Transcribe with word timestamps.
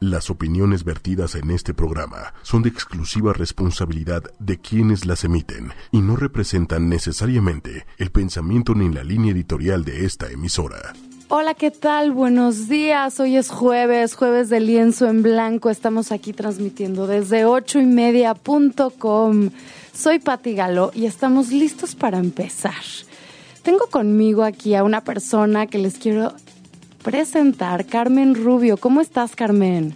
Las 0.00 0.30
opiniones 0.30 0.84
vertidas 0.84 1.34
en 1.34 1.50
este 1.50 1.74
programa 1.74 2.32
son 2.42 2.62
de 2.62 2.68
exclusiva 2.68 3.32
responsabilidad 3.32 4.22
de 4.38 4.60
quienes 4.60 5.06
las 5.06 5.24
emiten 5.24 5.72
y 5.90 6.02
no 6.02 6.14
representan 6.14 6.88
necesariamente 6.88 7.84
el 7.96 8.12
pensamiento 8.12 8.76
ni 8.76 8.92
la 8.94 9.02
línea 9.02 9.32
editorial 9.32 9.84
de 9.84 10.04
esta 10.04 10.30
emisora. 10.30 10.94
Hola, 11.26 11.54
¿qué 11.54 11.72
tal? 11.72 12.12
Buenos 12.12 12.68
días. 12.68 13.18
Hoy 13.18 13.36
es 13.36 13.50
jueves, 13.50 14.14
jueves 14.14 14.48
de 14.50 14.60
lienzo 14.60 15.08
en 15.08 15.24
blanco. 15.24 15.68
Estamos 15.68 16.12
aquí 16.12 16.32
transmitiendo 16.32 17.08
desde 17.08 17.44
ocho 17.44 17.80
y 17.80 17.86
media 17.86 18.36
Soy 19.92 20.20
Pati 20.20 20.54
Galo 20.54 20.92
y 20.94 21.06
estamos 21.06 21.50
listos 21.50 21.96
para 21.96 22.18
empezar. 22.18 22.84
Tengo 23.64 23.88
conmigo 23.88 24.44
aquí 24.44 24.76
a 24.76 24.84
una 24.84 25.02
persona 25.02 25.66
que 25.66 25.78
les 25.78 25.98
quiero 25.98 26.34
presentar, 27.02 27.86
Carmen 27.86 28.34
Rubio. 28.34 28.76
¿Cómo 28.76 29.00
estás, 29.00 29.36
Carmen? 29.36 29.94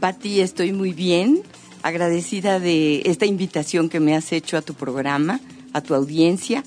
Pati, 0.00 0.40
estoy 0.40 0.72
muy 0.72 0.92
bien, 0.92 1.42
agradecida 1.82 2.60
de 2.60 3.02
esta 3.04 3.26
invitación 3.26 3.88
que 3.88 4.00
me 4.00 4.14
has 4.14 4.32
hecho 4.32 4.56
a 4.56 4.62
tu 4.62 4.74
programa, 4.74 5.40
a 5.72 5.80
tu 5.80 5.94
audiencia 5.94 6.62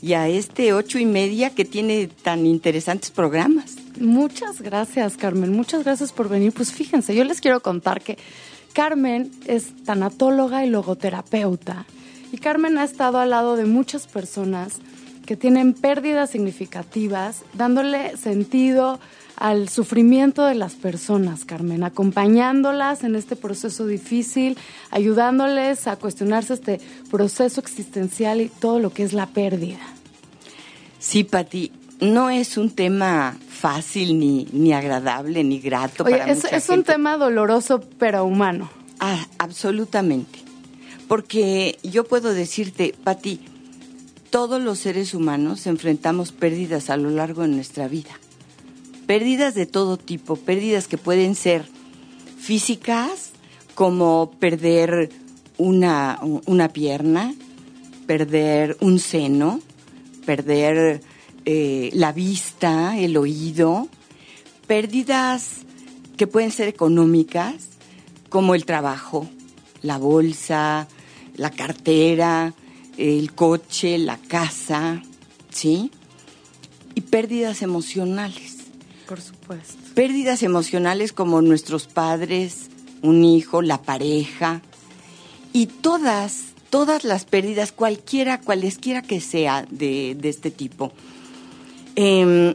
y 0.00 0.12
a 0.12 0.28
este 0.28 0.72
ocho 0.72 0.98
y 0.98 1.06
media 1.06 1.50
que 1.50 1.64
tiene 1.64 2.06
tan 2.06 2.46
interesantes 2.46 3.10
programas. 3.10 3.76
Muchas 4.00 4.62
gracias, 4.62 5.16
Carmen. 5.16 5.52
Muchas 5.52 5.84
gracias 5.84 6.12
por 6.12 6.28
venir. 6.28 6.52
Pues 6.52 6.72
fíjense, 6.72 7.14
yo 7.14 7.24
les 7.24 7.40
quiero 7.40 7.60
contar 7.60 8.00
que 8.00 8.16
Carmen 8.72 9.32
es 9.46 9.84
tanatóloga 9.84 10.64
y 10.64 10.70
logoterapeuta. 10.70 11.86
Y 12.30 12.38
Carmen 12.38 12.78
ha 12.78 12.84
estado 12.84 13.18
al 13.18 13.30
lado 13.30 13.56
de 13.56 13.64
muchas 13.64 14.06
personas 14.06 14.74
que 15.26 15.36
tienen 15.36 15.74
pérdidas 15.74 16.30
significativas, 16.30 17.42
dándole 17.54 18.16
sentido 18.16 19.00
al 19.38 19.68
sufrimiento 19.68 20.44
de 20.44 20.56
las 20.56 20.74
personas, 20.74 21.44
Carmen, 21.44 21.84
acompañándolas 21.84 23.04
en 23.04 23.14
este 23.14 23.36
proceso 23.36 23.86
difícil, 23.86 24.58
ayudándoles 24.90 25.86
a 25.86 25.96
cuestionarse 25.96 26.54
este 26.54 26.80
proceso 27.10 27.60
existencial 27.60 28.40
y 28.40 28.48
todo 28.48 28.80
lo 28.80 28.90
que 28.90 29.04
es 29.04 29.12
la 29.12 29.26
pérdida. 29.26 29.78
Sí, 30.98 31.22
Pati, 31.22 31.70
no 32.00 32.30
es 32.30 32.56
un 32.56 32.70
tema 32.70 33.36
fácil, 33.48 34.18
ni, 34.18 34.48
ni 34.52 34.72
agradable, 34.72 35.44
ni 35.44 35.60
grato 35.60 36.02
para 36.02 36.28
es, 36.28 36.42
mucha 36.42 36.56
es 36.56 36.68
un 36.68 36.82
tema 36.82 37.16
doloroso, 37.16 37.80
pero 37.98 38.24
humano. 38.24 38.68
Ah, 38.98 39.24
absolutamente. 39.38 40.40
Porque 41.06 41.78
yo 41.84 42.04
puedo 42.04 42.34
decirte, 42.34 42.92
Pati, 43.04 43.40
todos 44.30 44.60
los 44.60 44.80
seres 44.80 45.14
humanos 45.14 45.68
enfrentamos 45.68 46.32
pérdidas 46.32 46.90
a 46.90 46.96
lo 46.96 47.10
largo 47.10 47.42
de 47.42 47.48
nuestra 47.48 47.86
vida 47.86 48.10
pérdidas 49.08 49.54
de 49.54 49.64
todo 49.64 49.96
tipo, 49.96 50.36
pérdidas 50.36 50.86
que 50.86 50.98
pueden 50.98 51.34
ser 51.34 51.64
físicas, 52.38 53.30
como 53.74 54.32
perder 54.38 55.08
una, 55.56 56.20
pierna, 56.74 57.34
perder 58.06 58.76
un 58.82 58.98
seno, 58.98 59.60
perder 60.26 61.00
eh, 61.46 61.88
la 61.94 62.12
vista, 62.12 62.98
el 62.98 63.16
oído, 63.16 63.88
pérdidas 64.66 65.62
que 66.18 66.26
pueden 66.26 66.50
ser 66.50 66.68
económicas, 66.68 67.54
como 68.28 68.54
el 68.54 68.66
trabajo, 68.66 69.26
la 69.80 69.96
bolsa, 69.96 70.86
la 71.34 71.50
cartera, 71.50 72.52
el 72.98 73.32
coche, 73.32 73.96
la 73.96 74.18
casa, 74.18 75.02
¿sí? 75.48 75.90
Y 76.94 77.00
pérdidas 77.00 77.62
emocionales 77.62 78.47
por 79.08 79.20
supuesto. 79.20 79.74
Pérdidas 79.94 80.42
emocionales 80.42 81.12
como 81.12 81.40
nuestros 81.40 81.86
padres, 81.86 82.68
un 83.02 83.24
hijo, 83.24 83.62
la 83.62 83.80
pareja. 83.80 84.60
Y 85.52 85.66
todas, 85.66 86.52
todas 86.70 87.04
las 87.04 87.24
pérdidas, 87.24 87.72
cualquiera, 87.72 88.40
cualesquiera 88.40 89.02
que 89.02 89.20
sea 89.20 89.66
de, 89.70 90.16
este 90.22 90.50
tipo, 90.50 90.92
em, 91.96 92.54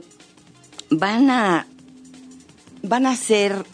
van, 0.91 1.31
a, 1.31 1.67
van 2.83 3.07
a 3.07 3.15
ser 3.15 3.65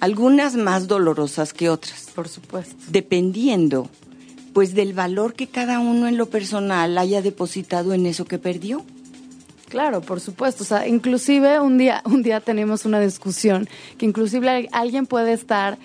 algunas 0.00 0.56
más 0.56 0.88
dolorosas 0.88 1.52
que 1.52 1.68
otras. 1.68 2.10
Por 2.14 2.28
supuesto. 2.28 2.76
Dependiendo, 2.88 3.90
pues, 4.54 4.74
del 4.74 4.94
valor 4.94 5.34
que 5.34 5.48
cada 5.48 5.78
uno 5.78 6.08
en 6.08 6.16
lo 6.16 6.26
personal 6.26 6.96
haya 6.96 7.20
depositado 7.20 7.92
en 7.92 8.06
eso 8.06 8.24
que 8.24 8.38
perdió. 8.38 8.84
Claro, 9.74 10.02
por 10.02 10.20
supuesto. 10.20 10.62
O 10.62 10.66
sea, 10.66 10.86
inclusive 10.86 11.58
un 11.58 11.78
día, 11.78 12.00
un 12.04 12.22
día 12.22 12.38
tenemos 12.38 12.84
una 12.84 13.00
discusión 13.00 13.68
que 13.98 14.06
inclusive 14.06 14.68
alguien 14.70 15.04
puede 15.04 15.32
estar 15.32 15.78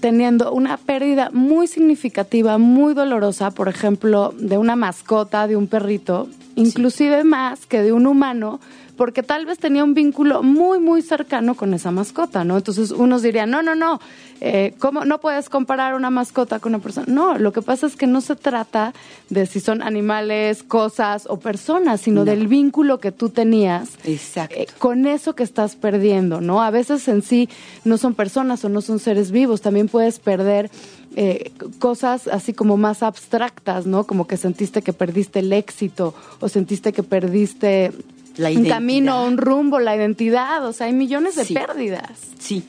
teniendo 0.00 0.52
una 0.52 0.76
pérdida 0.76 1.30
muy 1.32 1.68
significativa, 1.68 2.58
muy 2.58 2.94
dolorosa, 2.94 3.52
por 3.52 3.68
ejemplo, 3.68 4.34
de 4.36 4.58
una 4.58 4.74
mascota, 4.74 5.46
de 5.46 5.54
un 5.54 5.68
perrito, 5.68 6.26
inclusive 6.60 7.24
más 7.24 7.66
que 7.66 7.82
de 7.82 7.92
un 7.92 8.06
humano, 8.06 8.60
porque 9.00 9.22
tal 9.22 9.46
vez 9.46 9.58
tenía 9.58 9.82
un 9.82 9.94
vínculo 9.94 10.42
muy, 10.42 10.78
muy 10.78 11.00
cercano 11.00 11.54
con 11.54 11.72
esa 11.72 11.90
mascota, 11.90 12.44
¿no? 12.44 12.58
Entonces 12.58 12.90
unos 12.90 13.22
dirían, 13.22 13.50
no, 13.50 13.62
no, 13.62 13.74
no, 13.74 13.98
eh, 14.42 14.74
¿cómo 14.78 15.06
no 15.06 15.20
puedes 15.20 15.48
comparar 15.48 15.94
una 15.94 16.10
mascota 16.10 16.58
con 16.58 16.74
una 16.74 16.82
persona? 16.82 17.06
No, 17.08 17.38
lo 17.38 17.50
que 17.50 17.62
pasa 17.62 17.86
es 17.86 17.96
que 17.96 18.06
no 18.06 18.20
se 18.20 18.36
trata 18.36 18.92
de 19.30 19.46
si 19.46 19.58
son 19.58 19.80
animales, 19.80 20.62
cosas 20.62 21.24
o 21.30 21.38
personas, 21.38 22.02
sino 22.02 22.26
del 22.26 22.46
vínculo 22.46 23.00
que 23.00 23.10
tú 23.10 23.30
tenías 23.30 23.88
eh, 24.04 24.66
con 24.78 25.06
eso 25.06 25.34
que 25.34 25.44
estás 25.44 25.76
perdiendo, 25.76 26.42
¿no? 26.42 26.62
A 26.62 26.70
veces 26.70 27.08
en 27.08 27.22
sí 27.22 27.48
no 27.84 27.96
son 27.96 28.12
personas 28.12 28.62
o 28.66 28.68
no 28.68 28.82
son 28.82 28.98
seres 28.98 29.30
vivos, 29.30 29.62
también 29.62 29.88
puedes 29.88 30.18
perder 30.18 30.70
eh, 31.16 31.52
cosas 31.78 32.28
así 32.28 32.52
como 32.52 32.76
más 32.76 33.02
abstractas, 33.02 33.86
¿no? 33.86 34.06
Como 34.06 34.26
que 34.26 34.36
sentiste 34.36 34.82
que 34.82 34.92
perdiste 34.92 35.40
el 35.40 35.52
éxito 35.52 36.14
o 36.38 36.48
sentiste 36.48 36.92
que 36.92 37.02
perdiste 37.02 37.92
un 38.38 38.64
camino, 38.66 39.24
un 39.24 39.36
rumbo, 39.36 39.78
la 39.80 39.96
identidad, 39.96 40.64
o 40.66 40.72
sea, 40.72 40.86
hay 40.86 40.92
millones 40.92 41.36
de 41.36 41.44
pérdidas. 41.46 42.18
Sí, 42.38 42.64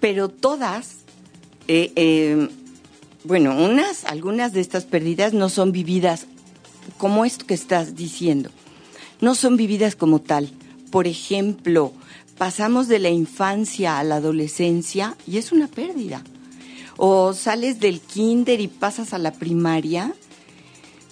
pero 0.00 0.28
todas, 0.28 0.98
eh, 1.68 1.92
eh, 1.96 2.48
bueno, 3.24 3.56
unas, 3.56 4.04
algunas 4.04 4.52
de 4.52 4.60
estas 4.60 4.84
pérdidas 4.84 5.32
no 5.32 5.48
son 5.48 5.72
vividas 5.72 6.26
como 6.98 7.24
esto 7.24 7.46
que 7.46 7.54
estás 7.54 7.96
diciendo, 7.96 8.50
no 9.20 9.34
son 9.34 9.56
vividas 9.56 9.96
como 9.96 10.20
tal. 10.20 10.50
Por 10.90 11.06
ejemplo, 11.08 11.92
pasamos 12.38 12.86
de 12.86 13.00
la 13.00 13.10
infancia 13.10 13.98
a 13.98 14.04
la 14.04 14.16
adolescencia 14.16 15.16
y 15.26 15.38
es 15.38 15.52
una 15.52 15.66
pérdida. 15.66 16.22
O 16.96 17.32
sales 17.34 17.80
del 17.80 18.00
kinder 18.00 18.60
y 18.60 18.68
pasas 18.68 19.12
a 19.12 19.18
la 19.18 19.32
primaria 19.32 20.14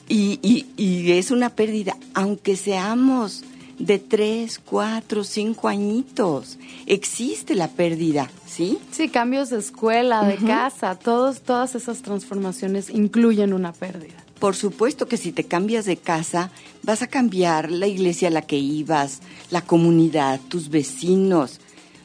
y, 0.08 0.38
y 0.76 1.12
es 1.12 1.30
una 1.30 1.50
pérdida, 1.50 1.96
aunque 2.14 2.56
seamos 2.56 3.42
de 3.78 3.98
tres, 3.98 4.60
cuatro, 4.64 5.24
cinco 5.24 5.68
añitos. 5.68 6.58
Existe 6.86 7.54
la 7.54 7.68
pérdida, 7.68 8.30
¿sí? 8.46 8.78
Sí, 8.90 9.08
cambios 9.08 9.50
de 9.50 9.58
escuela, 9.58 10.24
de 10.24 10.36
casa, 10.36 10.94
todos, 10.94 11.40
todas 11.42 11.74
esas 11.74 12.02
transformaciones 12.02 12.90
incluyen 12.90 13.52
una 13.52 13.72
pérdida. 13.72 14.14
Por 14.38 14.56
supuesto 14.56 15.06
que 15.06 15.16
si 15.16 15.32
te 15.32 15.44
cambias 15.44 15.86
de 15.86 15.96
casa, 15.96 16.50
vas 16.82 17.02
a 17.02 17.06
cambiar 17.06 17.70
la 17.70 17.86
iglesia 17.86 18.28
a 18.28 18.30
la 18.30 18.42
que 18.42 18.58
ibas, 18.58 19.20
la 19.50 19.62
comunidad, 19.62 20.40
tus 20.48 20.68
vecinos. 20.68 21.60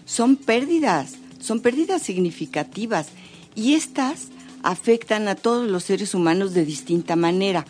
Son 0.06 0.38
pérdidas, 0.38 1.16
son 1.40 1.60
pérdidas 1.60 2.02
significativas 2.02 3.08
y 3.60 3.74
estas 3.74 4.30
afectan 4.64 5.28
a 5.28 5.36
todos 5.36 5.70
los 5.70 5.84
seres 5.84 6.14
humanos 6.14 6.54
de 6.54 6.64
distinta 6.64 7.18
manera 7.18 7.66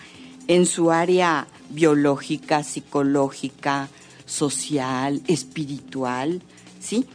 en 0.48 0.68
su 0.68 0.92
área 0.92 1.48
biológica, 1.72 2.64
psicológica, 2.64 3.90
social, 4.28 5.22
espiritual, 5.28 6.44
¿sí? 6.80 7.06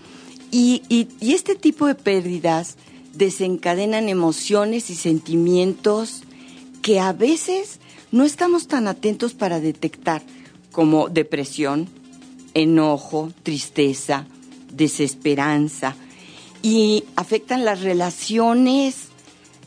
Y, 0.51 0.83
este 1.21 1.55
tipo 1.55 1.87
de 1.87 1.95
pérdidas 1.95 2.77
desencadenan 3.13 4.09
emociones 4.09 4.91
y 4.91 4.97
sentimientos 4.97 6.23
que 6.83 6.99
a 6.99 7.13
veces 7.13 7.79
no 8.11 8.25
estamos 8.25 8.67
tan 8.67 8.89
atentos 8.89 9.35
para 9.35 9.61
detectar, 9.61 10.23
como 10.73 11.09
depresión, 11.09 11.89
enojo, 12.55 13.33
tristeza, 13.45 14.27
desesperanza, 14.73 15.97
y 16.65 17.05
afectan 17.15 17.67
las 17.67 17.83
relaciones, 17.83 19.09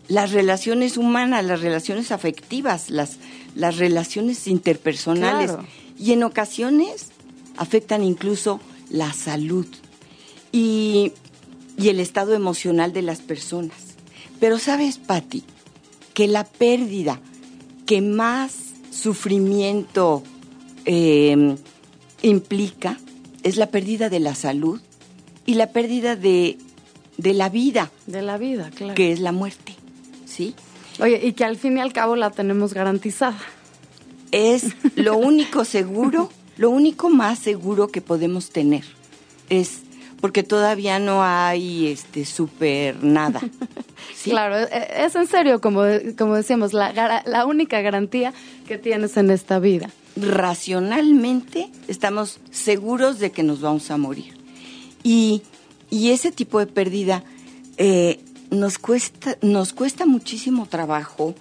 las 0.07 0.31
relaciones 0.31 0.97
humanas, 0.97 1.45
las 1.45 1.61
relaciones 1.61 2.11
afectivas, 2.11 2.89
las, 2.89 3.19
las 3.53 3.77
relaciones 3.77 4.47
interpersonales. 4.47 5.51
Y 5.99 6.13
en 6.13 6.23
ocasiones 6.23 7.09
afectan 7.55 8.03
incluso 8.03 8.59
la 8.89 9.13
salud 9.13 9.67
y, 10.51 11.13
el 11.77 11.99
estado 11.99 12.33
emocional 12.33 12.93
de 12.93 13.03
las 13.03 13.19
personas. 13.19 13.77
Pero 14.39 14.57
sabes, 14.57 14.97
Patti, 14.97 15.43
que 16.15 16.27
la 16.27 16.45
pérdida 16.45 17.21
que 17.85 18.01
más 18.01 18.55
sufrimiento 18.89 20.23
em, 20.85 21.57
implica 22.23 22.97
es 23.43 23.55
la 23.57 23.67
pérdida 23.67 24.09
de 24.09 24.19
la 24.19 24.33
salud 24.33 24.81
y 25.45 25.53
la 25.53 25.71
pérdida 25.71 26.15
de, 26.15 26.57
de 27.17 27.33
la 27.33 27.49
vida. 27.49 27.91
De 28.05 28.21
la 28.21 28.37
vida, 28.37 28.71
claro. 28.73 28.95
Que 28.95 29.11
es 29.11 29.19
la 29.19 29.31
muerte, 29.31 29.75
¿sí? 30.25 30.55
Oye, 30.99 31.19
y 31.23 31.33
que 31.33 31.43
al 31.43 31.57
fin 31.57 31.77
y 31.77 31.81
al 31.81 31.93
cabo 31.93 32.15
la 32.15 32.31
tenemos 32.31 32.73
garantizada. 32.73 33.39
Es 34.31 34.75
lo 34.95 35.17
único 35.17 35.65
seguro, 35.65 36.29
lo 36.57 36.69
único 36.69 37.09
más 37.09 37.39
seguro 37.39 37.89
que 37.89 38.01
podemos 38.01 38.49
tener. 38.49 38.83
Es 39.49 39.81
porque 40.19 40.43
todavía 40.43 40.99
no 40.99 41.23
hay 41.23 41.87
este 41.87 42.25
súper 42.25 43.03
nada. 43.03 43.41
Claro, 44.23 44.57
e, 44.57 44.63
e, 44.71 45.05
es 45.05 45.15
en 45.15 45.27
serio, 45.27 45.61
como, 45.61 45.83
como 46.17 46.35
decíamos, 46.35 46.73
la, 46.73 47.23
la 47.25 47.45
única 47.45 47.81
garantía 47.81 48.33
que 48.67 48.77
tienes 48.77 49.15
en 49.17 49.31
esta 49.31 49.59
vida. 49.59 49.89
Racionalmente 50.15 51.69
estamos 51.87 52.39
seguros 52.51 53.19
de 53.19 53.31
que 53.31 53.43
nos 53.43 53.61
vamos 53.61 53.89
a 53.89 53.97
morir. 53.97 54.37
Y, 55.03 55.43
y 55.89 56.11
ese 56.11 56.31
tipo 56.31 56.59
de 56.59 56.67
pérdida 56.67 57.23
eh, 57.77 58.19
nos, 58.49 58.77
cuesta, 58.77 59.37
nos 59.41 59.73
cuesta 59.73 60.05
muchísimo 60.05 60.65
trabajo 60.65 61.35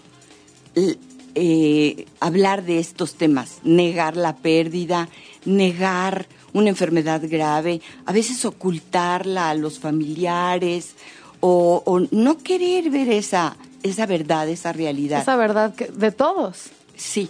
eh, 1.35 2.07
hablar 2.21 2.65
de 2.65 2.79
estos 2.79 3.15
temas, 3.15 3.61
negar 3.63 4.17
la 4.17 4.37
pérdida, 4.37 5.09
negar 5.45 6.27
una 6.53 6.71
enfermedad 6.71 7.23
grave, 7.29 7.81
a 8.07 8.13
veces 8.13 8.45
ocultarla 8.45 9.51
a 9.51 9.55
los 9.55 9.79
familiares 9.79 10.95
o, 11.41 12.01
no 12.11 12.39
querer 12.39 12.91
ver 12.91 13.11
esa, 13.11 13.57
esa 13.83 14.07
verdad, 14.07 14.49
esa 14.49 14.73
realidad. 14.73 15.21
Esa 15.21 15.37
verdad 15.37 15.75
que, 15.75 15.89
de 15.89 16.11
todos. 16.11 16.71
Sí. 16.97 17.29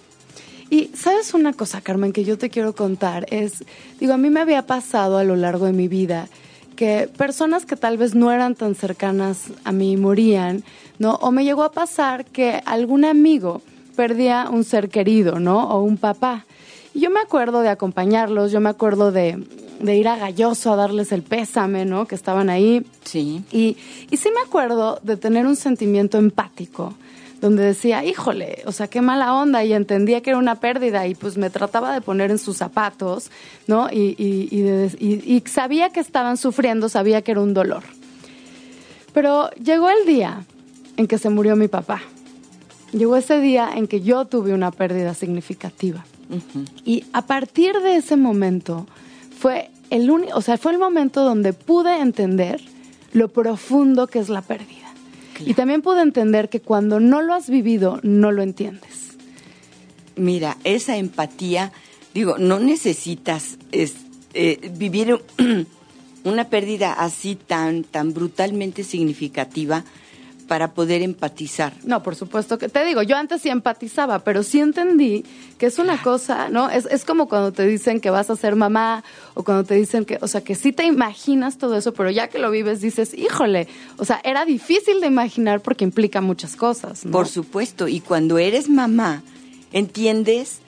Y 0.70 0.90
sabes 0.94 1.34
una 1.34 1.52
cosa, 1.52 1.80
Carmen, 1.80 2.12
que 2.12 2.24
yo 2.24 2.38
te 2.38 2.50
quiero 2.50 2.74
contar, 2.74 3.26
es, 3.30 3.64
digo, 4.00 4.14
a 4.14 4.18
mí 4.18 4.30
me 4.30 4.40
había 4.40 4.66
pasado 4.66 5.18
a 5.18 5.24
lo 5.24 5.36
largo 5.36 5.66
de 5.66 5.72
mi 5.72 5.88
vida 5.88 6.28
que 6.76 7.10
personas 7.16 7.66
que 7.66 7.74
tal 7.74 7.98
vez 7.98 8.14
no 8.14 8.30
eran 8.30 8.54
tan 8.54 8.74
cercanas 8.74 9.50
a 9.64 9.72
mí 9.72 9.96
morían, 9.96 10.62
¿no? 10.98 11.14
O 11.16 11.32
me 11.32 11.44
llegó 11.44 11.64
a 11.64 11.72
pasar 11.72 12.24
que 12.24 12.62
algún 12.64 13.04
amigo 13.04 13.62
perdía 13.96 14.48
un 14.50 14.62
ser 14.62 14.88
querido, 14.88 15.40
¿no? 15.40 15.68
O 15.70 15.82
un 15.82 15.96
papá. 15.96 16.44
Y 16.94 17.00
yo 17.00 17.10
me 17.10 17.20
acuerdo 17.20 17.60
de 17.60 17.68
acompañarlos, 17.68 18.52
yo 18.52 18.60
me 18.60 18.68
acuerdo 18.68 19.10
de, 19.10 19.42
ir 19.82 20.08
a 20.08 20.16
Galloso 20.16 20.72
a 20.72 20.76
darles 20.76 21.12
el 21.12 21.22
pésame, 21.22 21.84
¿no? 21.84 22.06
Que 22.06 22.14
estaban 22.14 22.48
ahí. 22.48 22.86
Sí. 23.04 23.42
Y, 23.50 23.76
y 24.10 24.16
sí 24.16 24.30
me 24.34 24.40
acuerdo 24.40 25.00
de 25.02 25.16
tener 25.16 25.46
un 25.46 25.56
sentimiento 25.56 26.18
empático, 26.18 26.94
donde 27.46 27.62
decía, 27.62 28.04
híjole, 28.04 28.64
o 28.66 28.72
sea, 28.72 28.88
qué 28.88 29.00
mala 29.00 29.32
onda, 29.32 29.62
y 29.62 29.72
entendía 29.72 30.20
que 30.20 30.30
era 30.30 30.38
una 30.40 30.56
pérdida, 30.56 31.06
y 31.06 31.14
pues 31.14 31.36
me 31.36 31.48
trataba 31.48 31.94
de 31.94 32.00
poner 32.00 32.32
en 32.32 32.38
sus 32.38 32.56
zapatos, 32.56 33.30
¿no? 33.68 33.88
Y, 33.88 34.16
y, 34.18 34.58
y 35.00 35.42
sabía 35.46 35.90
que 35.90 36.00
estaban 36.00 36.38
sufriendo, 36.38 36.88
sabía 36.88 37.22
que 37.22 37.30
era 37.30 37.40
un 37.40 37.54
dolor. 37.54 37.84
Pero 39.14 39.48
llegó 39.50 39.88
el 39.90 40.06
día 40.06 40.44
en 40.96 41.06
que 41.06 41.18
se 41.18 41.30
murió 41.30 41.54
mi 41.54 41.68
papá. 41.68 42.02
Llegó 42.92 43.16
ese 43.16 43.40
día 43.40 43.70
en 43.76 43.86
que 43.86 44.00
yo 44.00 44.24
tuve 44.24 44.52
una 44.52 44.72
pérdida 44.72 45.14
significativa. 45.14 46.04
Y 46.84 47.04
a 47.12 47.22
partir 47.22 47.80
de 47.80 47.94
ese 47.94 48.16
momento 48.16 48.88
fue 49.38 49.70
el 49.90 50.10
único, 50.10 50.36
o 50.36 50.40
sea, 50.40 50.58
fue 50.58 50.72
el 50.72 50.78
momento 50.78 51.22
donde 51.22 51.52
pude 51.52 52.00
entender 52.00 52.60
lo 53.12 53.28
profundo 53.28 54.08
que 54.08 54.18
es 54.18 54.28
la 54.28 54.42
pérdida. 54.42 54.75
Y 55.44 55.54
también 55.54 55.82
pude 55.82 56.02
entender 56.02 56.48
que 56.48 56.60
cuando 56.60 57.00
no 57.00 57.22
lo 57.22 57.34
has 57.34 57.50
vivido, 57.50 58.00
no 58.02 58.32
lo 58.32 58.42
entiendes. 58.42 59.16
Mira, 60.16 60.56
esa 60.64 60.96
empatía, 60.96 61.72
digo, 62.14 62.38
no 62.38 62.58
necesitas 62.58 63.58
eh, 63.72 64.70
vivir 64.74 65.20
una 66.24 66.48
pérdida 66.48 66.92
así 66.92 67.34
tan, 67.34 67.84
tan 67.84 68.14
brutalmente 68.14 68.84
significativa 68.84 69.84
para 70.46 70.72
poder 70.72 71.02
empatizar. 71.02 71.72
No, 71.84 72.02
por 72.02 72.16
supuesto 72.16 72.58
que 72.58 72.68
te 72.68 72.84
digo, 72.84 73.02
yo 73.02 73.16
antes 73.16 73.42
sí 73.42 73.48
empatizaba, 73.48 74.20
pero 74.20 74.42
sí 74.42 74.60
entendí 74.60 75.24
que 75.58 75.66
es 75.66 75.78
una 75.78 76.00
cosa, 76.02 76.48
¿no? 76.48 76.70
Es, 76.70 76.86
es 76.86 77.04
como 77.04 77.28
cuando 77.28 77.52
te 77.52 77.66
dicen 77.66 78.00
que 78.00 78.10
vas 78.10 78.30
a 78.30 78.36
ser 78.36 78.56
mamá 78.56 79.04
o 79.34 79.42
cuando 79.42 79.64
te 79.64 79.74
dicen 79.74 80.04
que, 80.04 80.18
o 80.20 80.28
sea, 80.28 80.42
que 80.42 80.54
sí 80.54 80.72
te 80.72 80.84
imaginas 80.84 81.58
todo 81.58 81.76
eso, 81.76 81.92
pero 81.92 82.10
ya 82.10 82.28
que 82.28 82.38
lo 82.38 82.50
vives 82.50 82.80
dices, 82.80 83.14
híjole, 83.14 83.68
o 83.96 84.04
sea, 84.04 84.20
era 84.24 84.44
difícil 84.44 85.00
de 85.00 85.06
imaginar 85.06 85.60
porque 85.60 85.84
implica 85.84 86.20
muchas 86.20 86.56
cosas. 86.56 87.04
¿no? 87.04 87.12
Por 87.12 87.28
supuesto, 87.28 87.88
y 87.88 88.00
cuando 88.00 88.38
eres 88.38 88.68
mamá, 88.68 89.22
entiendes 89.72 90.60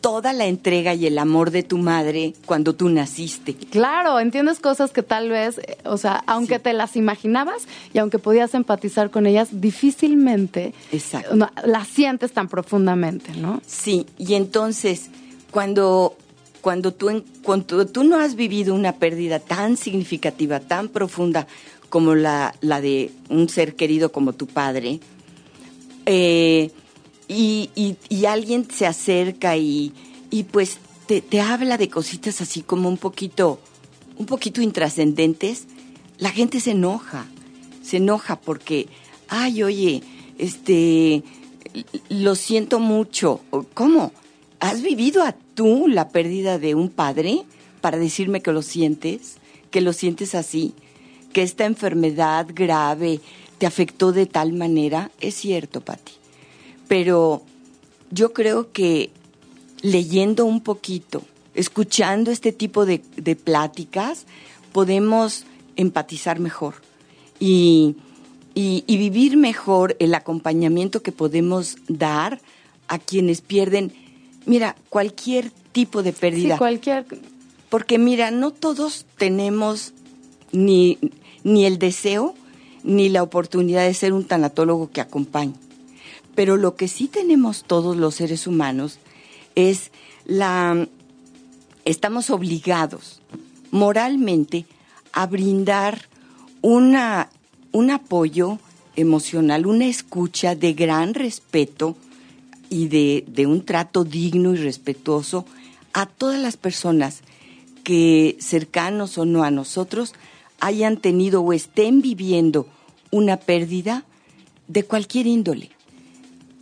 toda 0.00 0.32
la 0.32 0.46
entrega 0.46 0.94
y 0.94 1.06
el 1.06 1.18
amor 1.18 1.50
de 1.50 1.62
tu 1.62 1.78
madre 1.78 2.34
cuando 2.46 2.74
tú 2.74 2.88
naciste. 2.88 3.54
Claro, 3.54 4.18
entiendes 4.18 4.58
cosas 4.58 4.92
que 4.92 5.02
tal 5.02 5.28
vez, 5.28 5.58
eh, 5.58 5.78
o 5.84 5.96
sea, 5.96 6.22
aunque 6.26 6.58
te 6.58 6.72
las 6.72 6.96
imaginabas 6.96 7.66
y 7.92 7.98
aunque 7.98 8.18
podías 8.18 8.54
empatizar 8.54 9.10
con 9.10 9.26
ellas, 9.26 9.48
difícilmente 9.60 10.74
las 11.64 11.88
sientes 11.88 12.32
tan 12.32 12.48
profundamente, 12.48 13.32
¿no? 13.32 13.60
Sí, 13.66 14.06
y 14.18 14.34
entonces 14.34 15.10
cuando 15.50 16.16
cuando 16.60 16.92
tú 16.92 17.24
cuando 17.42 17.86
tú 17.86 18.04
no 18.04 18.18
has 18.18 18.34
vivido 18.34 18.74
una 18.74 18.96
pérdida 18.96 19.38
tan 19.38 19.76
significativa, 19.76 20.60
tan 20.60 20.88
profunda 20.88 21.46
como 21.88 22.14
la, 22.14 22.54
la 22.60 22.80
de 22.80 23.10
un 23.28 23.48
ser 23.48 23.74
querido 23.74 24.12
como 24.12 24.32
tu 24.32 24.46
padre, 24.46 25.00
eh, 26.06 26.70
y, 27.32 27.96
y, 28.08 28.24
alguien 28.24 28.66
se 28.68 28.86
acerca 28.86 29.56
y, 29.56 29.92
y 30.30 30.42
pues 30.44 30.78
te, 31.06 31.20
te, 31.20 31.40
habla 31.40 31.78
de 31.78 31.88
cositas 31.88 32.40
así 32.40 32.62
como 32.62 32.88
un 32.88 32.96
poquito, 32.96 33.60
un 34.18 34.26
poquito 34.26 34.60
intrascendentes, 34.62 35.66
la 36.18 36.30
gente 36.30 36.58
se 36.58 36.72
enoja, 36.72 37.26
se 37.82 37.98
enoja 37.98 38.34
porque, 38.34 38.88
ay, 39.28 39.62
oye, 39.62 40.02
este, 40.38 41.22
lo 42.08 42.34
siento 42.34 42.80
mucho. 42.80 43.40
¿Cómo? 43.74 44.12
¿Has 44.58 44.82
vivido 44.82 45.22
a 45.22 45.36
tú 45.54 45.86
la 45.86 46.08
pérdida 46.08 46.58
de 46.58 46.74
un 46.74 46.88
padre 46.88 47.44
para 47.80 47.96
decirme 47.96 48.42
que 48.42 48.52
lo 48.52 48.62
sientes? 48.62 49.36
Que 49.70 49.80
lo 49.80 49.92
sientes 49.92 50.34
así, 50.34 50.74
que 51.32 51.42
esta 51.42 51.64
enfermedad 51.64 52.48
grave 52.52 53.20
te 53.58 53.66
afectó 53.66 54.10
de 54.10 54.26
tal 54.26 54.52
manera. 54.52 55.12
Es 55.20 55.36
cierto, 55.36 55.80
Pati 55.80 56.19
pero 56.90 57.42
yo 58.10 58.32
creo 58.32 58.72
que 58.72 59.10
leyendo 59.80 60.44
un 60.44 60.60
poquito, 60.60 61.22
escuchando 61.54 62.32
este 62.32 62.50
tipo 62.50 62.84
de, 62.84 62.98
pláticas, 63.36 64.26
podemos 64.72 65.44
empatizar 65.76 66.40
mejor 66.40 66.74
y, 67.38 67.94
vivir 68.56 69.36
mejor 69.36 69.94
el 70.00 70.16
acompañamiento 70.16 71.00
que 71.00 71.12
podemos 71.12 71.76
dar 71.86 72.40
a 72.88 72.98
quienes 72.98 73.40
pierden, 73.40 73.92
mira, 74.44 74.74
cualquier 74.88 75.52
tipo 75.70 76.02
de 76.02 76.12
pérdida. 76.12 76.54
Sí, 76.54 76.58
cualquier. 76.58 77.06
Porque 77.68 77.98
mira, 77.98 78.32
no 78.32 78.50
todos 78.50 79.06
tenemos 79.16 79.92
ni, 80.50 80.98
ni 81.44 81.66
el 81.66 81.78
deseo 81.78 82.34
ni 82.82 83.08
la 83.10 83.22
oportunidad 83.22 83.84
de 83.84 83.94
ser 83.94 84.12
un 84.12 84.24
tanatólogo 84.24 84.90
que 84.90 85.00
acompañe. 85.00 85.54
Pero 86.40 86.56
lo 86.56 86.74
que 86.74 86.88
sí 86.88 87.06
tenemos 87.06 87.64
todos 87.64 87.98
los 87.98 88.14
seres 88.14 88.46
humanos 88.46 88.98
es 89.56 89.90
la... 90.24 90.88
Estamos 91.84 92.30
obligados 92.30 93.20
moralmente 93.70 94.64
a 95.12 95.26
brindar 95.26 96.08
una, 96.62 97.28
un 97.72 97.90
apoyo 97.90 98.58
emocional, 98.96 99.66
una 99.66 99.84
escucha 99.84 100.54
de 100.54 100.72
gran 100.72 101.12
respeto 101.12 101.94
y 102.70 102.88
de, 102.88 103.22
de 103.28 103.44
un 103.44 103.62
trato 103.66 104.04
digno 104.04 104.54
y 104.54 104.56
respetuoso 104.56 105.44
a 105.92 106.06
todas 106.06 106.40
las 106.40 106.56
personas 106.56 107.20
que 107.84 108.38
cercanos 108.40 109.18
o 109.18 109.26
no 109.26 109.44
a 109.44 109.50
nosotros 109.50 110.14
hayan 110.58 110.96
tenido 110.96 111.42
o 111.42 111.52
estén 111.52 112.00
viviendo 112.00 112.66
una 113.10 113.36
pérdida 113.36 114.04
de 114.68 114.84
cualquier 114.84 115.26
índole 115.26 115.72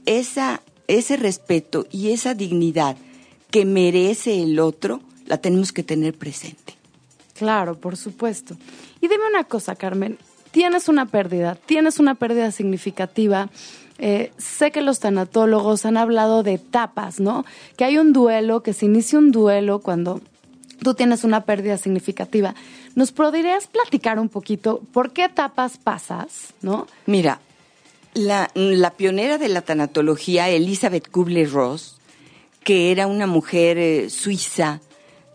esa, 0.08 0.62
ese 0.86 1.18
respeto 1.18 1.86
y 1.90 2.12
esa 2.12 2.34
dignidad 2.34 2.96
que 3.50 3.66
merece 3.66 4.42
el 4.42 4.58
otro, 4.58 5.00
la 5.26 5.38
tenemos 5.38 5.70
que 5.70 5.82
tener 5.82 6.14
presente. 6.14 6.74
Claro, 7.34 7.78
por 7.78 7.96
supuesto. 7.96 8.56
Y 9.00 9.08
dime 9.08 9.28
una 9.28 9.44
cosa, 9.44 9.76
Carmen, 9.76 10.18
tienes 10.50 10.88
una 10.88 11.06
pérdida, 11.06 11.54
tienes 11.54 11.98
una 11.98 12.14
pérdida 12.14 12.50
significativa. 12.50 13.50
Eh, 13.98 14.32
sé 14.38 14.70
que 14.70 14.80
los 14.80 14.98
tanatólogos 14.98 15.84
han 15.84 15.98
hablado 15.98 16.42
de 16.42 16.54
etapas, 16.54 17.20
¿no? 17.20 17.44
Que 17.76 17.84
hay 17.84 17.98
un 17.98 18.14
duelo, 18.14 18.62
que 18.62 18.72
se 18.72 18.86
inicia 18.86 19.18
un 19.18 19.30
duelo 19.30 19.80
cuando 19.80 20.22
tú 20.82 20.94
tienes 20.94 21.22
una 21.22 21.44
pérdida 21.44 21.76
significativa. 21.76 22.54
¿Nos 22.94 23.12
podrías 23.12 23.66
platicar 23.66 24.18
un 24.18 24.30
poquito 24.30 24.80
por 24.92 25.12
qué 25.12 25.24
etapas 25.24 25.76
pasas, 25.76 26.54
no? 26.62 26.86
Mira, 27.06 27.40
la, 28.18 28.94
pionera 28.96 29.38
de 29.38 29.48
la 29.48 29.62
tanatología, 29.62 30.48
Elizabeth 30.48 31.10
Kubler-Ross, 31.10 31.96
que 32.64 32.90
era 32.90 33.06
una 33.06 33.26
mujer 33.26 33.78
eh, 33.78 34.10
suiza, 34.10 34.80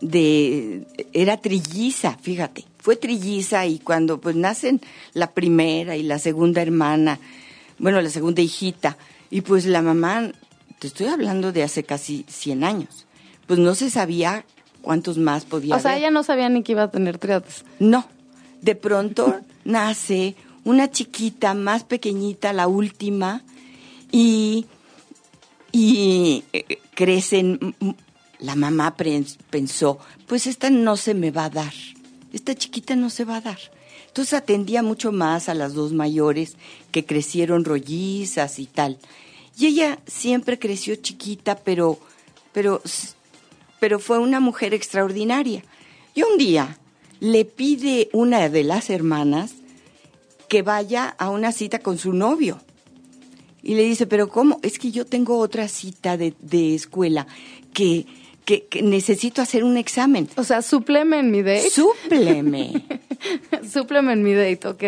de, 0.00 0.86
era 1.12 1.38
trilliza, 1.38 2.18
fíjate, 2.20 2.64
fue 2.78 2.96
trilliza 2.96 3.66
y 3.66 3.78
cuando 3.78 4.20
pues 4.20 4.36
nacen 4.36 4.80
la 5.14 5.32
primera 5.32 5.96
y 5.96 6.02
la 6.02 6.18
segunda 6.18 6.60
hermana, 6.60 7.18
bueno, 7.78 8.00
la 8.02 8.10
segunda 8.10 8.42
hijita, 8.42 8.98
y 9.30 9.40
pues 9.40 9.64
la 9.64 9.80
mamá, 9.80 10.32
te 10.78 10.86
estoy 10.86 11.06
hablando 11.06 11.52
de 11.52 11.62
hace 11.62 11.84
casi 11.84 12.26
100 12.28 12.64
años, 12.64 13.06
pues 13.46 13.58
no 13.58 13.74
se 13.74 13.88
sabía 13.88 14.44
cuántos 14.82 15.16
más 15.16 15.46
podía 15.46 15.76
O 15.76 15.80
sea, 15.80 15.96
ella 15.96 16.10
no 16.10 16.22
sabía 16.22 16.48
ni 16.50 16.62
que 16.62 16.72
iba 16.72 16.84
a 16.84 16.90
tener 16.90 17.18
triates. 17.18 17.64
No, 17.78 18.06
de 18.60 18.74
pronto 18.74 19.40
nace 19.64 20.36
una 20.64 20.90
chiquita 20.90 21.54
más 21.54 21.84
pequeñita, 21.84 22.52
la 22.52 22.66
última, 22.66 23.42
y, 24.10 24.66
y 25.72 26.44
eh, 26.52 26.78
crecen. 26.94 27.74
La 28.38 28.56
mamá 28.56 28.96
pensó, 29.50 29.98
pues 30.26 30.46
esta 30.46 30.68
no 30.68 30.96
se 30.96 31.14
me 31.14 31.30
va 31.30 31.46
a 31.46 31.50
dar, 31.50 31.72
esta 32.32 32.54
chiquita 32.54 32.96
no 32.96 33.08
se 33.08 33.24
va 33.24 33.36
a 33.36 33.40
dar. 33.40 33.58
Entonces 34.08 34.34
atendía 34.34 34.82
mucho 34.82 35.12
más 35.12 35.48
a 35.48 35.54
las 35.54 35.74
dos 35.74 35.92
mayores 35.92 36.56
que 36.92 37.04
crecieron 37.04 37.64
rollizas 37.64 38.58
y 38.58 38.66
tal. 38.66 38.98
Y 39.56 39.66
ella 39.66 39.98
siempre 40.06 40.58
creció 40.58 40.94
chiquita, 40.96 41.56
pero, 41.56 41.98
pero, 42.52 42.82
pero 43.80 43.98
fue 43.98 44.18
una 44.18 44.40
mujer 44.40 44.74
extraordinaria. 44.74 45.64
Y 46.14 46.22
un 46.22 46.38
día 46.38 46.78
le 47.20 47.44
pide 47.44 48.08
una 48.12 48.48
de 48.48 48.62
las 48.62 48.90
hermanas 48.90 49.54
que 50.54 50.62
vaya 50.62 51.16
a 51.18 51.30
una 51.30 51.50
cita 51.50 51.80
con 51.80 51.98
su 51.98 52.12
novio. 52.12 52.60
Y 53.60 53.74
le 53.74 53.82
dice, 53.82 54.06
pero 54.06 54.28
¿cómo? 54.28 54.60
Es 54.62 54.78
que 54.78 54.92
yo 54.92 55.04
tengo 55.04 55.38
otra 55.38 55.66
cita 55.66 56.16
de, 56.16 56.32
de 56.38 56.76
escuela 56.76 57.26
que, 57.72 58.06
que, 58.44 58.66
que 58.66 58.80
necesito 58.80 59.42
hacer 59.42 59.64
un 59.64 59.76
examen. 59.76 60.28
O 60.36 60.44
sea, 60.44 60.62
súpleme 60.62 61.18
en 61.18 61.32
mi 61.32 61.42
date. 61.42 61.70
Súpleme. 61.70 62.86
súpleme 63.68 64.12
en 64.12 64.22
mi 64.22 64.32
date, 64.32 64.68
ok. 64.68 64.82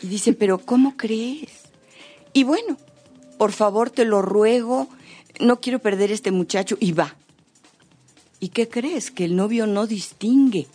Y 0.00 0.06
dice, 0.06 0.32
pero 0.32 0.56
¿cómo 0.56 0.96
crees? 0.96 1.64
Y 2.32 2.44
bueno, 2.44 2.78
por 3.36 3.52
favor, 3.52 3.90
te 3.90 4.06
lo 4.06 4.22
ruego, 4.22 4.88
no 5.38 5.60
quiero 5.60 5.80
perder 5.80 6.12
este 6.12 6.30
muchacho. 6.30 6.78
Y 6.80 6.92
va. 6.92 7.14
¿Y 8.38 8.48
qué 8.48 8.70
crees? 8.70 9.10
Que 9.10 9.26
el 9.26 9.36
novio 9.36 9.66
no 9.66 9.86
distingue 9.86 10.66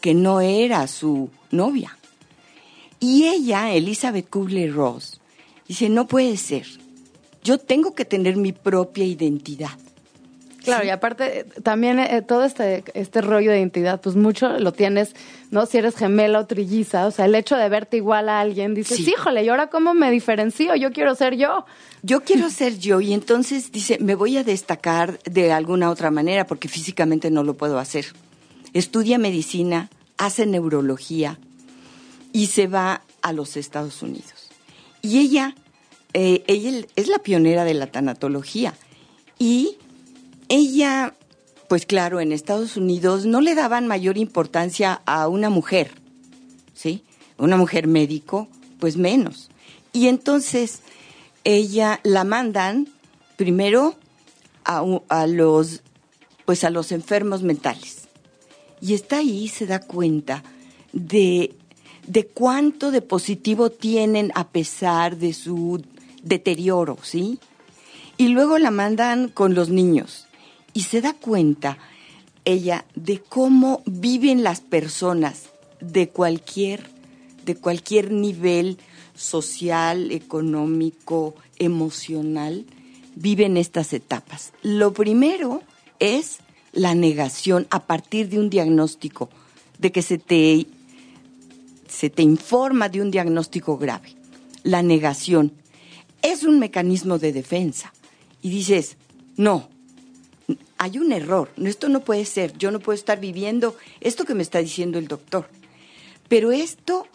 que 0.00 0.14
no 0.14 0.40
era 0.40 0.88
su 0.88 1.30
novia. 1.52 1.96
Y 3.00 3.26
ella, 3.28 3.72
Elizabeth 3.72 4.28
Kubler-Ross, 4.30 5.20
dice, 5.68 5.88
no 5.88 6.06
puede 6.06 6.36
ser. 6.36 6.66
Yo 7.42 7.58
tengo 7.58 7.94
que 7.94 8.04
tener 8.04 8.36
mi 8.36 8.52
propia 8.52 9.04
identidad. 9.04 9.70
Claro, 10.62 10.80
Sí. 10.82 10.88
y 10.88 10.90
aparte 10.92 11.44
también 11.62 11.98
eh, 11.98 12.22
todo 12.22 12.44
este, 12.44 12.84
este 12.94 13.20
rollo 13.20 13.50
de 13.50 13.58
identidad, 13.58 14.00
pues 14.00 14.16
mucho 14.16 14.48
lo 14.58 14.72
tienes, 14.72 15.14
¿no? 15.50 15.66
Si 15.66 15.76
eres 15.76 15.94
gemela 15.94 16.38
o 16.40 16.46
trilliza, 16.46 17.06
o 17.06 17.10
sea, 17.10 17.26
el 17.26 17.34
hecho 17.34 17.54
de 17.56 17.68
verte 17.68 17.98
igual 17.98 18.30
a 18.30 18.40
alguien, 18.40 18.72
dices, 18.74 18.96
Sí. 18.96 19.10
híjole, 19.10 19.44
¿y 19.44 19.50
ahora 19.50 19.66
cómo 19.66 19.92
me 19.92 20.10
diferencio? 20.10 20.74
Yo 20.74 20.90
quiero 20.90 21.14
ser 21.16 21.36
yo. 21.36 21.66
Yo 22.02 22.22
quiero 22.22 22.48
ser 22.50 22.78
yo 22.78 23.02
y 23.02 23.12
entonces 23.12 23.72
dice, 23.72 23.98
me 24.00 24.14
voy 24.14 24.38
a 24.38 24.42
destacar 24.44 25.18
de 25.24 25.52
alguna 25.52 25.90
otra 25.90 26.10
manera 26.10 26.46
porque 26.46 26.68
físicamente 26.68 27.30
no 27.30 27.42
lo 27.44 27.52
puedo 27.52 27.78
hacer. 27.78 28.06
Estudia 28.72 29.18
medicina, 29.18 29.90
hace 30.16 30.46
neurología 30.46 31.38
y 32.34 32.48
se 32.48 32.66
va 32.66 33.04
a 33.22 33.32
los 33.32 33.56
Estados 33.56 34.02
Unidos. 34.02 34.50
Y 35.00 35.20
ella, 35.20 35.54
eh, 36.14 36.42
ella 36.48 36.84
es 36.96 37.06
la 37.06 37.20
pionera 37.20 37.64
de 37.64 37.74
la 37.74 37.86
tanatología 37.86 38.74
y 39.38 39.76
ella, 40.48 41.14
pues 41.68 41.86
claro, 41.86 42.20
en 42.20 42.32
Estados 42.32 42.76
Unidos 42.76 43.24
no 43.24 43.40
le 43.40 43.54
daban 43.54 43.86
mayor 43.86 44.18
importancia 44.18 45.00
a 45.06 45.28
una 45.28 45.48
mujer, 45.48 45.92
¿sí? 46.74 47.04
Una 47.38 47.56
mujer 47.56 47.86
médico, 47.86 48.48
pues 48.80 48.96
menos. 48.96 49.48
Y 49.92 50.08
entonces 50.08 50.80
ella 51.44 52.00
la 52.02 52.24
mandan 52.24 52.88
primero 53.36 53.94
a, 54.64 54.82
a 55.08 55.26
los, 55.28 55.82
pues 56.46 56.64
a 56.64 56.70
los 56.70 56.90
enfermos 56.90 57.44
mentales. 57.44 58.08
Y 58.80 58.94
está 58.94 59.18
ahí, 59.18 59.46
se 59.46 59.66
da 59.66 59.78
cuenta 59.78 60.42
de, 60.92 61.54
de 62.06 62.26
cuánto 62.26 62.90
de 62.90 63.02
positivo 63.02 63.70
tienen 63.70 64.32
a 64.34 64.48
pesar 64.48 65.16
de 65.16 65.32
su 65.32 65.82
deterioro, 66.22 66.98
¿sí? 67.02 67.38
Y 68.16 68.28
luego 68.28 68.58
la 68.58 68.70
mandan 68.70 69.28
con 69.28 69.54
los 69.54 69.70
niños 69.70 70.26
y 70.72 70.82
se 70.82 71.00
da 71.00 71.14
cuenta 71.14 71.78
ella 72.44 72.84
de 72.94 73.20
cómo 73.20 73.82
viven 73.86 74.42
las 74.42 74.60
personas 74.60 75.50
de 75.80 76.08
cualquier 76.08 76.94
de 77.44 77.56
cualquier 77.56 78.10
nivel 78.10 78.78
social, 79.14 80.10
económico, 80.10 81.34
emocional, 81.58 82.64
viven 83.14 83.56
estas 83.56 83.92
etapas. 83.92 84.52
Lo 84.62 84.92
primero 84.92 85.62
es 86.00 86.38
la 86.72 86.94
negación 86.94 87.66
a 87.70 87.84
partir 87.86 88.28
de 88.28 88.38
un 88.38 88.50
diagnóstico, 88.50 89.28
de 89.78 89.92
que 89.92 90.02
se 90.02 90.18
te, 90.18 90.66
se 91.94 92.10
te 92.10 92.22
informa 92.22 92.88
de 92.88 93.00
un 93.00 93.10
diagnóstico 93.10 93.78
grave. 93.78 94.16
La 94.64 94.82
negación 94.82 95.52
es 96.22 96.42
un 96.42 96.58
mecanismo 96.58 97.18
de 97.18 97.32
defensa. 97.32 97.92
Y 98.42 98.50
dices, 98.50 98.96
no, 99.36 99.68
hay 100.76 100.98
un 100.98 101.12
error, 101.12 101.50
esto 101.56 101.88
no 101.88 102.00
puede 102.00 102.24
ser, 102.24 102.58
yo 102.58 102.70
no 102.70 102.80
puedo 102.80 102.94
estar 102.94 103.20
viviendo 103.20 103.76
esto 104.00 104.24
que 104.24 104.34
me 104.34 104.42
está 104.42 104.58
diciendo 104.58 104.98
el 104.98 105.06
doctor. 105.06 105.48
Pero 106.28 106.50
esto, 106.50 107.06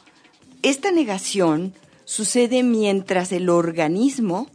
esta 0.61 0.91
negación 0.91 1.73
sucede 2.05 2.63
mientras 2.63 3.31
el 3.31 3.49
organismo 3.49 4.47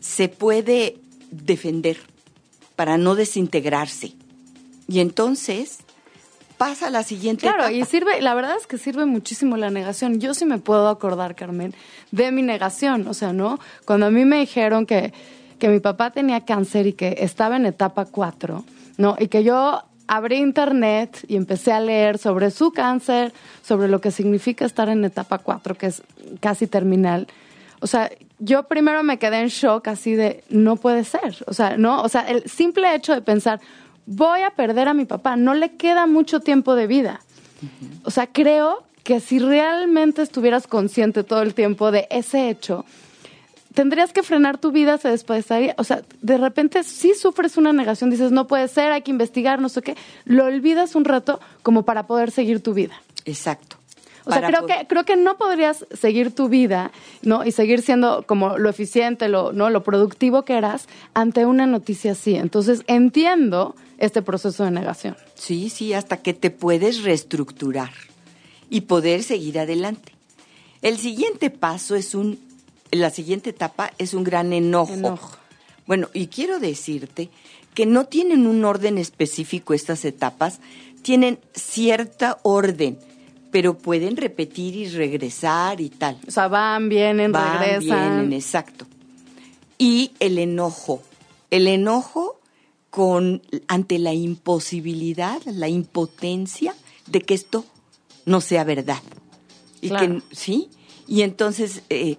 se 0.00 0.28
puede 0.28 0.98
defender 1.30 1.98
para 2.76 2.96
no 2.96 3.16
desintegrarse. 3.16 4.14
Y 4.86 5.00
entonces 5.00 5.78
pasa 6.58 6.88
a 6.88 6.90
la 6.90 7.02
siguiente 7.02 7.42
Claro, 7.42 7.60
etapa. 7.64 7.72
y 7.72 7.84
sirve, 7.84 8.20
la 8.20 8.34
verdad 8.34 8.56
es 8.60 8.66
que 8.66 8.76
sirve 8.78 9.06
muchísimo 9.06 9.56
la 9.56 9.70
negación. 9.70 10.20
Yo 10.20 10.34
sí 10.34 10.44
me 10.44 10.58
puedo 10.58 10.88
acordar, 10.88 11.34
Carmen, 11.34 11.74
de 12.10 12.30
mi 12.32 12.42
negación. 12.42 13.06
O 13.08 13.14
sea, 13.14 13.32
¿no? 13.32 13.58
Cuando 13.84 14.06
a 14.06 14.10
mí 14.10 14.24
me 14.24 14.40
dijeron 14.40 14.84
que, 14.84 15.12
que 15.58 15.68
mi 15.68 15.80
papá 15.80 16.10
tenía 16.10 16.44
cáncer 16.44 16.86
y 16.86 16.92
que 16.92 17.16
estaba 17.20 17.56
en 17.56 17.64
etapa 17.66 18.04
4, 18.04 18.64
¿no? 18.98 19.16
Y 19.18 19.28
que 19.28 19.42
yo 19.44 19.82
abrí 20.06 20.36
internet 20.36 21.24
y 21.28 21.36
empecé 21.36 21.70
a 21.72 21.80
leer 21.80 22.18
sobre 22.18 22.50
su 22.50 22.72
cáncer, 22.72 23.32
sobre 23.62 23.88
lo 23.88 24.00
que 24.00 24.10
significa 24.10 24.64
estar 24.64 24.88
en 24.88 25.04
etapa 25.04 25.38
4, 25.38 25.74
que 25.76 25.86
es 25.86 26.02
casi 26.40 26.66
terminal. 26.66 27.28
O 27.80 27.86
sea, 27.86 28.10
yo 28.38 28.64
primero 28.64 29.02
me 29.02 29.18
quedé 29.18 29.40
en 29.40 29.48
shock 29.48 29.86
así 29.88 30.14
de, 30.14 30.42
no 30.48 30.76
puede 30.76 31.04
ser. 31.04 31.36
O 31.46 31.52
sea, 31.54 31.76
no, 31.76 32.02
o 32.02 32.08
sea, 32.08 32.22
el 32.22 32.48
simple 32.48 32.94
hecho 32.94 33.12
de 33.12 33.20
pensar, 33.20 33.60
voy 34.08 34.40
a 34.40 34.50
perder 34.50 34.88
a 34.88 34.94
mi 34.94 35.04
papá, 35.04 35.36
no 35.36 35.54
le 35.54 35.76
queda 35.76 36.06
mucho 36.06 36.40
tiempo 36.40 36.74
de 36.74 36.86
vida. 36.86 37.20
O 38.04 38.10
sea, 38.10 38.26
creo 38.26 38.82
que 39.04 39.20
si 39.20 39.38
realmente 39.38 40.22
estuvieras 40.22 40.66
consciente 40.66 41.24
todo 41.24 41.42
el 41.42 41.54
tiempo 41.54 41.90
de 41.90 42.06
ese 42.10 42.48
hecho, 42.48 42.86
tendrías 43.74 44.12
que 44.12 44.22
frenar 44.22 44.58
tu 44.58 44.72
vida, 44.72 44.96
se 44.96 45.10
despedazaría. 45.10 45.74
O 45.76 45.84
sea, 45.84 46.02
de 46.22 46.38
repente 46.38 46.84
sí 46.84 47.12
sufres 47.14 47.56
una 47.56 47.72
negación, 47.72 48.10
dices, 48.10 48.32
no 48.32 48.46
puede 48.46 48.68
ser, 48.68 48.92
hay 48.92 49.02
que 49.02 49.10
investigar, 49.10 49.60
no 49.60 49.68
sé 49.68 49.82
qué. 49.82 49.94
Lo 50.24 50.46
olvidas 50.46 50.94
un 50.94 51.04
rato 51.04 51.40
como 51.62 51.84
para 51.84 52.06
poder 52.06 52.30
seguir 52.30 52.62
tu 52.62 52.72
vida. 52.72 52.94
Exacto. 53.26 53.77
O 54.28 54.32
sea, 54.32 54.46
creo 54.46 54.66
que, 54.66 54.86
creo 54.86 55.04
que 55.04 55.16
no 55.16 55.38
podrías 55.38 55.86
seguir 55.98 56.34
tu 56.34 56.48
vida, 56.48 56.92
¿no? 57.22 57.46
Y 57.46 57.52
seguir 57.52 57.80
siendo 57.80 58.24
como 58.26 58.58
lo 58.58 58.68
eficiente, 58.68 59.28
lo, 59.28 59.52
¿no? 59.52 59.70
Lo 59.70 59.82
productivo 59.82 60.44
que 60.44 60.54
eras 60.54 60.86
ante 61.14 61.46
una 61.46 61.66
noticia 61.66 62.12
así. 62.12 62.34
Entonces, 62.34 62.82
entiendo 62.88 63.74
este 63.96 64.20
proceso 64.20 64.64
de 64.64 64.70
negación. 64.70 65.16
Sí, 65.34 65.70
sí, 65.70 65.94
hasta 65.94 66.18
que 66.18 66.34
te 66.34 66.50
puedes 66.50 67.02
reestructurar 67.02 67.90
y 68.68 68.82
poder 68.82 69.22
seguir 69.22 69.58
adelante. 69.58 70.12
El 70.82 70.98
siguiente 70.98 71.48
paso 71.48 71.96
es 71.96 72.14
un, 72.14 72.38
la 72.90 73.08
siguiente 73.08 73.50
etapa 73.50 73.92
es 73.96 74.12
un 74.12 74.24
gran 74.24 74.52
enojo. 74.52 74.92
Enojo. 74.92 75.38
Bueno, 75.86 76.10
y 76.12 76.26
quiero 76.26 76.58
decirte 76.58 77.30
que 77.74 77.86
no 77.86 78.04
tienen 78.04 78.46
un 78.46 78.64
orden 78.66 78.98
específico 78.98 79.72
estas 79.72 80.04
etapas, 80.04 80.60
tienen 81.02 81.38
cierta 81.54 82.38
orden, 82.42 82.98
pero 83.50 83.76
pueden 83.78 84.16
repetir 84.16 84.74
y 84.76 84.88
regresar 84.88 85.80
y 85.80 85.88
tal. 85.90 86.18
O 86.26 86.30
sea, 86.30 86.48
van, 86.48 86.88
vienen, 86.88 87.32
Van, 87.32 87.58
regresan. 87.58 87.80
vienen, 88.18 88.32
exacto. 88.32 88.86
Y 89.78 90.12
el 90.20 90.38
enojo. 90.38 91.02
El 91.50 91.66
enojo 91.68 92.40
con 92.90 93.42
ante 93.68 93.98
la 93.98 94.12
imposibilidad, 94.14 95.40
la 95.44 95.68
impotencia 95.68 96.74
de 97.06 97.20
que 97.20 97.34
esto 97.34 97.64
no 98.26 98.40
sea 98.40 98.64
verdad. 98.64 99.02
Y 99.80 99.88
Claro. 99.88 100.20
que 100.28 100.34
sí, 100.36 100.68
y 101.06 101.22
entonces 101.22 101.82
eh, 101.90 102.16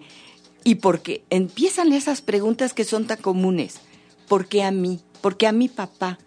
y 0.64 0.76
porque 0.76 1.24
empiezan 1.30 1.92
esas 1.94 2.22
preguntas 2.22 2.74
que 2.74 2.84
son 2.86 3.06
tan 3.08 3.18
comunes. 3.22 3.80
¿Por 4.28 4.48
qué 4.48 4.64
a 4.64 4.72
mí? 4.72 5.00
¿Por 5.22 5.38
qué 5.38 5.48
a 5.48 5.52
mi 5.52 5.68
papá? 5.70 6.18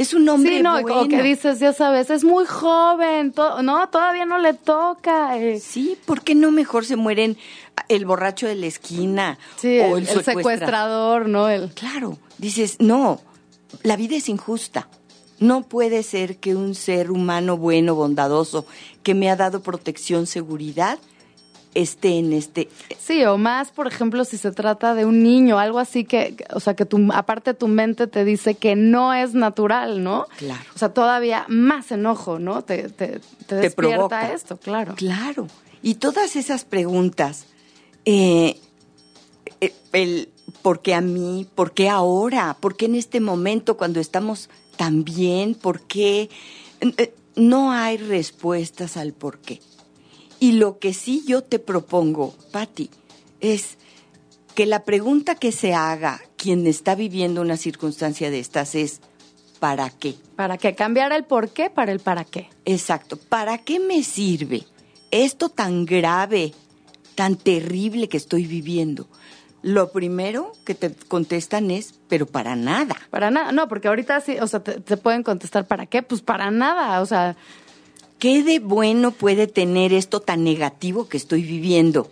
Es 0.00 0.14
un 0.14 0.28
hombre 0.28 0.56
sí, 0.56 0.62
no, 0.62 0.80
bueno. 0.82 1.00
o 1.02 1.08
que 1.08 1.22
dices, 1.22 1.60
ya 1.60 1.72
sabes, 1.72 2.10
es 2.10 2.24
muy 2.24 2.44
joven, 2.46 3.32
to- 3.32 3.62
no, 3.62 3.88
todavía 3.88 4.24
no 4.24 4.38
le 4.38 4.54
toca. 4.54 5.36
eh. 5.38 5.60
Sí, 5.60 5.96
¿por 6.06 6.22
qué 6.22 6.34
no 6.34 6.50
mejor 6.50 6.84
se 6.84 6.96
mueren 6.96 7.36
el 7.88 8.04
borracho 8.06 8.46
de 8.46 8.54
la 8.54 8.66
esquina 8.66 9.38
Sí, 9.56 9.78
o 9.80 9.96
el, 9.96 10.04
el, 10.04 10.08
el 10.08 10.08
secuestra- 10.08 10.34
secuestrador, 10.34 11.28
¿no? 11.28 11.48
El, 11.48 11.70
Claro, 11.74 12.18
dices, 12.38 12.76
no, 12.80 13.20
la 13.82 13.96
vida 13.96 14.16
es 14.16 14.28
injusta. 14.28 14.88
No 15.38 15.62
puede 15.62 16.02
ser 16.02 16.36
que 16.36 16.54
un 16.54 16.74
ser 16.74 17.10
humano 17.10 17.56
bueno, 17.56 17.94
bondadoso, 17.94 18.66
que 19.02 19.14
me 19.14 19.30
ha 19.30 19.36
dado 19.36 19.62
protección, 19.62 20.26
seguridad, 20.26 20.98
esté 21.74 22.18
en 22.18 22.32
este... 22.32 22.68
Sí, 22.98 23.24
o 23.24 23.38
más, 23.38 23.70
por 23.70 23.86
ejemplo, 23.86 24.24
si 24.24 24.36
se 24.38 24.50
trata 24.50 24.94
de 24.94 25.04
un 25.04 25.22
niño, 25.22 25.58
algo 25.58 25.78
así 25.78 26.04
que, 26.04 26.36
o 26.52 26.60
sea, 26.60 26.74
que 26.74 26.84
tu, 26.84 27.08
aparte 27.12 27.54
tu 27.54 27.68
mente 27.68 28.06
te 28.06 28.24
dice 28.24 28.54
que 28.54 28.76
no 28.76 29.14
es 29.14 29.34
natural, 29.34 30.02
¿no? 30.02 30.26
Claro. 30.36 30.64
O 30.74 30.78
sea, 30.78 30.92
todavía 30.92 31.44
más 31.48 31.92
enojo, 31.92 32.38
¿no? 32.38 32.62
Te, 32.62 32.88
te, 32.88 33.20
te 33.46 33.54
despierta 33.54 33.74
provoca. 33.74 34.32
esto, 34.32 34.56
claro. 34.56 34.94
Claro. 34.96 35.46
Y 35.82 35.94
todas 35.94 36.36
esas 36.36 36.64
preguntas, 36.64 37.46
eh, 38.04 38.58
el 39.92 40.28
¿por 40.62 40.82
qué 40.82 40.94
a 40.94 41.00
mí? 41.00 41.46
¿Por 41.54 41.72
qué 41.72 41.88
ahora? 41.88 42.56
¿Por 42.60 42.76
qué 42.76 42.86
en 42.86 42.94
este 42.94 43.20
momento 43.20 43.76
cuando 43.76 44.00
estamos 44.00 44.50
tan 44.76 45.04
bien? 45.04 45.54
¿Por 45.54 45.80
qué? 45.82 46.28
Eh, 46.80 47.14
No 47.36 47.72
hay 47.72 47.96
respuestas 47.96 48.96
al 48.96 49.12
por 49.12 49.38
qué. 49.38 49.60
Y 50.40 50.52
lo 50.52 50.78
que 50.78 50.94
sí 50.94 51.22
yo 51.26 51.42
te 51.42 51.58
propongo, 51.58 52.34
Patti, 52.50 52.90
es 53.40 53.76
que 54.54 54.66
la 54.66 54.84
pregunta 54.84 55.34
que 55.34 55.52
se 55.52 55.74
haga 55.74 56.20
quien 56.36 56.66
está 56.66 56.94
viviendo 56.94 57.42
una 57.42 57.58
circunstancia 57.58 58.30
de 58.30 58.40
estas 58.40 58.74
es 58.74 59.00
¿para 59.58 59.90
qué? 59.90 60.14
Para 60.36 60.56
que 60.56 60.74
cambiara 60.74 61.14
el 61.14 61.24
por 61.24 61.50
qué 61.50 61.68
para 61.68 61.92
el 61.92 62.00
para 62.00 62.24
qué. 62.24 62.48
Exacto. 62.64 63.18
¿Para 63.18 63.58
qué 63.58 63.78
me 63.78 64.02
sirve 64.02 64.64
esto 65.10 65.50
tan 65.50 65.84
grave, 65.84 66.54
tan 67.14 67.36
terrible 67.36 68.08
que 68.08 68.16
estoy 68.16 68.46
viviendo? 68.46 69.06
Lo 69.62 69.92
primero 69.92 70.52
que 70.64 70.74
te 70.74 70.94
contestan 70.94 71.70
es, 71.70 71.94
pero 72.08 72.24
para 72.24 72.56
nada. 72.56 72.96
Para 73.10 73.30
nada, 73.30 73.52
no, 73.52 73.68
porque 73.68 73.88
ahorita 73.88 74.22
sí, 74.22 74.38
o 74.40 74.46
sea, 74.46 74.60
te, 74.60 74.80
te 74.80 74.96
pueden 74.96 75.22
contestar 75.22 75.66
para 75.66 75.84
qué, 75.84 76.02
pues 76.02 76.22
para 76.22 76.50
nada, 76.50 77.02
o 77.02 77.06
sea, 77.06 77.36
¿Qué 78.20 78.42
de 78.42 78.58
bueno 78.58 79.12
puede 79.12 79.46
tener 79.46 79.94
esto 79.94 80.20
tan 80.20 80.44
negativo 80.44 81.08
que 81.08 81.16
estoy 81.16 81.40
viviendo? 81.40 82.10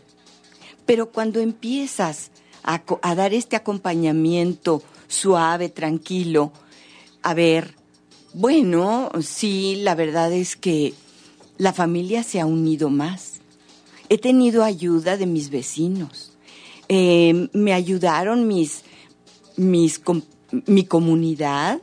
Pero 0.87 1.11
cuando 1.11 1.39
empiezas 1.39 2.31
a, 2.63 2.83
dar 3.15 3.35
este 3.35 3.57
acompañamiento 3.57 4.83
suave, 5.07 5.69
tranquilo, 5.69 6.51
a 7.23 7.35
ver, 7.35 7.75
bueno, 8.33 9.11
sí, 9.21 9.81
la 9.83 9.95
verdad 9.95 10.33
es 10.33 10.57
que 10.57 10.95
la 11.59 11.75
familia 11.75 12.23
se 12.23 12.41
ha 12.41 12.47
unido 12.47 12.89
más. 12.89 13.43
He 14.09 14.17
tenido 14.17 14.65
ayuda 14.65 15.19
de 15.19 15.27
mis 15.27 15.51
vecinos. 15.51 16.33
Eh, 16.89 17.51
me 17.53 17.75
ayudaron 17.75 18.49
mis, 18.49 18.83
mis, 19.59 20.01
mi 20.65 20.87
comunidad 20.87 21.83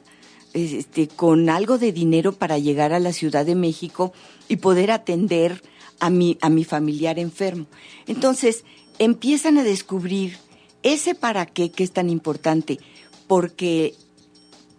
este, 0.56 1.08
con 1.08 1.50
algo 1.50 1.78
de 1.78 1.92
dinero 1.92 2.32
para 2.32 2.58
llegar 2.58 2.94
a 2.94 3.00
la 3.00 3.14
Ciudad 3.14 3.46
de 3.46 3.54
México 3.56 4.14
y 4.48 4.56
poder 4.56 4.90
atender 4.90 5.62
a 6.00 6.10
mi, 6.10 6.38
a 6.42 6.50
mi 6.50 6.64
familiar 6.64 7.20
enfermo. 7.20 7.68
Entonces, 8.08 8.64
empiezan 8.98 9.58
a 9.58 9.64
descubrir 9.64 10.38
ese 10.82 11.14
para 11.14 11.46
qué 11.46 11.72
que 11.72 11.84
es 11.84 11.92
tan 11.92 12.10
importante, 12.10 12.80
porque 13.28 13.94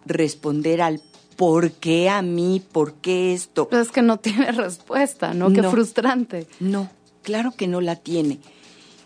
responder 0.05 0.81
al 0.81 1.01
por 1.35 1.71
qué 1.73 2.09
a 2.09 2.21
mí, 2.23 2.61
por 2.71 2.95
qué 2.95 3.33
esto, 3.33 3.69
pues 3.69 3.87
es 3.87 3.91
que 3.91 4.01
no 4.01 4.17
tiene 4.17 4.51
respuesta, 4.65 5.33
¿no? 5.33 5.53
Qué 5.53 5.61
No. 5.61 5.69
frustrante. 5.71 6.47
no, 6.59 6.89
claro 7.21 7.51
que 7.55 7.67
no 7.67 7.81
la 7.81 7.95
tiene. 7.97 8.39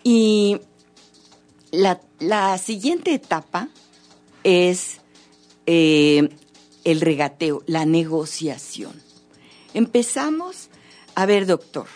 Y 0.03 0.59
la, 1.71 1.99
la 2.19 2.57
siguiente 2.57 3.13
etapa 3.13 3.67
es 4.43 5.01
eh, 5.65 6.29
el 6.83 7.01
regateo, 7.01 7.63
la 7.67 7.85
negociación. 7.85 8.93
Empezamos, 9.73 10.69
a 11.15 11.25
ver 11.25 11.45
doctor, 11.45 11.87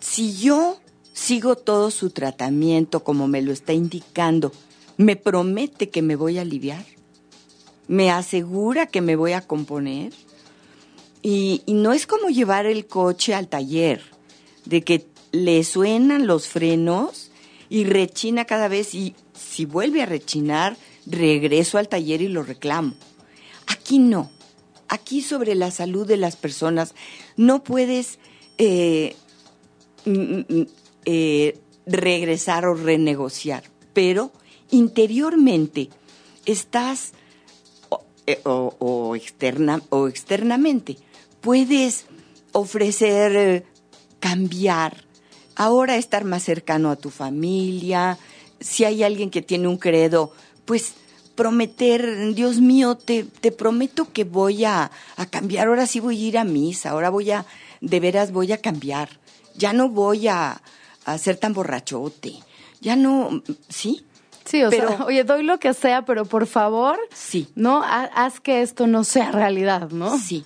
si 0.00 0.36
yo 0.36 0.78
sigo 1.12 1.56
todo 1.56 1.90
su 1.90 2.10
tratamiento 2.10 3.02
como 3.02 3.28
me 3.28 3.42
lo 3.42 3.52
está 3.52 3.72
indicando, 3.72 4.52
¿me 4.96 5.16
promete 5.16 5.90
que 5.90 6.02
me 6.02 6.16
voy 6.16 6.38
a 6.38 6.42
aliviar? 6.42 6.84
¿Me 7.88 8.10
asegura 8.10 8.86
que 8.86 9.00
me 9.00 9.16
voy 9.16 9.32
a 9.32 9.46
componer? 9.46 10.12
Y, 11.22 11.62
y 11.66 11.74
no 11.74 11.92
es 11.92 12.06
como 12.06 12.28
llevar 12.28 12.66
el 12.66 12.86
coche 12.86 13.34
al 13.34 13.48
taller, 13.48 14.02
de 14.64 14.82
que 14.82 15.06
le 15.32 15.62
suenan 15.64 16.26
los 16.26 16.48
frenos 16.48 17.30
y 17.68 17.84
rechina 17.84 18.44
cada 18.44 18.68
vez 18.68 18.94
y 18.94 19.14
si 19.34 19.64
vuelve 19.64 20.02
a 20.02 20.06
rechinar, 20.06 20.76
regreso 21.06 21.78
al 21.78 21.88
taller 21.88 22.22
y 22.22 22.28
lo 22.28 22.42
reclamo. 22.42 22.94
Aquí 23.66 23.98
no. 23.98 24.30
Aquí 24.88 25.20
sobre 25.22 25.54
la 25.54 25.70
salud 25.70 26.06
de 26.06 26.16
las 26.16 26.36
personas 26.36 26.94
no 27.36 27.64
puedes 27.64 28.18
eh, 28.58 29.16
mm, 30.04 30.38
mm, 30.48 30.66
eh, 31.04 31.58
regresar 31.86 32.66
o 32.66 32.74
renegociar, 32.74 33.64
pero 33.92 34.32
interiormente 34.70 35.88
estás 36.44 37.12
o, 37.88 38.04
eh, 38.26 38.40
externa, 39.16 39.82
o 39.90 40.08
externamente 40.08 40.98
puedes 41.40 42.06
ofrecer 42.52 43.64
cambiar, 44.18 45.04
ahora 45.54 45.96
estar 45.96 46.24
más 46.24 46.42
cercano 46.42 46.90
a 46.90 46.96
tu 46.96 47.10
familia, 47.10 48.18
si 48.60 48.84
hay 48.84 49.02
alguien 49.02 49.30
que 49.30 49.42
tiene 49.42 49.68
un 49.68 49.76
credo, 49.76 50.32
pues 50.64 50.94
prometer, 51.36 52.34
Dios 52.34 52.60
mío, 52.60 52.96
te, 52.96 53.24
te 53.24 53.52
prometo 53.52 54.12
que 54.12 54.24
voy 54.24 54.64
a, 54.64 54.90
a 55.16 55.26
cambiar, 55.26 55.68
ahora 55.68 55.86
sí 55.86 56.00
voy 56.00 56.20
a 56.24 56.26
ir 56.28 56.38
a 56.38 56.44
misa, 56.44 56.90
ahora 56.90 57.10
voy 57.10 57.30
a, 57.30 57.44
de 57.80 58.00
veras 58.00 58.32
voy 58.32 58.52
a 58.52 58.60
cambiar, 58.60 59.08
ya 59.54 59.72
no 59.72 59.88
voy 59.88 60.26
a, 60.28 60.60
a 61.04 61.18
ser 61.18 61.36
tan 61.36 61.52
borrachote, 61.52 62.34
ya 62.80 62.96
no, 62.96 63.42
¿sí? 63.68 64.04
Sí, 64.44 64.62
o 64.64 64.70
Pero- 64.70 64.88
sea, 64.88 65.04
oye, 65.04 65.24
doy 65.24 65.42
lo 65.42 65.58
que 65.58 65.74
sea, 65.74 66.04
pero 66.04 66.24
por 66.24 66.46
favor, 66.46 66.98
Sí. 67.12 67.48
no 67.54 67.82
Ha- 67.82 68.04
haz 68.14 68.40
que 68.40 68.62
esto 68.62 68.86
no 68.86 69.04
sea 69.04 69.30
realidad, 69.32 69.90
¿no? 69.90 70.18
Sí. 70.18 70.44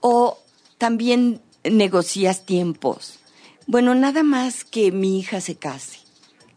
O 0.00 0.38
también 0.78 1.40
negocias 1.64 2.44
tiempos. 2.44 3.18
Bueno, 3.66 3.94
nada 3.94 4.22
más 4.22 4.64
que 4.64 4.92
mi 4.92 5.18
hija 5.18 5.40
se 5.40 5.56
case, 5.56 5.98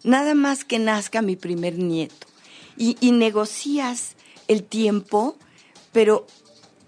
nada 0.04 0.34
más 0.36 0.64
que 0.66 0.80
nazca 0.80 1.22
mi 1.22 1.36
primer 1.36 1.78
nieto. 1.78 2.28
Y, 2.80 2.98
y 3.00 3.12
negocias 3.12 4.16
el 4.48 4.64
tiempo, 4.64 5.36
pero, 5.92 6.26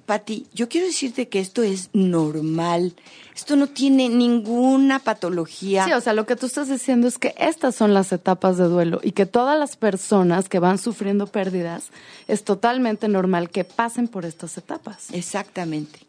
Pati, 0.08 0.48
yo 0.54 0.68
quiero 0.68 0.88
decirte 0.88 1.28
que 1.30 1.40
esto 1.40 1.62
es 1.62 1.90
normal. 1.94 2.96
Esto 3.36 3.56
no 3.56 3.68
tiene 3.68 4.10
ninguna 4.10 5.00
patología. 5.00 5.86
Sí, 5.86 5.94
o 5.94 6.02
sea, 6.02 6.14
lo 6.14 6.26
que 6.26 6.36
tú 6.36 6.48
estás 6.48 6.70
diciendo 6.70 7.08
es 7.08 7.18
que 7.18 7.36
estas 7.38 7.76
son 7.76 7.94
las 7.94 8.12
etapas 8.12 8.58
de 8.58 8.66
duelo 8.66 9.00
y 9.04 9.12
que 9.12 9.26
todas 9.26 9.58
las 9.60 9.78
personas 9.78 10.50
que 10.50 10.60
van 10.60 10.80
sufriendo 10.80 11.28
pérdidas 11.28 11.90
es 12.28 12.44
totalmente 12.44 13.08
normal 13.08 13.50
que 13.50 13.64
pasen 13.64 14.08
por 14.08 14.26
estas 14.26 14.58
etapas. 14.58 15.08
Exactamente. 15.12 16.00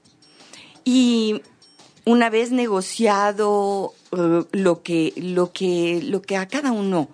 Y 0.85 1.43
una 2.05 2.31
vez 2.31 2.51
negociado 2.51 3.95
eh, 4.13 4.45
lo 4.53 4.83
que 4.83 5.13
lo 5.17 5.53
que 5.53 6.03
lo 6.03 6.23
que 6.23 6.37
a 6.37 6.49
cada 6.49 6.73
uno 6.73 7.09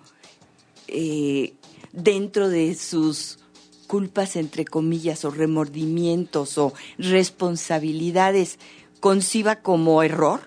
eh, 0.87 1.53
dentro 1.91 2.49
de 2.49 2.75
sus 2.75 3.39
culpas 3.87 4.35
entre 4.35 4.65
comillas 4.65 5.25
o 5.25 5.31
remordimientos 5.31 6.57
o 6.57 6.73
responsabilidades 6.97 8.59
conciba 8.99 9.57
como 9.57 10.03
error, 10.03 10.41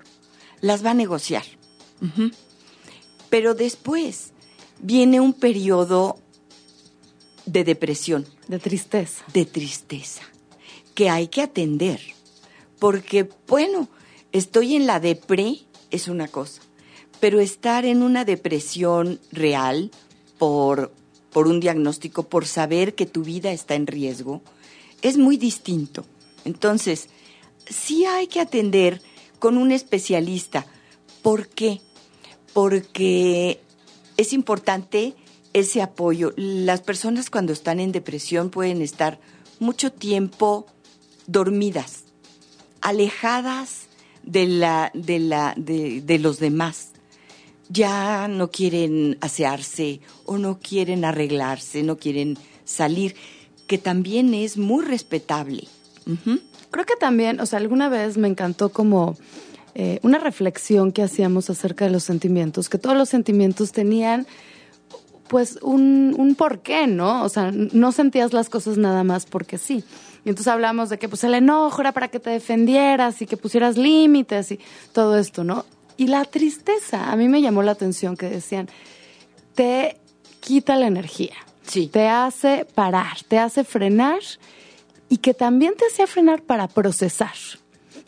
las 0.61 0.85
va 0.85 0.91
a 0.91 0.95
negociar. 0.95 1.45
Pero 3.31 3.55
después 3.55 4.33
viene 4.81 5.21
un 5.21 5.33
periodo 5.33 6.19
de 7.47 7.65
depresión 7.65 8.27
De 8.47 8.59
tristeza. 8.59 9.25
de 9.33 9.45
tristeza 9.47 10.23
que 10.95 11.11
hay 11.11 11.29
que 11.29 11.43
atender. 11.43 12.01
Porque, 12.79 13.29
bueno, 13.47 13.89
estoy 14.33 14.77
en 14.77 14.87
la 14.87 15.01
depre 15.01 15.61
es 15.91 16.09
una 16.09 16.29
cosa, 16.29 16.63
pero 17.21 17.41
estar 17.41 17.85
en 17.85 18.03
una 18.03 18.25
depresión 18.25 19.21
real 19.31 19.91
por, 20.39 20.93
por 21.33 21.49
un 21.49 21.61
diagnóstico, 21.61 22.25
por 22.25 22.47
saber 22.47 22.95
que 22.95 23.07
tu 23.07 23.23
vida 23.23 23.53
está 23.53 23.75
en 23.75 23.87
riesgo, 23.87 24.43
es 25.01 25.17
muy 25.17 25.37
distinto. 25.37 26.05
Entonces, 26.45 27.09
sí 27.67 28.05
hay 28.05 28.27
que 28.27 28.41
atender 28.41 29.01
con 29.39 29.57
un 29.57 29.73
especialista. 29.73 30.67
¿Por 31.23 31.49
qué? 31.49 31.81
Porque 32.53 33.61
es 34.17 34.33
importante 34.33 35.15
ese 35.53 35.83
apoyo. 35.83 36.33
Las 36.37 36.81
personas 36.81 37.31
cuando 37.31 37.53
están 37.53 37.81
en 37.81 37.93
depresión 37.93 38.51
pueden 38.51 38.83
estar 38.83 39.19
mucho 39.59 39.93
tiempo 39.93 40.67
dormidas, 41.27 42.05
alejadas 42.81 43.89
de, 44.23 44.47
la, 44.47 44.91
de, 44.95 45.19
la, 45.19 45.55
de, 45.57 46.03
de 46.03 46.19
los 46.19 46.39
demás. 46.39 46.91
Ya 47.73 48.29
no 48.29 48.51
quieren 48.51 49.17
asearse 49.21 50.01
o 50.25 50.39
no 50.39 50.59
quieren 50.59 51.05
arreglarse, 51.05 51.83
no 51.83 51.97
quieren 51.97 52.37
salir, 52.65 53.15
que 53.67 53.79
también 53.79 54.35
es 54.35 54.57
muy 54.57 54.85
respetable. 54.85 55.69
Creo 56.71 56.87
que 56.87 56.97
también, 56.97 57.41
o 57.41 57.47
sea, 57.47 57.59
alguna 57.59 57.89
vez 57.89 58.19
me 58.19 58.29
encantó 58.29 58.71
como 58.71 59.17
eh, 59.75 60.01
una 60.03 60.19
reflexión 60.19 60.93
que 60.93 61.03
hacíamos 61.03 61.49
acerca 61.49 61.87
de 61.87 61.91
los 61.91 62.05
sentimientos, 62.05 62.69
que 62.69 62.79
todos 62.79 62.97
los 62.97 63.09
sentimientos 63.09 63.73
tenían 63.73 64.27
pues 65.29 65.59
un, 65.63 66.15
un 66.19 66.35
porqué, 66.35 66.87
¿no? 66.87 67.25
O 67.25 67.29
sea, 67.31 67.51
no 67.53 67.93
sentías 67.93 68.35
las 68.35 68.51
cosas 68.51 68.77
nada 68.77 69.03
más 69.03 69.25
porque 69.25 69.57
sí. 69.57 69.83
Y 70.25 70.29
entonces 70.29 70.49
hablamos 70.49 70.91
de 70.91 70.99
que 70.99 71.09
pues 71.09 71.25
el 71.25 71.33
enojo 71.33 71.81
era 71.81 71.93
para 71.93 72.09
que 72.09 72.21
te 72.21 72.29
defendieras 72.29 73.23
y 73.23 73.27
que 73.27 73.39
pusieras 73.39 73.79
límites 73.79 74.53
y 74.53 74.61
todo 74.93 75.17
esto, 75.17 75.43
¿no? 75.43 75.65
Y 75.97 76.07
la 76.07 76.25
tristeza, 76.25 77.11
a 77.11 77.17
mí 77.17 77.29
me 77.29 77.43
llamó 77.43 77.63
la 77.63 77.73
atención 77.73 78.17
que 78.17 78.29
decían, 78.29 78.69
te 79.55 79.99
quita 80.41 80.77
la 80.77 80.87
energía. 80.87 81.35
Sí. 81.67 81.87
Te 81.87 82.09
hace 82.09 82.67
parar, 82.75 83.19
te 83.29 83.39
hace 83.39 83.65
frenar 83.65 84.21
y 85.09 85.19
que 85.19 85.35
también 85.35 85.75
te 85.77 85.87
hacía 85.87 86.07
frenar 86.07 86.43
para 86.43 86.69
procesar. 86.69 87.35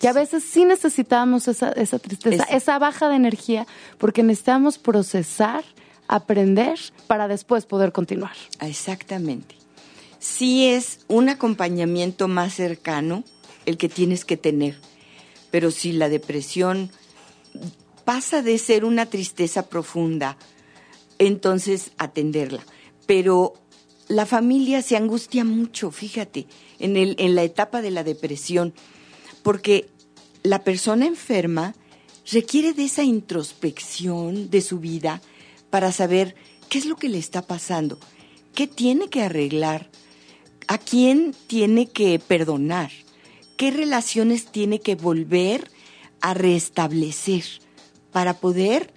Y 0.01 0.07
a 0.07 0.13
veces 0.13 0.43
sí 0.45 0.65
necesitábamos 0.65 1.49
esa, 1.49 1.71
esa 1.73 1.99
tristeza, 1.99 2.45
Esa. 2.45 2.57
esa 2.57 2.79
baja 2.79 3.09
de 3.09 3.17
energía, 3.17 3.67
porque 3.99 4.23
necesitamos 4.23 4.79
procesar, 4.79 5.65
aprender, 6.09 6.79
para 7.07 7.29
después 7.29 7.65
poder 7.65 7.93
continuar. 7.93 8.33
Exactamente. 8.61 9.55
Sí 10.19 10.67
es 10.67 11.01
un 11.07 11.29
acompañamiento 11.29 12.29
más 12.29 12.55
cercano 12.55 13.25
el 13.67 13.77
que 13.77 13.89
tienes 13.89 14.25
que 14.25 14.37
tener, 14.37 14.77
pero 15.51 15.71
si 15.71 15.93
la 15.93 16.09
depresión 16.09 16.91
pasa 18.05 18.43
de 18.43 18.59
ser 18.59 18.85
una 18.85 19.07
tristeza 19.07 19.69
profunda, 19.69 20.37
entonces 21.19 21.93
atenderla. 21.99 22.65
Pero 23.07 23.55
la 24.09 24.27
familia 24.27 24.83
se 24.83 24.97
angustia 24.97 25.45
mucho, 25.45 25.91
fíjate, 25.91 26.47
en, 26.79 26.97
el, 26.97 27.17
en 27.19 27.35
la 27.35 27.43
etapa 27.43 27.83
de 27.83 27.91
la 27.91 28.05
depresión, 28.05 28.75
porque 29.43 29.89
la 30.43 30.65
persona 30.65 31.07
enferma 31.07 31.75
requiere 32.31 32.73
de 32.73 32.85
esa 32.85 33.03
introspección 33.03 34.51
de 34.51 34.61
su 34.61 34.79
vida 34.79 35.23
para 35.71 35.93
saber 35.93 36.35
qué 36.69 36.79
es 36.79 36.87
lo 36.87 36.97
que 36.97 37.09
le 37.09 37.19
está 37.19 37.43
pasando, 37.43 37.99
qué 38.55 38.67
tiene 38.67 39.09
que 39.09 39.23
arreglar, 39.23 39.91
a 40.67 40.79
quién 40.79 41.35
tiene 41.47 41.87
que 41.87 42.19
perdonar, 42.19 42.91
qué 43.57 43.71
relaciones 43.71 44.47
tiene 44.47 44.81
que 44.81 44.95
volver 44.95 45.71
a 46.21 46.33
restablecer 46.33 47.45
para 48.15 48.35
poder 48.35 48.91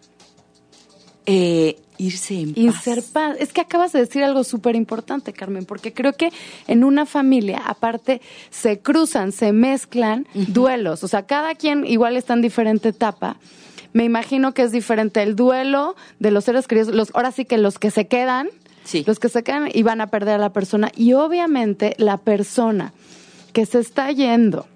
eh, 1.25 1.77
irse 1.97 2.39
en 2.39 2.53
Y 2.56 2.69
paz. 2.69 2.84
ser 2.84 3.03
paz. 3.03 3.36
Es 3.39 3.51
que 3.51 3.62
acabas 3.62 3.91
de 3.91 3.99
decir 3.99 4.23
algo 4.23 4.43
súper 4.43 4.75
importante, 4.75 5.34
Carmen, 5.34 5.65
porque 5.65 5.91
creo 5.93 6.13
que 6.13 6.32
en 6.67 6.84
una 6.84 7.06
familia, 7.08 7.58
aparte, 7.65 8.21
se 8.49 8.80
cruzan, 8.80 9.32
se 9.32 9.51
mezclan 9.51 10.27
duelos. 10.34 11.03
O 11.03 11.08
sea, 11.08 11.25
cada 11.25 11.56
quien 11.56 11.86
igual 11.86 12.15
está 12.15 12.34
en 12.36 12.41
diferente 12.41 12.89
etapa. 12.89 13.38
Me 13.93 14.03
imagino 14.06 14.53
que 14.53 14.62
es 14.62 14.71
diferente 14.71 15.23
el 15.23 15.36
duelo 15.36 15.95
de 16.19 16.30
los 16.32 16.43
seres 16.45 16.67
queridos, 16.67 16.93
los, 16.93 17.10
ahora 17.15 17.32
sí 17.32 17.45
que 17.45 17.58
los 17.58 17.80
que 17.80 17.89
se 17.91 18.08
quedan, 18.08 18.49
Sí. 18.84 19.03
los 19.08 19.17
que 19.19 19.27
se 19.27 19.43
quedan 19.43 19.69
y 19.73 19.82
van 19.84 19.99
a 19.99 20.08
perder 20.08 20.36
a 20.36 20.38
la 20.38 20.53
persona. 20.53 20.91
Y 20.95 21.13
obviamente 21.13 21.95
la 21.97 22.17
persona 22.17 22.93
que 23.53 23.65
se 23.65 23.80
está 23.80 24.12
yendo. 24.12 24.67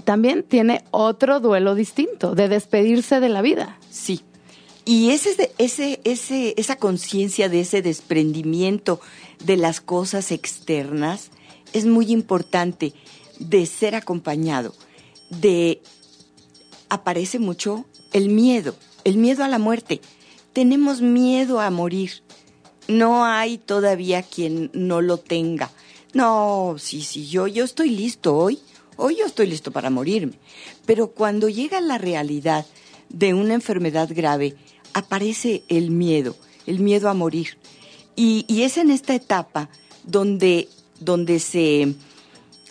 También 0.00 0.42
tiene 0.42 0.84
otro 0.90 1.40
duelo 1.40 1.74
distinto, 1.74 2.34
de 2.34 2.48
despedirse 2.48 3.20
de 3.20 3.28
la 3.28 3.42
vida. 3.42 3.78
Sí. 3.90 4.22
Y 4.84 5.10
ese, 5.10 5.52
ese, 5.58 6.00
ese, 6.04 6.54
esa 6.56 6.76
conciencia 6.76 7.48
de 7.48 7.60
ese 7.60 7.82
desprendimiento 7.82 9.00
de 9.44 9.56
las 9.56 9.80
cosas 9.80 10.32
externas 10.32 11.30
es 11.72 11.86
muy 11.86 12.10
importante 12.10 12.92
de 13.38 13.66
ser 13.66 13.94
acompañado. 13.94 14.74
De 15.28 15.80
aparece 16.88 17.38
mucho 17.38 17.84
el 18.12 18.28
miedo, 18.28 18.74
el 19.04 19.16
miedo 19.16 19.44
a 19.44 19.48
la 19.48 19.58
muerte. 19.58 20.00
Tenemos 20.52 21.00
miedo 21.00 21.60
a 21.60 21.70
morir. 21.70 22.22
No 22.88 23.24
hay 23.24 23.58
todavía 23.58 24.22
quien 24.22 24.70
no 24.74 25.00
lo 25.00 25.18
tenga. 25.18 25.70
No, 26.12 26.74
sí, 26.78 27.02
sí, 27.02 27.28
yo, 27.28 27.46
yo 27.46 27.64
estoy 27.64 27.90
listo 27.90 28.36
hoy. 28.36 28.58
Hoy 29.02 29.16
yo 29.16 29.24
estoy 29.24 29.46
listo 29.46 29.70
para 29.70 29.88
morirme. 29.88 30.34
Pero 30.84 31.12
cuando 31.12 31.48
llega 31.48 31.80
la 31.80 31.96
realidad 31.96 32.66
de 33.08 33.32
una 33.32 33.54
enfermedad 33.54 34.10
grave, 34.12 34.56
aparece 34.92 35.62
el 35.68 35.90
miedo, 35.90 36.36
el 36.66 36.80
miedo 36.80 37.08
a 37.08 37.14
morir. 37.14 37.56
Y, 38.14 38.44
es 38.62 38.76
en 38.76 38.90
esta 38.90 39.14
etapa 39.14 39.70
donde, 40.04 40.68
donde, 41.00 41.38
se, 41.38 41.94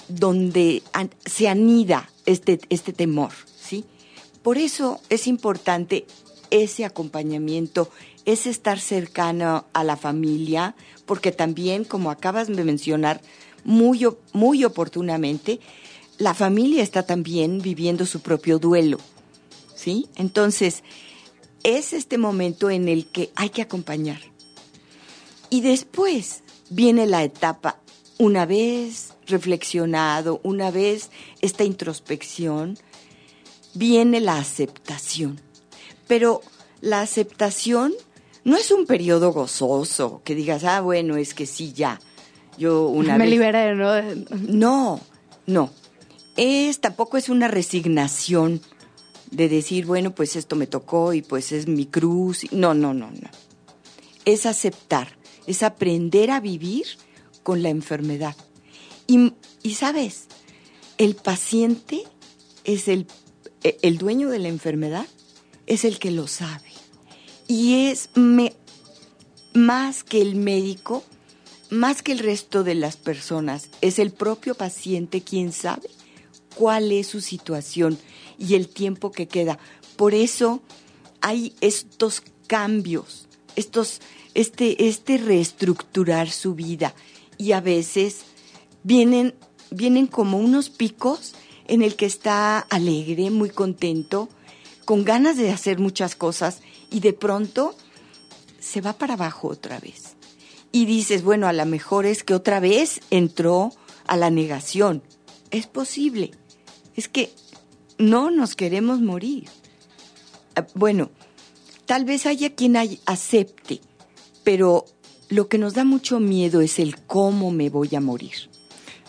donde 0.07 0.83
se 1.25 1.47
anida 1.47 2.07
este, 2.27 2.59
este 2.69 2.93
temor, 2.93 3.31
¿sí? 3.59 3.85
Por 4.43 4.59
eso 4.59 5.01
es 5.09 5.25
importante 5.25 6.05
ese 6.51 6.85
acompañamiento, 6.85 7.89
ese 8.25 8.51
estar 8.51 8.79
cercano 8.79 9.65
a 9.73 9.83
la 9.83 9.97
familia, 9.97 10.75
porque 11.07 11.31
también, 11.31 11.85
como 11.85 12.11
acabas 12.11 12.49
de 12.49 12.63
mencionar 12.63 13.19
muy, 13.63 14.05
muy 14.31 14.63
oportunamente, 14.63 15.59
la 16.19 16.33
familia 16.33 16.83
está 16.83 17.03
también 17.03 17.61
viviendo 17.61 18.05
su 18.05 18.19
propio 18.19 18.59
duelo, 18.59 18.99
¿sí? 19.73 20.07
Entonces, 20.15 20.83
es 21.63 21.93
este 21.93 22.17
momento 22.17 22.69
en 22.69 22.87
el 22.89 23.07
que 23.07 23.31
hay 23.35 23.49
que 23.49 23.61
acompañar. 23.61 24.19
Y 25.49 25.61
después 25.61 26.43
viene 26.69 27.07
la 27.07 27.23
etapa, 27.23 27.79
una 28.17 28.45
vez 28.45 29.13
reflexionado, 29.27 30.41
una 30.43 30.71
vez 30.71 31.09
esta 31.41 31.63
introspección, 31.63 32.77
viene 33.73 34.19
la 34.19 34.37
aceptación. 34.37 35.39
Pero 36.07 36.41
la 36.81 36.99
aceptación 37.01 37.93
no 38.43 38.57
es 38.57 38.71
un 38.71 38.85
periodo 38.85 39.31
gozoso, 39.31 40.21
que 40.25 40.35
digas, 40.35 40.65
ah, 40.65 40.81
bueno, 40.81 41.15
es 41.15 41.33
que 41.33 41.45
sí, 41.45 41.71
ya. 41.71 42.01
Yo 42.57 42.87
una 42.87 43.13
Me 43.17 43.23
vez. 43.23 43.29
liberé, 43.31 43.73
¿no? 43.75 44.01
No, 44.47 44.99
no. 45.45 45.78
Es 46.41 46.79
tampoco 46.79 47.17
es 47.17 47.27
una 47.27 47.49
resignación 47.49 48.61
de 49.29 49.49
decir, 49.49 49.85
bueno, 49.85 50.15
pues 50.15 50.37
esto 50.37 50.55
me 50.55 50.67
tocó 50.67 51.11
y 51.13 51.21
pues 51.21 51.51
es 51.51 51.67
mi 51.67 51.85
cruz. 51.85 52.45
No, 52.53 52.73
no, 52.73 52.93
no, 52.93 53.11
no. 53.11 53.29
Es 54.23 54.45
aceptar, 54.45 55.17
es 55.47 55.63
aprender 55.63 56.31
a 56.31 56.39
vivir 56.39 56.85
con 57.43 57.61
la 57.61 57.67
enfermedad. 57.67 58.37
Y, 59.05 59.33
y 59.63 59.73
sabes, 59.75 60.27
el 60.97 61.15
paciente 61.15 62.03
es 62.63 62.87
el, 62.87 63.05
e- 63.63 63.77
el 63.81 63.97
dueño 63.97 64.29
de 64.29 64.39
la 64.39 64.47
enfermedad, 64.47 65.07
es 65.67 65.83
el 65.83 65.99
que 65.99 66.11
lo 66.11 66.27
sabe. 66.27 66.69
Y 67.49 67.87
es 67.87 68.11
me- 68.15 68.55
más 69.53 70.05
que 70.05 70.21
el 70.21 70.35
médico, 70.35 71.03
más 71.69 72.01
que 72.01 72.13
el 72.13 72.19
resto 72.19 72.63
de 72.63 72.75
las 72.75 72.95
personas, 72.95 73.69
es 73.81 73.99
el 73.99 74.11
propio 74.11 74.55
paciente 74.55 75.19
quien 75.19 75.51
sabe 75.51 75.89
cuál 76.59 76.91
es 76.91 77.07
su 77.07 77.21
situación 77.21 77.97
y 78.37 78.55
el 78.55 78.67
tiempo 78.67 79.13
que 79.13 79.29
queda. 79.29 79.59
Por 79.95 80.13
eso 80.13 80.61
hay 81.21 81.55
estos 81.61 82.21
cambios, 82.47 83.29
estos, 83.55 84.01
este, 84.33 84.89
este 84.89 85.17
reestructurar 85.17 86.29
su 86.29 86.55
vida. 86.55 86.93
Y 87.37 87.53
a 87.53 87.61
veces 87.61 88.23
vienen, 88.83 89.35
vienen 89.71 90.05
como 90.05 90.37
unos 90.37 90.69
picos 90.69 91.33
en 91.69 91.81
el 91.81 91.95
que 91.95 92.05
está 92.05 92.59
alegre, 92.59 93.31
muy 93.31 93.51
contento, 93.51 94.27
con 94.83 95.05
ganas 95.05 95.37
de 95.37 95.51
hacer 95.51 95.79
muchas 95.79 96.15
cosas 96.15 96.59
y 96.91 96.99
de 96.99 97.13
pronto 97.13 97.73
se 98.59 98.81
va 98.81 98.91
para 98.91 99.13
abajo 99.13 99.47
otra 99.47 99.79
vez. 99.79 100.17
Y 100.73 100.83
dices, 100.83 101.23
bueno, 101.23 101.47
a 101.47 101.53
lo 101.53 101.65
mejor 101.65 102.05
es 102.05 102.25
que 102.25 102.33
otra 102.33 102.59
vez 102.59 102.99
entró 103.11 103.71
a 104.07 104.17
la 104.17 104.29
negación. 104.29 105.03
Es 105.51 105.65
posible. 105.65 106.31
Es 106.99 107.07
que 107.07 107.31
no 107.97 108.29
nos 108.29 108.57
queremos 108.57 108.99
morir. 108.99 109.47
Ah, 110.53 110.67
Bueno, 110.73 111.11
tal 111.85 112.03
vez 112.03 112.25
haya 112.25 112.53
quien 112.55 112.75
acepte, 113.05 113.79
pero 114.43 114.83
lo 115.29 115.47
que 115.47 115.57
nos 115.57 115.75
da 115.75 115.85
mucho 115.85 116.19
miedo 116.19 116.59
es 116.59 116.77
el 116.77 116.99
cómo 116.99 117.51
me 117.51 117.69
voy 117.69 117.95
a 117.95 118.01
morir. 118.01 118.49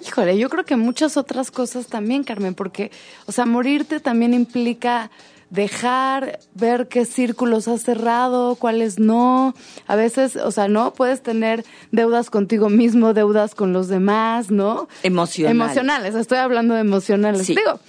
Híjole, 0.07 0.39
yo 0.39 0.49
creo 0.49 0.65
que 0.65 0.77
muchas 0.77 1.17
otras 1.17 1.51
cosas 1.51 1.89
también, 1.89 2.23
Carmen, 2.23 2.55
porque, 2.55 2.93
o 3.27 3.33
sea, 3.33 3.45
morirte 3.45 3.99
también 3.99 4.35
implica 4.35 5.11
dejar, 5.51 6.39
ver 6.55 6.89
qué 6.89 7.05
círculos 7.05 7.69
has 7.69 7.83
cerrado, 7.83 8.55
cuáles 8.55 8.99
no. 8.99 9.55
A 9.87 9.97
veces, 9.97 10.37
o 10.37 10.51
sea, 10.51 10.69
no 10.69 10.95
puedes 10.95 11.23
tener 11.23 11.65
deudas 11.91 12.31
contigo 12.31 12.71
mismo, 12.71 13.13
deudas 13.13 13.55
con 13.55 13.73
los 13.73 13.89
demás, 13.89 14.51
¿no? 14.51 14.89
Emocionales. 15.03 15.55
Emocionales, 15.55 16.15
estoy 16.15 16.39
hablando 16.39 16.75
de 16.75 16.81
emocionales. 16.81 17.47
Digo, 17.47 17.81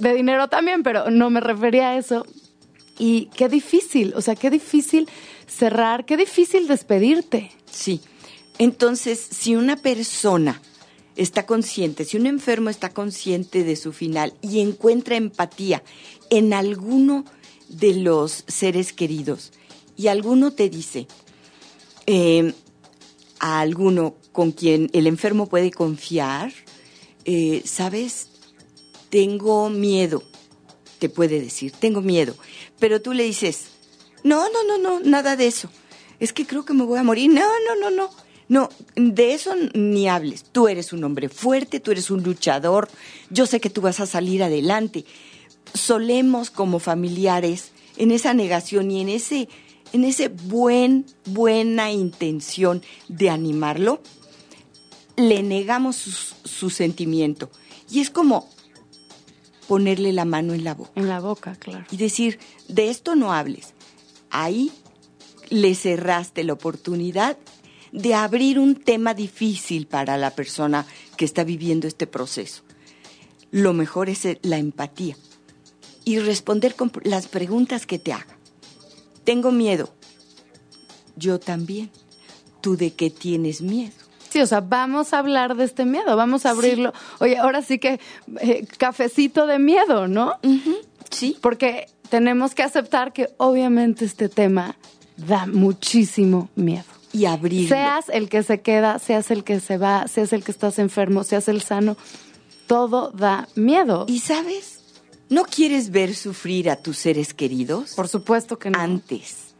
de 0.00 0.14
dinero 0.14 0.48
también, 0.48 0.82
pero 0.82 1.10
no 1.10 1.30
me 1.30 1.40
refería 1.40 1.90
a 1.90 1.96
eso. 1.96 2.26
Y 2.98 3.26
qué 3.36 3.48
difícil, 3.48 4.12
o 4.16 4.20
sea, 4.20 4.34
qué 4.34 4.50
difícil 4.50 5.08
cerrar, 5.46 6.04
qué 6.04 6.16
difícil 6.16 6.66
despedirte. 6.66 7.52
Sí. 7.70 8.00
Entonces, 8.58 9.20
si 9.20 9.54
una 9.54 9.76
persona 9.76 10.60
está 11.16 11.46
consciente, 11.46 12.04
si 12.04 12.16
un 12.16 12.26
enfermo 12.26 12.70
está 12.70 12.90
consciente 12.90 13.64
de 13.64 13.76
su 13.76 13.92
final 13.92 14.34
y 14.42 14.60
encuentra 14.60 15.16
empatía 15.16 15.82
en 16.30 16.52
alguno 16.52 17.24
de 17.68 17.94
los 17.94 18.44
seres 18.46 18.92
queridos 18.92 19.52
y 19.96 20.08
alguno 20.08 20.52
te 20.52 20.68
dice, 20.68 21.08
eh, 22.06 22.52
a 23.38 23.60
alguno 23.60 24.16
con 24.32 24.52
quien 24.52 24.90
el 24.92 25.06
enfermo 25.06 25.48
puede 25.48 25.70
confiar, 25.70 26.52
eh, 27.24 27.62
sabes, 27.64 28.28
tengo 29.08 29.70
miedo, 29.70 30.22
te 30.98 31.08
puede 31.08 31.40
decir, 31.40 31.72
tengo 31.72 32.02
miedo, 32.02 32.36
pero 32.78 33.00
tú 33.00 33.12
le 33.12 33.24
dices, 33.24 33.68
no, 34.22 34.48
no, 34.50 34.64
no, 34.64 34.78
no, 34.78 35.00
nada 35.00 35.36
de 35.36 35.46
eso, 35.46 35.70
es 36.20 36.32
que 36.32 36.46
creo 36.46 36.64
que 36.64 36.74
me 36.74 36.84
voy 36.84 36.98
a 36.98 37.02
morir, 37.02 37.30
no, 37.30 37.48
no, 37.66 37.76
no, 37.80 37.90
no, 37.90 38.10
no, 38.48 38.68
de 38.94 39.34
eso 39.34 39.54
ni 39.74 40.08
hables. 40.08 40.44
Tú 40.44 40.68
eres 40.68 40.92
un 40.92 41.02
hombre 41.04 41.28
fuerte, 41.28 41.80
tú 41.80 41.90
eres 41.90 42.10
un 42.10 42.22
luchador, 42.22 42.88
yo 43.30 43.46
sé 43.46 43.60
que 43.60 43.70
tú 43.70 43.80
vas 43.80 44.00
a 44.00 44.06
salir 44.06 44.42
adelante. 44.42 45.04
Solemos 45.74 46.50
como 46.50 46.78
familiares 46.78 47.72
en 47.96 48.10
esa 48.10 48.34
negación 48.34 48.90
y 48.90 49.00
en 49.00 49.08
ese 49.08 49.48
en 49.92 50.04
ese 50.04 50.28
buen 50.28 51.06
buena 51.24 51.92
intención 51.92 52.82
de 53.08 53.30
animarlo, 53.30 54.02
le 55.16 55.42
negamos 55.44 55.96
su, 55.96 56.10
su 56.10 56.70
sentimiento 56.70 57.50
y 57.88 58.00
es 58.00 58.10
como 58.10 58.48
ponerle 59.68 60.12
la 60.12 60.24
mano 60.24 60.54
en 60.54 60.64
la 60.64 60.74
boca. 60.74 60.90
En 60.94 61.08
la 61.08 61.20
boca, 61.20 61.54
claro. 61.56 61.86
Y 61.90 61.96
decir, 61.96 62.38
de 62.68 62.90
esto 62.90 63.14
no 63.14 63.32
hables. 63.32 63.74
Ahí 64.30 64.70
le 65.48 65.74
cerraste 65.74 66.44
la 66.44 66.52
oportunidad 66.52 67.36
de 67.96 68.14
abrir 68.14 68.58
un 68.58 68.74
tema 68.74 69.14
difícil 69.14 69.86
para 69.86 70.18
la 70.18 70.30
persona 70.30 70.84
que 71.16 71.24
está 71.24 71.44
viviendo 71.44 71.88
este 71.88 72.06
proceso. 72.06 72.62
Lo 73.50 73.72
mejor 73.72 74.10
es 74.10 74.28
la 74.42 74.58
empatía 74.58 75.16
y 76.04 76.18
responder 76.18 76.74
con 76.74 76.92
las 77.04 77.26
preguntas 77.26 77.86
que 77.86 77.98
te 77.98 78.12
haga. 78.12 78.38
Tengo 79.24 79.50
miedo. 79.50 79.94
Yo 81.16 81.40
también. 81.40 81.90
¿Tú 82.60 82.76
de 82.76 82.92
qué 82.92 83.10
tienes 83.10 83.62
miedo? 83.62 83.94
Sí, 84.28 84.40
o 84.40 84.46
sea, 84.46 84.60
vamos 84.60 85.14
a 85.14 85.20
hablar 85.20 85.56
de 85.56 85.64
este 85.64 85.86
miedo, 85.86 86.16
vamos 86.16 86.44
a 86.44 86.50
abrirlo. 86.50 86.92
Oye, 87.20 87.38
ahora 87.38 87.62
sí 87.62 87.78
que 87.78 87.98
eh, 88.40 88.66
cafecito 88.76 89.46
de 89.46 89.58
miedo, 89.58 90.06
¿no? 90.08 90.34
Sí. 91.10 91.38
Porque 91.40 91.86
tenemos 92.10 92.54
que 92.54 92.62
aceptar 92.62 93.14
que 93.14 93.30
obviamente 93.38 94.04
este 94.04 94.28
tema 94.28 94.76
da 95.16 95.46
muchísimo 95.46 96.50
miedo 96.56 96.95
y 97.16 97.24
abrirlo. 97.24 97.68
Seas 97.68 98.08
el 98.10 98.28
que 98.28 98.42
se 98.42 98.60
queda, 98.60 98.98
seas 98.98 99.30
el 99.30 99.42
que 99.42 99.60
se 99.60 99.78
va, 99.78 100.06
seas 100.06 100.32
el 100.32 100.44
que 100.44 100.52
estás 100.52 100.78
enfermo, 100.78 101.24
seas 101.24 101.48
el 101.48 101.62
sano, 101.62 101.96
todo 102.66 103.10
da 103.10 103.48
miedo. 103.54 104.04
¿Y 104.06 104.20
sabes? 104.20 104.80
¿No 105.30 105.44
quieres 105.44 105.90
ver 105.90 106.14
sufrir 106.14 106.68
a 106.68 106.76
tus 106.76 106.98
seres 106.98 107.32
queridos? 107.32 107.94
Por 107.94 108.08
supuesto 108.08 108.58
que 108.58 108.70
no. 108.70 108.78
Antes. 108.78 109.54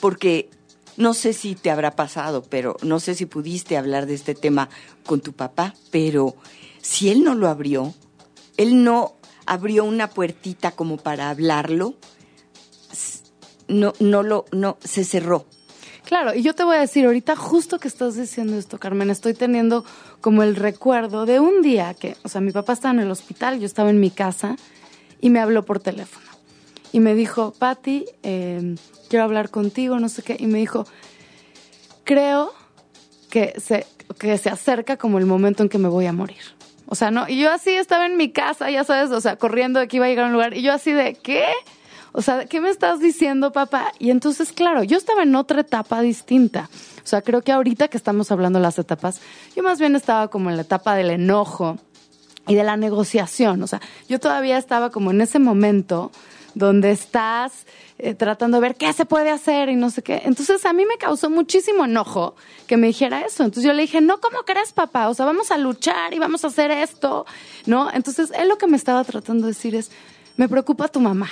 Porque 0.00 0.50
no 0.96 1.14
sé 1.14 1.32
si 1.32 1.54
te 1.54 1.70
habrá 1.70 1.92
pasado, 1.92 2.42
pero 2.42 2.76
no 2.82 2.98
sé 2.98 3.14
si 3.14 3.26
pudiste 3.26 3.76
hablar 3.76 4.06
de 4.06 4.14
este 4.14 4.34
tema 4.34 4.68
con 5.06 5.20
tu 5.20 5.32
papá, 5.32 5.74
pero 5.90 6.34
si 6.82 7.10
él 7.10 7.22
no 7.22 7.36
lo 7.36 7.48
abrió, 7.48 7.94
él 8.56 8.82
no 8.82 9.14
abrió 9.46 9.84
una 9.84 10.10
puertita 10.10 10.72
como 10.72 10.96
para 10.96 11.30
hablarlo, 11.30 11.94
no, 13.68 13.92
no 14.00 14.22
lo, 14.22 14.46
no, 14.50 14.78
se 14.82 15.04
cerró. 15.04 15.46
Claro, 16.08 16.34
y 16.34 16.42
yo 16.42 16.54
te 16.54 16.64
voy 16.64 16.76
a 16.76 16.80
decir, 16.80 17.04
ahorita 17.04 17.36
justo 17.36 17.78
que 17.78 17.86
estás 17.86 18.16
diciendo 18.16 18.56
esto, 18.56 18.78
Carmen, 18.78 19.10
estoy 19.10 19.34
teniendo 19.34 19.84
como 20.22 20.42
el 20.42 20.56
recuerdo 20.56 21.26
de 21.26 21.38
un 21.38 21.60
día 21.60 21.92
que, 21.92 22.16
o 22.24 22.30
sea, 22.30 22.40
mi 22.40 22.50
papá 22.50 22.72
estaba 22.72 22.94
en 22.94 23.00
el 23.00 23.10
hospital, 23.10 23.60
yo 23.60 23.66
estaba 23.66 23.90
en 23.90 24.00
mi 24.00 24.10
casa 24.10 24.56
y 25.20 25.28
me 25.28 25.38
habló 25.38 25.66
por 25.66 25.80
teléfono. 25.80 26.24
Y 26.92 27.00
me 27.00 27.14
dijo, 27.14 27.52
Patti, 27.52 28.06
em, 28.22 28.76
quiero 29.10 29.26
hablar 29.26 29.50
contigo, 29.50 30.00
no 30.00 30.08
sé 30.08 30.22
qué. 30.22 30.38
Y 30.40 30.46
me 30.46 30.60
dijo, 30.60 30.86
creo 32.04 32.54
que 33.28 33.52
se, 33.60 33.86
que 34.18 34.38
se 34.38 34.48
acerca 34.48 34.96
como 34.96 35.18
el 35.18 35.26
momento 35.26 35.62
en 35.62 35.68
que 35.68 35.76
me 35.76 35.88
voy 35.88 36.06
a 36.06 36.14
morir. 36.14 36.40
O 36.86 36.94
sea, 36.94 37.10
no, 37.10 37.28
y 37.28 37.38
yo 37.38 37.52
así 37.52 37.72
estaba 37.72 38.06
en 38.06 38.16
mi 38.16 38.32
casa, 38.32 38.70
ya 38.70 38.82
sabes, 38.82 39.10
o 39.10 39.20
sea, 39.20 39.36
corriendo 39.36 39.78
de 39.78 39.88
que 39.88 39.98
iba 39.98 40.06
a 40.06 40.08
llegar 40.08 40.24
a 40.24 40.28
un 40.28 40.32
lugar, 40.32 40.56
y 40.56 40.62
yo 40.62 40.72
así 40.72 40.90
de, 40.90 41.12
¿qué? 41.16 41.44
O 42.12 42.22
sea, 42.22 42.46
¿qué 42.46 42.60
me 42.60 42.70
estás 42.70 43.00
diciendo, 43.00 43.52
papá? 43.52 43.92
Y 43.98 44.10
entonces, 44.10 44.52
claro, 44.52 44.82
yo 44.82 44.96
estaba 44.96 45.22
en 45.22 45.34
otra 45.34 45.60
etapa 45.60 46.00
distinta. 46.00 46.68
O 47.04 47.06
sea, 47.06 47.22
creo 47.22 47.42
que 47.42 47.52
ahorita 47.52 47.88
que 47.88 47.96
estamos 47.96 48.30
hablando 48.30 48.58
de 48.58 48.62
las 48.62 48.78
etapas, 48.78 49.20
yo 49.54 49.62
más 49.62 49.78
bien 49.78 49.96
estaba 49.96 50.28
como 50.28 50.50
en 50.50 50.56
la 50.56 50.62
etapa 50.62 50.94
del 50.94 51.10
enojo 51.10 51.78
y 52.46 52.54
de 52.54 52.64
la 52.64 52.76
negociación. 52.76 53.62
O 53.62 53.66
sea, 53.66 53.80
yo 54.08 54.18
todavía 54.18 54.58
estaba 54.58 54.90
como 54.90 55.10
en 55.10 55.20
ese 55.20 55.38
momento 55.38 56.10
donde 56.54 56.90
estás 56.90 57.66
eh, 57.98 58.14
tratando 58.14 58.56
de 58.56 58.62
ver 58.62 58.76
qué 58.76 58.92
se 58.92 59.04
puede 59.04 59.30
hacer 59.30 59.68
y 59.68 59.76
no 59.76 59.90
sé 59.90 60.02
qué. 60.02 60.22
Entonces 60.24 60.64
a 60.66 60.72
mí 60.72 60.84
me 60.86 60.96
causó 60.96 61.30
muchísimo 61.30 61.84
enojo 61.84 62.34
que 62.66 62.76
me 62.76 62.88
dijera 62.88 63.20
eso. 63.20 63.44
Entonces 63.44 63.64
yo 63.64 63.72
le 63.72 63.82
dije, 63.82 64.00
no, 64.00 64.18
¿cómo 64.20 64.42
crees, 64.44 64.72
papá? 64.72 65.08
O 65.08 65.14
sea, 65.14 65.24
vamos 65.24 65.50
a 65.50 65.58
luchar 65.58 66.14
y 66.14 66.18
vamos 66.18 66.44
a 66.44 66.48
hacer 66.48 66.70
esto, 66.70 67.26
¿no? 67.66 67.90
Entonces 67.92 68.32
él 68.36 68.48
lo 68.48 68.58
que 68.58 68.66
me 68.66 68.76
estaba 68.76 69.04
tratando 69.04 69.46
de 69.46 69.52
decir 69.52 69.74
es, 69.74 69.90
me 70.36 70.48
preocupa 70.48 70.88
tu 70.88 71.00
mamá. 71.00 71.28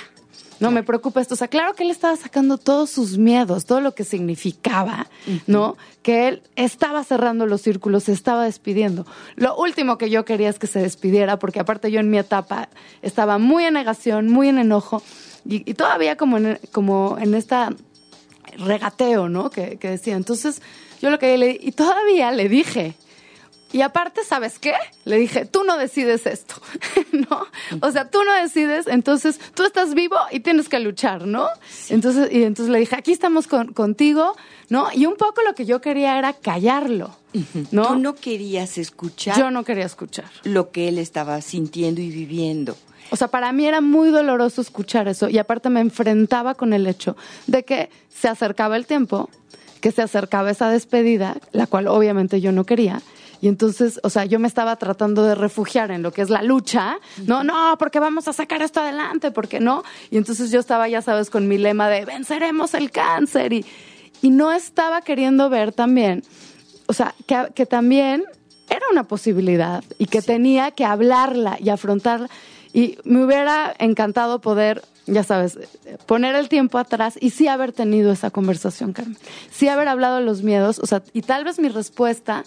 No, 0.59 0.71
me 0.71 0.83
preocupa 0.83 1.21
esto. 1.21 1.33
O 1.33 1.37
sea, 1.37 1.47
claro 1.47 1.73
que 1.73 1.83
él 1.83 1.91
estaba 1.91 2.15
sacando 2.15 2.57
todos 2.57 2.89
sus 2.89 3.17
miedos, 3.17 3.65
todo 3.65 3.81
lo 3.81 3.93
que 3.93 4.03
significaba, 4.03 5.07
¿no? 5.45 5.77
Que 6.01 6.27
él 6.27 6.43
estaba 6.55 7.03
cerrando 7.03 7.45
los 7.45 7.61
círculos, 7.61 8.05
se 8.05 8.13
estaba 8.13 8.45
despidiendo. 8.45 9.05
Lo 9.35 9.55
último 9.55 9.97
que 9.97 10.09
yo 10.09 10.25
quería 10.25 10.49
es 10.49 10.59
que 10.59 10.67
se 10.67 10.79
despidiera, 10.79 11.37
porque 11.39 11.59
aparte 11.59 11.91
yo 11.91 11.99
en 11.99 12.09
mi 12.09 12.17
etapa 12.17 12.69
estaba 13.01 13.37
muy 13.37 13.65
en 13.65 13.75
negación, 13.75 14.29
muy 14.29 14.49
en 14.49 14.59
enojo, 14.59 15.03
y, 15.45 15.73
todavía 15.75 16.17
como 16.17 16.37
en, 16.37 16.59
como 16.71 17.17
en 17.19 17.33
esta 17.33 17.69
regateo, 18.57 19.29
¿no? 19.29 19.49
Que, 19.49 19.77
que 19.77 19.89
decía. 19.89 20.15
Entonces, 20.15 20.61
yo 21.01 21.09
lo 21.09 21.19
que 21.19 21.37
le 21.37 21.57
y 21.61 21.71
todavía 21.71 22.31
le 22.31 22.49
dije, 22.49 22.95
y 23.73 23.81
aparte, 23.81 24.23
¿sabes 24.23 24.59
qué? 24.59 24.73
Le 25.03 25.17
dije, 25.17 25.45
tú 25.45 25.63
no 25.63 25.77
decides 25.77 26.25
esto, 26.25 26.55
¿no? 27.11 27.45
O 27.81 27.91
sea, 27.91 28.09
tú 28.09 28.23
no 28.23 28.33
decides, 28.33 28.87
entonces 28.87 29.39
tú 29.53 29.63
estás 29.65 29.93
vivo 29.93 30.15
y 30.31 30.39
tienes 30.39 30.69
que 30.69 30.79
luchar, 30.79 31.27
¿no? 31.27 31.47
Entonces, 31.89 32.31
y 32.31 32.43
entonces 32.43 32.71
le 32.71 32.79
dije, 32.79 32.95
aquí 32.95 33.11
estamos 33.11 33.47
contigo, 33.47 34.35
¿no? 34.69 34.87
Y 34.93 35.05
un 35.05 35.15
poco 35.15 35.41
lo 35.41 35.53
que 35.53 35.65
yo 35.65 35.81
quería 35.81 36.17
era 36.17 36.33
callarlo, 36.33 37.15
¿no? 37.71 37.87
Tú 37.87 37.95
no 37.97 38.15
querías 38.15 38.77
escuchar. 38.77 39.37
Yo 39.37 39.51
no 39.51 39.65
quería 39.65 39.85
escuchar. 39.85 40.25
Lo 40.43 40.71
que 40.71 40.87
él 40.87 40.97
estaba 40.97 41.41
sintiendo 41.41 41.99
y 41.99 42.09
viviendo. 42.09 42.77
O 43.09 43.15
sea, 43.15 43.27
para 43.29 43.51
mí 43.51 43.65
era 43.65 43.81
muy 43.81 44.09
doloroso 44.09 44.61
escuchar 44.61 45.07
eso 45.07 45.29
y 45.29 45.37
aparte 45.37 45.69
me 45.69 45.79
enfrentaba 45.79 46.55
con 46.55 46.73
el 46.73 46.87
hecho 46.87 47.15
de 47.47 47.63
que 47.63 47.89
se 48.09 48.27
acercaba 48.27 48.75
el 48.75 48.85
tiempo, 48.85 49.29
que 49.79 49.91
se 49.91 50.01
acercaba 50.01 50.51
esa 50.51 50.69
despedida, 50.69 51.37
la 51.51 51.67
cual 51.67 51.87
obviamente 51.87 52.41
yo 52.41 52.51
no 52.51 52.65
quería 52.65 53.01
y 53.41 53.47
entonces, 53.47 53.99
o 54.03 54.09
sea, 54.09 54.25
yo 54.25 54.39
me 54.39 54.47
estaba 54.47 54.75
tratando 54.75 55.23
de 55.23 55.35
refugiar 55.35 55.91
en 55.91 56.01
lo 56.01 56.11
que 56.11 56.21
es 56.21 56.29
la 56.29 56.41
lucha, 56.41 56.97
no, 57.25 57.43
no, 57.43 57.75
porque 57.77 57.99
vamos 57.99 58.27
a 58.27 58.33
sacar 58.33 58.61
esto 58.61 58.81
adelante, 58.81 59.31
porque 59.31 59.59
no. 59.59 59.83
Y 60.09 60.17
entonces 60.17 60.51
yo 60.51 60.59
estaba, 60.59 60.87
ya 60.87 61.01
sabes, 61.01 61.29
con 61.29 61.47
mi 61.47 61.57
lema 61.57 61.89
de 61.89 62.05
venceremos 62.05 62.73
el 62.73 62.91
cáncer 62.91 63.53
y, 63.53 63.65
y 64.21 64.29
no 64.29 64.51
estaba 64.51 65.01
queriendo 65.01 65.49
ver 65.49 65.71
también, 65.71 66.23
o 66.87 66.93
sea, 66.93 67.13
que, 67.27 67.49
que 67.53 67.65
también 67.65 68.23
era 68.69 68.85
una 68.91 69.03
posibilidad 69.03 69.83
y 69.97 70.07
que 70.07 70.21
tenía 70.21 70.71
que 70.71 70.85
hablarla 70.85 71.57
y 71.59 71.69
afrontarla. 71.69 72.29
Y 72.73 72.97
me 73.05 73.23
hubiera 73.23 73.73
encantado 73.79 74.39
poder, 74.39 74.83
ya 75.05 75.23
sabes, 75.23 75.57
poner 76.05 76.35
el 76.35 76.49
tiempo 76.49 76.77
atrás 76.77 77.17
y 77.19 77.29
sí 77.29 77.47
haber 77.47 77.71
tenido 77.71 78.11
esa 78.11 78.29
conversación, 78.29 78.93
Carmen. 78.93 79.17
Sí 79.51 79.67
haber 79.67 79.87
hablado 79.87 80.17
de 80.17 80.23
los 80.23 80.43
miedos, 80.43 80.79
o 80.79 80.85
sea, 80.85 81.01
y 81.13 81.21
tal 81.21 81.43
vez 81.43 81.59
mi 81.59 81.69
respuesta 81.69 82.43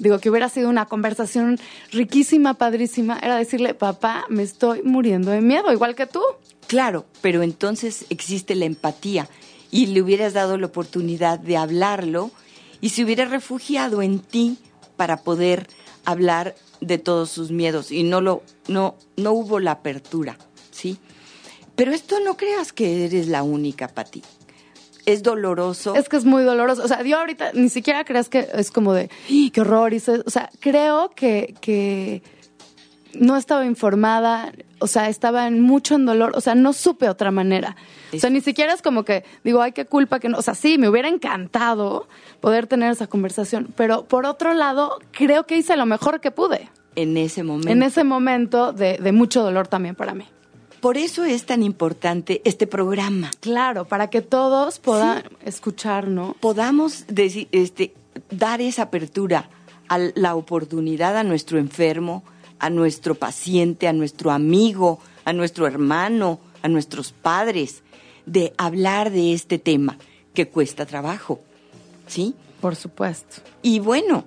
digo, 0.00 0.18
que 0.18 0.30
hubiera 0.30 0.48
sido 0.48 0.68
una 0.68 0.86
conversación 0.86 1.60
riquísima, 1.92 2.54
padrísima, 2.54 3.18
era 3.22 3.36
decirle, 3.36 3.74
papá, 3.74 4.24
me 4.28 4.42
estoy 4.42 4.82
muriendo 4.82 5.30
de 5.30 5.42
miedo, 5.42 5.72
igual 5.72 5.94
que 5.94 6.06
tú. 6.06 6.22
Claro, 6.66 7.04
pero 7.20 7.42
entonces 7.42 8.06
existe 8.08 8.54
la 8.54 8.64
empatía 8.64 9.28
y 9.70 9.86
le 9.86 10.02
hubieras 10.02 10.32
dado 10.32 10.56
la 10.56 10.66
oportunidad 10.66 11.38
de 11.38 11.56
hablarlo 11.56 12.30
y 12.80 12.88
se 12.88 13.04
hubiera 13.04 13.26
refugiado 13.26 14.00
en 14.00 14.20
ti 14.20 14.58
para 14.96 15.18
poder 15.18 15.68
hablar 16.04 16.54
de 16.80 16.96
todos 16.96 17.30
sus 17.30 17.50
miedos 17.50 17.92
y 17.92 18.02
no 18.02 18.22
lo 18.22 18.42
no 18.68 18.96
no 19.16 19.32
hubo 19.32 19.60
la 19.60 19.72
apertura, 19.72 20.38
¿sí? 20.70 20.96
Pero 21.76 21.92
esto 21.92 22.20
no 22.20 22.36
creas 22.36 22.72
que 22.72 23.04
eres 23.04 23.28
la 23.28 23.42
única, 23.42 23.88
Pati. 23.88 24.22
Es 25.12 25.22
doloroso. 25.22 25.94
Es 25.94 26.08
que 26.08 26.16
es 26.16 26.24
muy 26.24 26.42
doloroso. 26.42 26.82
O 26.84 26.88
sea, 26.88 27.02
yo 27.02 27.18
ahorita 27.18 27.52
ni 27.54 27.68
siquiera 27.68 28.04
creas 28.04 28.28
que 28.28 28.48
es 28.54 28.70
como 28.70 28.92
de, 28.92 29.10
¡ay, 29.28 29.50
qué 29.50 29.60
horror. 29.62 29.92
O 30.26 30.30
sea, 30.30 30.50
creo 30.60 31.10
que, 31.14 31.54
que 31.60 32.22
no 33.14 33.36
estaba 33.36 33.64
informada, 33.66 34.52
o 34.78 34.86
sea, 34.86 35.08
estaba 35.08 35.46
en 35.46 35.60
mucho 35.60 35.94
en 35.94 36.06
dolor, 36.06 36.32
o 36.34 36.40
sea, 36.40 36.54
no 36.54 36.72
supe 36.72 37.08
otra 37.08 37.30
manera. 37.30 37.76
O 38.12 38.18
sea, 38.18 38.30
ni 38.30 38.40
siquiera 38.40 38.72
es 38.72 38.82
como 38.82 39.04
que 39.04 39.24
digo, 39.44 39.62
ay, 39.62 39.72
qué 39.72 39.86
culpa 39.86 40.20
que 40.20 40.28
no, 40.28 40.38
o 40.38 40.42
sea, 40.42 40.54
sí, 40.54 40.78
me 40.78 40.88
hubiera 40.88 41.08
encantado 41.08 42.08
poder 42.40 42.66
tener 42.66 42.90
esa 42.90 43.06
conversación, 43.06 43.68
pero 43.76 44.04
por 44.04 44.26
otro 44.26 44.54
lado, 44.54 44.98
creo 45.12 45.46
que 45.46 45.56
hice 45.56 45.76
lo 45.76 45.86
mejor 45.86 46.20
que 46.20 46.30
pude 46.30 46.68
en 46.96 47.16
ese 47.16 47.42
momento. 47.42 47.70
en 47.70 47.82
ese 47.82 48.04
momento 48.04 48.72
de, 48.72 48.98
de 48.98 49.12
mucho 49.12 49.42
dolor 49.42 49.68
también 49.68 49.94
para 49.94 50.14
mí. 50.14 50.26
Por 50.80 50.96
eso 50.96 51.24
es 51.24 51.44
tan 51.44 51.62
importante 51.62 52.40
este 52.44 52.66
programa. 52.66 53.30
Claro, 53.40 53.84
para 53.86 54.08
que 54.08 54.22
todos 54.22 54.78
puedan 54.78 55.24
escuchar, 55.44 56.08
¿no? 56.08 56.34
Podamos 56.40 57.06
deci- 57.08 57.48
este, 57.52 57.92
dar 58.30 58.60
esa 58.60 58.82
apertura 58.84 59.50
a 59.88 59.98
la 60.14 60.34
oportunidad 60.36 61.16
a 61.16 61.22
nuestro 61.24 61.58
enfermo, 61.58 62.22
a 62.58 62.70
nuestro 62.70 63.14
paciente, 63.14 63.88
a 63.88 63.92
nuestro 63.92 64.30
amigo, 64.30 65.00
a 65.24 65.32
nuestro 65.32 65.66
hermano, 65.66 66.40
a 66.62 66.68
nuestros 66.68 67.12
padres, 67.12 67.82
de 68.26 68.52
hablar 68.56 69.10
de 69.10 69.34
este 69.34 69.58
tema 69.58 69.98
que 70.34 70.48
cuesta 70.48 70.86
trabajo. 70.86 71.40
¿Sí? 72.06 72.34
Por 72.60 72.76
supuesto. 72.76 73.42
Y 73.62 73.80
bueno, 73.80 74.24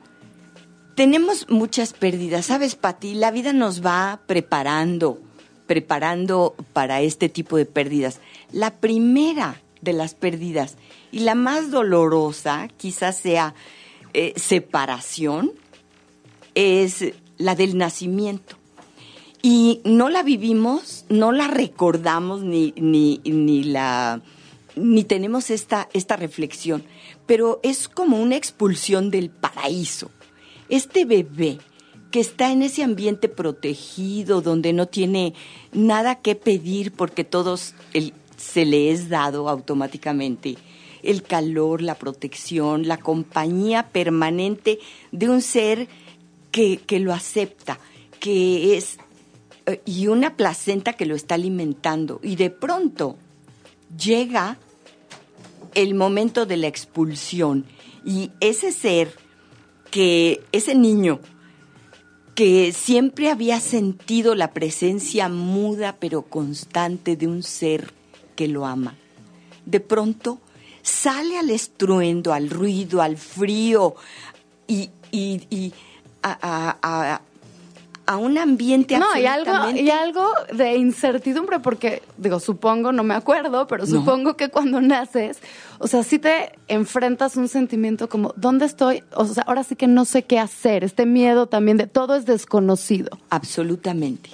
tenemos 0.96 1.48
muchas 1.50 1.94
pérdidas. 1.94 2.46
¿Sabes, 2.48 2.76
Pati? 2.76 3.16
La 3.16 3.32
vida 3.32 3.54
nos 3.54 3.86
va 3.86 4.22
preparando, 4.26 5.20
preparando 5.66 6.56
para 6.74 7.02
este 7.02 7.30
tipo 7.30 7.58
de 7.58 7.66
pérdidas. 7.66 8.20
La 8.52 8.76
primera 8.76 9.62
de 9.82 9.94
las 9.94 10.16
pérdidas 10.16 10.76
y 11.12 11.20
la 11.20 11.36
más 11.36 11.72
dolorosa 11.72 12.68
quizás 12.78 13.18
sea 13.18 13.54
eh, 14.14 14.34
separación, 14.36 15.52
es 16.56 17.14
la 17.38 17.56
del 17.56 17.78
nacimiento. 17.78 18.58
Y 19.42 19.82
no 19.84 20.10
la 20.10 20.24
vivimos, 20.24 21.06
no 21.10 21.32
la 21.32 21.48
recordamos 21.48 22.42
ni, 22.42 22.74
ni, 22.78 23.20
ni 23.26 23.64
la 23.64 24.22
ni 24.76 25.04
tenemos 25.04 25.52
esta, 25.52 25.88
esta 25.94 26.16
reflexión, 26.16 26.84
pero 27.26 27.60
es 27.62 27.88
como 27.88 28.20
una 28.20 28.36
expulsión 28.36 29.12
del 29.12 29.30
paraíso. 29.30 30.10
Este 30.70 31.06
bebé 31.06 31.60
que 32.14 32.20
está 32.20 32.52
en 32.52 32.62
ese 32.62 32.84
ambiente 32.84 33.28
protegido, 33.28 34.44
donde 34.44 34.72
no 34.72 34.88
tiene 34.88 35.34
nada 35.72 36.22
que 36.22 36.36
pedir 36.36 36.92
porque 36.92 37.24
todos 37.24 37.74
se 38.38 38.66
le 38.68 38.92
es 38.92 39.10
dado 39.10 39.50
automáticamente, 39.50 40.56
el 41.02 41.24
calor, 41.24 41.82
la 41.82 41.96
protección, 41.96 42.88
la 42.88 42.98
compañía 42.98 43.88
permanente 43.88 44.78
de 45.12 45.28
un 45.28 45.42
ser 45.42 45.88
que, 46.52 46.78
que 46.78 47.00
lo 47.00 47.14
acepta, 47.14 47.80
que 48.20 48.78
es, 48.78 49.00
eh, 49.66 49.82
y 49.84 50.06
una 50.06 50.38
placenta 50.38 50.94
que 50.94 51.08
lo 51.08 51.16
está 51.16 51.34
alimentando. 51.34 52.20
Y 52.22 52.36
de 52.36 52.52
pronto 52.52 53.18
llega 53.98 54.60
el 55.74 55.96
momento 55.96 56.46
de 56.46 56.58
la 56.58 56.68
expulsión 56.68 57.66
y 58.06 58.30
ese 58.40 58.72
ser 58.72 59.16
que, 59.90 60.44
ese 60.52 60.76
niño 60.76 61.20
que 62.36 62.72
siempre 62.74 63.30
había 63.30 63.60
sentido 63.60 64.34
la 64.36 64.52
presencia 64.52 65.30
muda 65.30 65.98
pero 66.00 66.24
constante 66.24 67.16
de 67.16 67.28
un 67.28 67.44
ser 67.44 67.94
que 68.36 68.48
lo 68.48 68.66
ama, 68.66 68.96
de 69.66 69.80
pronto 69.80 70.40
sale 70.82 71.38
al 71.38 71.50
estruendo, 71.50 72.34
al 72.34 72.50
ruido, 72.50 73.02
al 73.02 73.18
frío 73.18 73.96
y, 74.68 74.90
y- 75.12 75.42
y 75.50 75.74
a, 76.24 77.22
a 78.06 78.18
un 78.18 78.38
ambiente 78.38 78.98
No, 78.98 79.18
y 79.18 79.26
algo, 79.26 79.52
y 79.72 79.90
algo 79.90 80.28
de 80.54 80.76
incertidumbre, 80.76 81.60
porque, 81.60 82.02
digo, 82.18 82.40
supongo, 82.42 82.92
no 82.92 83.04
me 83.04 83.14
acuerdo, 83.14 83.66
pero 83.68 83.86
No. 83.86 83.90
supongo 83.90 84.36
que 84.36 84.50
cuando 84.50 84.82
naces, 84.82 85.40
o 85.80 85.88
sea, 85.88 86.04
sí 86.04 86.20
te 86.20 86.52
enfrentas 86.68 87.38
un 87.38 87.48
sentimiento 87.48 88.10
como, 88.10 88.34
¿dónde 88.36 88.66
estoy? 88.66 89.04
O 89.16 89.26
sea, 89.26 89.44
ahora 89.44 89.64
sí 89.64 89.76
que 89.78 89.88
no 89.88 90.04
sé 90.04 90.24
qué 90.24 90.38
hacer. 90.40 90.84
Este 90.84 91.06
miedo 91.06 91.48
también 91.48 91.78
de 91.78 91.88
todo 91.88 92.16
es 92.16 92.26
desconocido. 92.26 93.18
Absolutamente. 93.30 94.30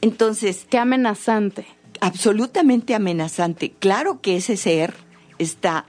Entonces, 0.00 0.66
Qué 0.68 0.78
amenazante. 0.78 1.66
absolutamente 2.00 2.94
amenazante. 2.94 3.72
Claro 3.78 4.20
que 4.20 4.36
ese 4.36 4.56
ser 4.56 4.94
está 5.38 5.84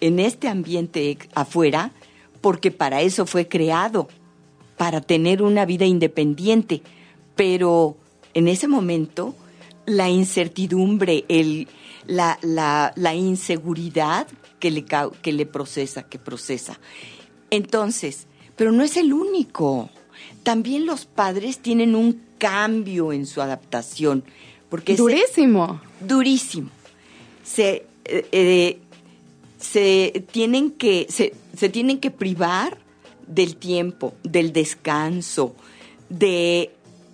en 0.00 0.18
este 0.20 0.48
ambiente 0.48 1.16
afuera 1.34 1.90
porque 2.42 2.70
para 2.70 3.00
eso 3.00 3.26
fue 3.26 3.48
creado, 3.48 4.08
para 4.76 5.00
tener 5.00 5.42
una 5.42 5.64
vida 5.64 5.84
independiente. 5.86 6.82
Pero 7.34 7.96
en 8.34 8.48
ese 8.48 8.68
momento, 8.68 9.34
la 9.86 10.08
incertidumbre, 10.08 11.24
el, 11.28 11.68
la, 12.06 12.38
la- 12.42 12.92
la 12.96 13.14
inseguridad 13.14 14.26
que 14.58 14.70
le, 14.70 14.84
que 15.22 15.32
le 15.32 15.46
procesa, 15.46 16.04
que 16.04 16.18
procesa. 16.18 16.78
Entonces, 17.50 18.26
pero 18.56 18.72
no 18.72 18.82
es 18.82 18.96
el 18.96 19.12
único. 19.12 19.90
También 20.42 20.86
los 20.86 21.04
padres 21.04 21.58
tienen 21.58 21.94
un 21.94 22.22
cambio 22.38 23.12
en 23.12 23.26
su 23.26 23.40
adaptación. 23.42 24.24
Porque 24.68 24.96
Durísimo. 24.96 25.80
durísimo. 26.00 26.70
Se, 27.44 27.86
eh, 28.04 28.26
eh, 28.32 28.78
se 29.58 30.24
tienen 30.32 30.70
que 30.72 31.06
se, 31.08 31.34
se 31.56 31.68
tienen 31.68 31.98
que 32.00 32.10
privar 32.10 32.78
del 33.26 33.56
tiempo, 33.56 34.14
del 34.22 34.52
descanso, 34.52 35.54
de, 36.08 36.70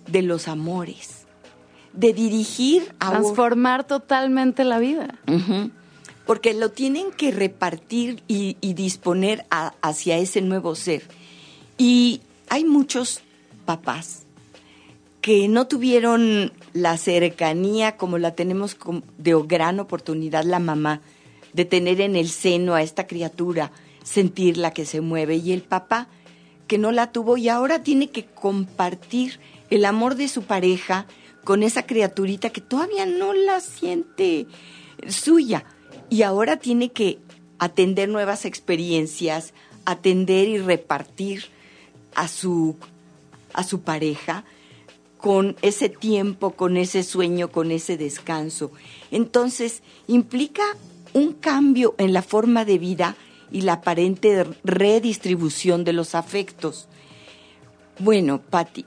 de 0.07 0.21
los 0.21 0.47
amores, 0.47 1.25
de 1.93 2.13
dirigir 2.13 2.93
a 2.99 3.09
un- 3.11 3.15
Transformar 3.23 3.85
totalmente 3.85 4.63
la 4.63 4.79
vida. 4.79 5.19
Porque 6.25 6.53
lo 6.53 6.71
tienen 6.71 7.11
que 7.11 7.31
repartir 7.31 8.23
y, 8.27 8.55
y 8.61 8.73
disponer 8.75 9.45
a- 9.49 9.73
hacia 9.81 10.17
ese 10.17 10.41
nuevo 10.41 10.75
ser. 10.75 11.03
Y 11.77 12.21
hay 12.49 12.63
muchos 12.63 13.21
papás 13.65 14.21
que 15.21 15.47
no 15.47 15.67
tuvieron 15.67 16.51
la 16.73 16.97
cercanía 16.97 17.95
como 17.97 18.17
la 18.17 18.35
tenemos 18.35 18.77
de 19.17 19.41
gran 19.47 19.79
oportunidad 19.79 20.43
la 20.43 20.59
mamá, 20.59 21.01
de 21.53 21.65
tener 21.65 22.01
en 22.01 22.15
el 22.15 22.29
seno 22.29 22.73
a 22.73 22.81
esta 22.81 23.07
criatura, 23.07 23.71
sentirla 24.03 24.71
que 24.71 24.85
se 24.85 25.01
mueve, 25.01 25.37
y 25.37 25.51
el 25.51 25.61
papá 25.61 26.07
que 26.67 26.77
no 26.77 26.91
la 26.91 27.11
tuvo 27.11 27.37
y 27.37 27.49
ahora 27.49 27.83
tiene 27.83 28.09
que 28.09 28.25
compartir 28.25 29.39
el 29.69 29.85
amor 29.85 30.15
de 30.15 30.27
su 30.27 30.43
pareja 30.43 31.07
con 31.43 31.63
esa 31.63 31.85
criaturita 31.85 32.51
que 32.51 32.61
todavía 32.61 33.05
no 33.05 33.33
la 33.33 33.59
siente 33.59 34.47
suya 35.07 35.65
y 36.09 36.21
ahora 36.21 36.57
tiene 36.57 36.91
que 36.91 37.19
atender 37.59 38.09
nuevas 38.09 38.45
experiencias, 38.45 39.53
atender 39.85 40.47
y 40.47 40.57
repartir 40.57 41.45
a 42.15 42.27
su 42.27 42.77
a 43.53 43.63
su 43.63 43.81
pareja 43.81 44.45
con 45.17 45.55
ese 45.61 45.89
tiempo, 45.89 46.51
con 46.51 46.75
ese 46.75 47.03
sueño, 47.03 47.51
con 47.51 47.71
ese 47.71 47.97
descanso. 47.97 48.71
Entonces, 49.11 49.83
implica 50.07 50.63
un 51.13 51.33
cambio 51.33 51.95
en 51.97 52.13
la 52.13 52.21
forma 52.21 52.65
de 52.65 52.77
vida 52.77 53.15
y 53.53 53.61
la 53.61 53.73
aparente 53.73 54.45
redistribución 54.65 55.85
de 55.85 55.93
los 55.93 56.15
afectos. 56.15 56.89
Bueno, 57.99 58.41
Patti, 58.41 58.85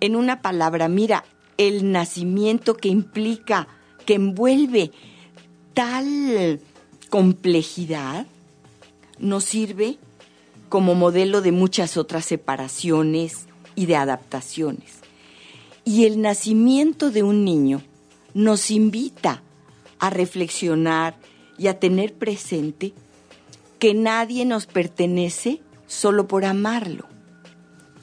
en 0.00 0.14
una 0.14 0.42
palabra, 0.42 0.86
mira, 0.88 1.24
el 1.56 1.90
nacimiento 1.90 2.76
que 2.76 2.88
implica, 2.88 3.66
que 4.04 4.14
envuelve 4.14 4.92
tal 5.72 6.60
complejidad, 7.08 8.26
nos 9.18 9.44
sirve 9.44 9.98
como 10.68 10.94
modelo 10.94 11.40
de 11.40 11.52
muchas 11.52 11.96
otras 11.96 12.26
separaciones 12.26 13.46
y 13.74 13.86
de 13.86 13.96
adaptaciones. 13.96 15.00
Y 15.84 16.04
el 16.04 16.20
nacimiento 16.20 17.10
de 17.10 17.22
un 17.22 17.44
niño 17.44 17.82
nos 18.34 18.70
invita 18.70 19.42
a 19.98 20.10
reflexionar 20.10 21.16
y 21.56 21.68
a 21.68 21.78
tener 21.78 22.14
presente 22.14 22.92
que 23.84 23.92
nadie 23.92 24.46
nos 24.46 24.64
pertenece 24.64 25.60
solo 25.86 26.26
por 26.26 26.46
amarlo. 26.46 27.06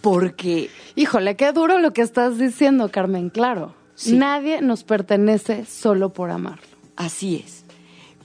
Porque 0.02 0.70
Híjole, 0.96 1.36
qué 1.36 1.52
duro 1.54 1.80
lo 1.80 1.92
que 1.92 2.04
estás 2.04 2.38
diciendo, 2.38 2.92
Carmen, 2.92 3.32
claro. 3.32 3.74
Sí. 3.96 4.16
Nadie 4.16 4.62
nos 4.62 4.84
pertenece 4.84 5.66
solo 5.66 6.14
por 6.14 6.30
amarlo. 6.30 6.68
Así 6.96 7.38
es. 7.44 7.66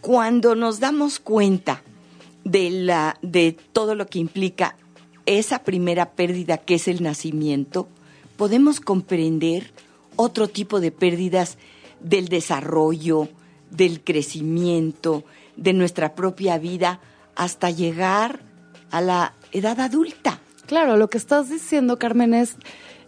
Cuando 0.02 0.54
nos 0.54 0.80
damos 0.80 1.18
cuenta 1.18 1.82
de, 2.44 2.68
la, 2.68 3.16
de 3.22 3.56
todo 3.72 3.94
lo 3.94 4.06
que 4.06 4.18
implica 4.18 4.76
esa 5.24 5.60
primera 5.60 6.10
pérdida 6.10 6.58
que 6.58 6.74
es 6.74 6.88
el 6.88 7.02
nacimiento, 7.02 7.88
podemos 8.36 8.80
comprender 8.80 9.72
otro 10.16 10.46
tipo 10.48 10.78
de 10.78 10.92
pérdidas 10.92 11.56
del 12.00 12.28
desarrollo, 12.28 13.30
del 13.70 14.04
crecimiento, 14.04 15.24
de 15.56 15.72
nuestra 15.72 16.14
propia 16.14 16.58
vida, 16.58 17.00
hasta 17.36 17.70
llegar 17.70 18.40
a 18.90 19.00
la 19.00 19.34
edad 19.52 19.78
adulta. 19.80 20.40
Claro, 20.66 20.96
lo 20.96 21.08
que 21.08 21.18
estás 21.18 21.48
diciendo, 21.48 21.98
Carmen, 21.98 22.34
es 22.34 22.56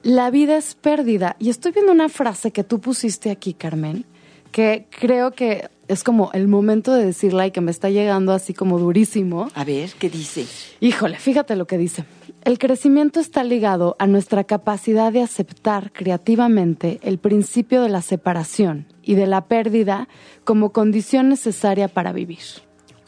la 0.03 0.31
vida 0.31 0.57
es 0.57 0.75
pérdida. 0.75 1.37
Y 1.39 1.51
estoy 1.51 1.73
viendo 1.73 1.93
una 1.93 2.09
frase 2.09 2.53
que 2.53 2.65
tú 2.65 2.81
pusiste 2.81 3.31
aquí, 3.31 3.53
Carmen, 3.55 4.05
que 4.53 4.87
creo 4.91 5.33
que 5.33 5.69
es 5.89 6.05
como 6.05 6.31
el 6.35 6.49
momento 6.49 6.93
de 6.93 7.05
decirla 7.05 7.47
y 7.47 7.51
que 7.51 7.61
me 7.61 7.71
está 7.71 7.91
llegando 7.91 8.33
así 8.33 8.55
como 8.55 8.79
durísimo. 8.79 9.49
A 9.55 9.65
ver, 9.65 9.91
¿qué 9.99 10.09
dice? 10.09 10.47
Híjole, 10.81 11.19
fíjate 11.19 11.57
lo 11.57 11.67
que 11.67 11.79
dice. 11.79 12.05
El 12.45 12.59
crecimiento 12.59 13.19
está 13.19 13.43
ligado 13.43 13.97
a 13.99 14.07
nuestra 14.07 14.45
capacidad 14.45 15.13
de 15.13 15.23
aceptar 15.23 15.93
creativamente 15.93 17.01
el 17.03 17.19
principio 17.19 17.83
de 17.83 17.89
la 17.89 18.03
separación 18.03 18.87
y 19.03 19.17
de 19.17 19.27
la 19.27 19.47
pérdida 19.47 20.09
como 20.45 20.73
condición 20.73 21.29
necesaria 21.29 21.89
para 21.89 22.13
vivir. 22.13 22.39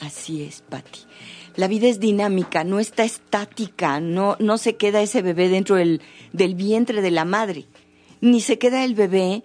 Así 0.00 0.42
es, 0.42 0.62
Patti. 0.62 1.09
La 1.60 1.68
vida 1.68 1.88
es 1.88 2.00
dinámica, 2.00 2.64
no 2.64 2.80
está 2.80 3.04
estática, 3.04 4.00
no, 4.00 4.34
no 4.38 4.56
se 4.56 4.76
queda 4.76 5.02
ese 5.02 5.20
bebé 5.20 5.50
dentro 5.50 5.76
del, 5.76 6.00
del 6.32 6.54
vientre 6.54 7.02
de 7.02 7.10
la 7.10 7.26
madre, 7.26 7.66
ni 8.22 8.40
se 8.40 8.58
queda 8.58 8.82
el 8.82 8.94
bebé 8.94 9.42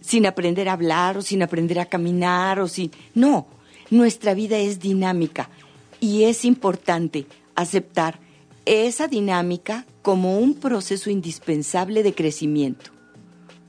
sin 0.00 0.26
aprender 0.26 0.68
a 0.68 0.74
hablar 0.74 1.18
o 1.18 1.22
sin 1.22 1.42
aprender 1.42 1.80
a 1.80 1.86
caminar 1.86 2.60
o 2.60 2.68
sin... 2.68 2.92
No, 3.14 3.48
nuestra 3.90 4.32
vida 4.32 4.58
es 4.58 4.78
dinámica 4.78 5.50
y 5.98 6.22
es 6.22 6.44
importante 6.44 7.26
aceptar 7.56 8.20
esa 8.64 9.08
dinámica 9.08 9.86
como 10.02 10.38
un 10.38 10.54
proceso 10.54 11.10
indispensable 11.10 12.04
de 12.04 12.14
crecimiento, 12.14 12.92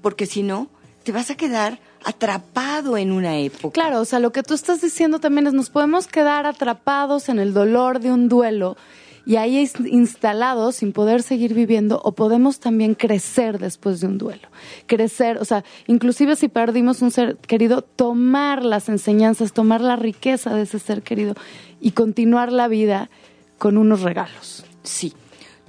porque 0.03 0.27
si 0.27 0.43
no, 0.43 0.69
te 1.01 1.11
vas 1.11 1.32
a 1.32 1.36
quedar 1.36 1.79
atrapado 2.04 2.97
en 2.97 3.12
una 3.12 3.38
época. 3.38 3.74
Claro, 3.74 4.02
o 4.02 4.06
sea, 4.06 4.20
lo 4.20 4.32
que 4.32 4.43
tú 4.43 4.54
estás 4.54 4.82
diciendo 4.82 5.20
también 5.20 5.47
es 5.47 5.54
nos 5.54 5.70
podemos 5.70 6.08
quedar 6.08 6.45
atrapados 6.45 7.30
en 7.30 7.39
el 7.39 7.54
dolor 7.54 7.99
de 7.99 8.12
un 8.12 8.30
duelo 8.30 8.78
y 9.26 9.36
ahí 9.36 9.70
instalados 9.86 10.78
sin 10.78 10.93
poder 10.93 11.22
seguir 11.22 11.54
viviendo 11.54 12.02
o 12.04 12.14
podemos 12.14 12.60
también 12.60 12.95
crecer 12.95 13.60
después 13.60 14.02
de 14.02 14.08
un 14.08 14.18
duelo. 14.18 14.47
Crecer, 14.88 15.38
o 15.38 15.45
sea, 15.45 15.64
inclusive 15.88 16.36
si 16.36 16.47
perdimos 16.47 17.02
un 17.02 17.12
ser 17.12 17.38
querido, 17.38 17.82
tomar 17.84 18.66
las 18.66 18.89
enseñanzas, 18.89 19.54
tomar 19.54 19.82
la 19.82 19.95
riqueza 19.95 20.56
de 20.56 20.64
ese 20.64 20.80
ser 20.80 21.04
querido 21.04 21.36
y 21.80 21.91
continuar 21.91 22.52
la 22.52 22.68
vida 22.68 23.10
con 23.58 23.78
unos 23.78 24.02
regalos. 24.02 24.66
Sí, 24.84 25.14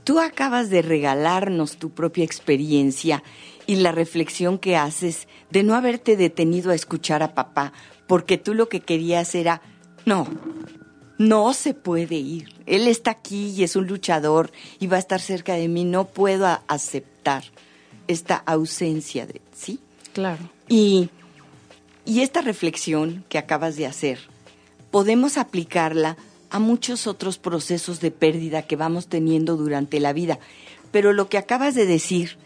tú 0.04 0.18
acabas 0.18 0.70
de 0.70 0.80
regalarnos 0.80 1.76
tu 1.76 1.90
propia 1.90 2.24
experiencia 2.24 3.22
y 3.66 3.76
la 3.76 3.92
reflexión 3.92 4.58
que 4.58 4.76
haces 4.76 5.28
de 5.50 5.62
no 5.62 5.74
haberte 5.74 6.16
detenido 6.16 6.70
a 6.70 6.74
escuchar 6.74 7.22
a 7.22 7.34
papá, 7.34 7.72
porque 8.06 8.38
tú 8.38 8.54
lo 8.54 8.68
que 8.68 8.80
querías 8.80 9.34
era, 9.34 9.62
no, 10.04 10.26
no 11.18 11.52
se 11.54 11.74
puede 11.74 12.16
ir. 12.16 12.48
Él 12.66 12.88
está 12.88 13.12
aquí 13.12 13.50
y 13.50 13.62
es 13.62 13.76
un 13.76 13.86
luchador 13.86 14.50
y 14.80 14.86
va 14.86 14.96
a 14.96 15.00
estar 15.00 15.20
cerca 15.20 15.54
de 15.54 15.68
mí. 15.68 15.84
No 15.84 16.06
puedo 16.06 16.46
aceptar 16.66 17.44
esta 18.08 18.36
ausencia 18.36 19.26
de, 19.26 19.40
¿sí? 19.54 19.78
Claro. 20.12 20.50
Y, 20.68 21.10
y 22.04 22.20
esta 22.20 22.40
reflexión 22.40 23.24
que 23.28 23.38
acabas 23.38 23.76
de 23.76 23.86
hacer, 23.86 24.18
podemos 24.90 25.38
aplicarla 25.38 26.16
a 26.50 26.58
muchos 26.58 27.06
otros 27.06 27.38
procesos 27.38 28.00
de 28.00 28.10
pérdida 28.10 28.62
que 28.62 28.76
vamos 28.76 29.06
teniendo 29.06 29.56
durante 29.56 30.00
la 30.00 30.12
vida. 30.12 30.38
Pero 30.90 31.12
lo 31.12 31.28
que 31.28 31.38
acabas 31.38 31.74
de 31.74 31.86
decir 31.86 32.36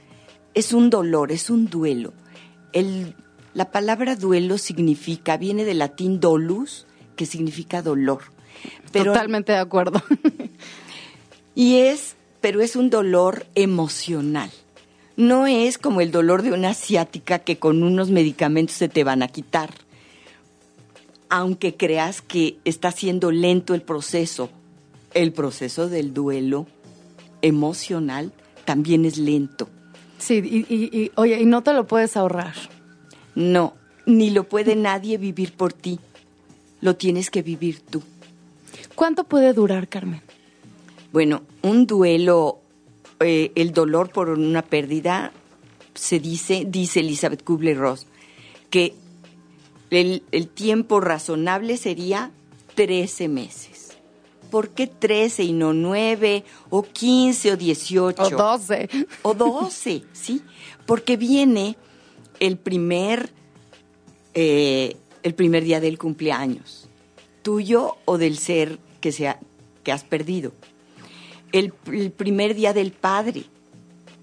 es 0.56 0.72
un 0.72 0.88
dolor, 0.88 1.32
es 1.32 1.50
un 1.50 1.68
duelo. 1.68 2.14
El, 2.72 3.14
la 3.52 3.70
palabra 3.70 4.16
duelo 4.16 4.56
significa, 4.56 5.36
viene 5.36 5.66
del 5.66 5.78
latín 5.78 6.18
dolus, 6.18 6.86
que 7.14 7.26
significa 7.26 7.82
dolor. 7.82 8.22
Totalmente 8.90 9.52
de 9.52 9.58
acuerdo. 9.58 10.02
y 11.54 11.76
es, 11.76 12.16
pero 12.40 12.62
es 12.62 12.74
un 12.74 12.88
dolor 12.88 13.46
emocional. 13.54 14.50
No 15.14 15.46
es 15.46 15.76
como 15.76 16.00
el 16.00 16.10
dolor 16.10 16.40
de 16.40 16.52
una 16.52 16.70
asiática 16.70 17.38
que 17.40 17.58
con 17.58 17.82
unos 17.82 18.10
medicamentos 18.10 18.76
se 18.76 18.88
te 18.88 19.04
van 19.04 19.22
a 19.22 19.28
quitar. 19.28 19.74
Aunque 21.28 21.76
creas 21.76 22.22
que 22.22 22.56
está 22.64 22.92
siendo 22.92 23.30
lento 23.30 23.74
el 23.74 23.82
proceso, 23.82 24.48
el 25.12 25.34
proceso 25.34 25.90
del 25.90 26.14
duelo 26.14 26.66
emocional 27.42 28.32
también 28.64 29.04
es 29.04 29.18
lento. 29.18 29.68
Sí, 30.18 30.36
y, 30.44 30.74
y, 30.74 31.12
oye, 31.16 31.40
y 31.40 31.46
no 31.46 31.62
te 31.62 31.72
lo 31.72 31.86
puedes 31.86 32.16
ahorrar. 32.16 32.54
No, 33.34 33.74
ni 34.06 34.30
lo 34.30 34.44
puede 34.44 34.76
nadie 34.76 35.18
vivir 35.18 35.52
por 35.52 35.72
ti. 35.72 36.00
Lo 36.80 36.96
tienes 36.96 37.30
que 37.30 37.42
vivir 37.42 37.80
tú. 37.80 38.02
¿Cuánto 38.94 39.24
puede 39.24 39.52
durar, 39.52 39.88
Carmen? 39.88 40.22
Bueno, 41.12 41.42
un 41.62 41.86
duelo, 41.86 42.60
eh, 43.20 43.52
el 43.54 43.72
dolor 43.72 44.10
por 44.10 44.30
una 44.30 44.62
pérdida, 44.62 45.32
se 45.94 46.18
dice, 46.18 46.64
dice 46.66 47.00
Elizabeth 47.00 47.44
Kubler-Ross, 47.44 48.06
que 48.70 48.94
el, 49.90 50.22
el, 50.32 50.48
tiempo 50.48 51.00
razonable 51.00 51.76
sería 51.76 52.30
13 52.74 53.28
meses. 53.28 53.75
¿Por 54.50 54.70
qué 54.70 54.86
13 54.86 55.44
y 55.44 55.52
no 55.52 55.72
9 55.72 56.44
o 56.70 56.82
15 56.82 57.52
o 57.52 57.56
18? 57.56 58.22
O 58.22 58.30
12. 58.30 58.88
O 59.22 59.34
12, 59.34 60.04
sí. 60.12 60.42
Porque 60.86 61.16
viene 61.16 61.76
el 62.40 62.56
primer, 62.56 63.30
eh, 64.34 64.96
el 65.22 65.34
primer 65.34 65.64
día 65.64 65.80
del 65.80 65.98
cumpleaños, 65.98 66.88
tuyo 67.42 67.96
o 68.04 68.18
del 68.18 68.38
ser 68.38 68.78
que, 69.00 69.12
sea, 69.12 69.40
que 69.82 69.92
has 69.92 70.04
perdido. 70.04 70.52
El, 71.52 71.72
el 71.92 72.10
primer 72.10 72.54
día 72.54 72.72
del 72.72 72.92
padre 72.92 73.44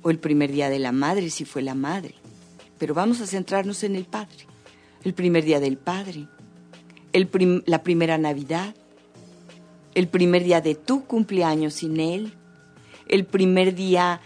o 0.02 0.10
el 0.10 0.20
primer 0.20 0.52
día 0.52 0.70
de 0.70 0.80
la 0.80 0.92
madre, 0.92 1.30
si 1.30 1.46
fue 1.46 1.62
la 1.62 1.76
madre. 1.76 2.16
Pero 2.78 2.94
vamos 2.94 3.22
a 3.22 3.28
centrarnos 3.28 3.84
en 3.84 3.96
el 3.96 4.06
padre. 4.06 4.46
El 5.04 5.14
primer 5.14 5.44
día 5.44 5.60
del 5.60 5.78
padre, 5.78 6.28
el 7.14 7.64
la 7.66 7.84
primera 7.84 8.18
Navidad, 8.18 8.76
el 9.96 10.08
primer 10.08 10.44
día 10.44 10.62
de 10.62 10.76
tu 10.76 11.06
cumpleaños 11.06 11.76
sin 11.76 12.00
él, 12.00 12.34
el 13.08 13.26
primer 13.26 13.76
día 13.76 14.22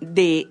de 0.00 0.48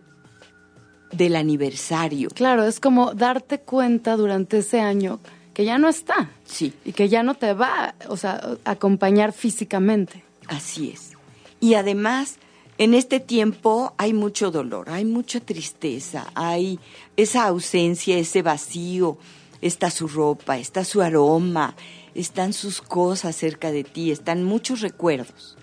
del 1.12 1.36
aniversario. 1.36 2.30
Claro, 2.30 2.66
es 2.66 2.80
como 2.80 3.14
darte 3.14 3.60
cuenta 3.60 4.18
durante 4.18 4.58
ese 4.58 4.82
año 4.82 5.20
que 5.54 5.66
ya 5.66 5.78
no 5.78 5.88
está. 5.88 6.30
Sí. 6.44 6.74
Y 6.84 6.92
que 6.92 7.08
ya 7.10 7.24
no 7.24 7.36
te 7.36 7.54
va, 7.54 7.96
o 8.10 8.18
sea, 8.18 8.42
a 8.66 8.72
acompañar 8.72 9.32
físicamente. 9.32 10.24
Así 10.48 10.92
es. 10.94 11.14
Y 11.62 11.76
además, 11.76 12.38
en 12.78 12.94
este 12.94 13.20
tiempo 13.20 13.94
hay 13.98 14.14
mucho 14.14 14.52
dolor, 14.52 14.90
hay 14.90 15.06
mucha 15.06 15.40
tristeza, 15.40 16.28
hay 16.36 16.80
esa 17.16 17.46
ausencia, 17.46 18.18
ese 18.18 18.42
vacío. 18.42 19.18
Está 19.62 19.90
su 19.90 20.08
ropa, 20.08 20.58
está 20.58 20.84
su 20.84 21.02
aroma, 21.02 21.76
están 22.16 22.54
sus 22.54 22.82
cosas 22.82 23.36
cerca 23.36 23.72
de 23.72 23.84
ti, 23.84 24.12
están 24.12 24.44
muchos 24.44 24.82
recuerdos. 24.82 25.58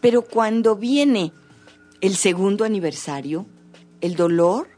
Pero 0.00 0.22
cuando 0.22 0.76
viene 0.76 1.32
el 2.00 2.16
segundo 2.16 2.64
aniversario, 2.64 3.46
el 4.00 4.16
dolor 4.16 4.68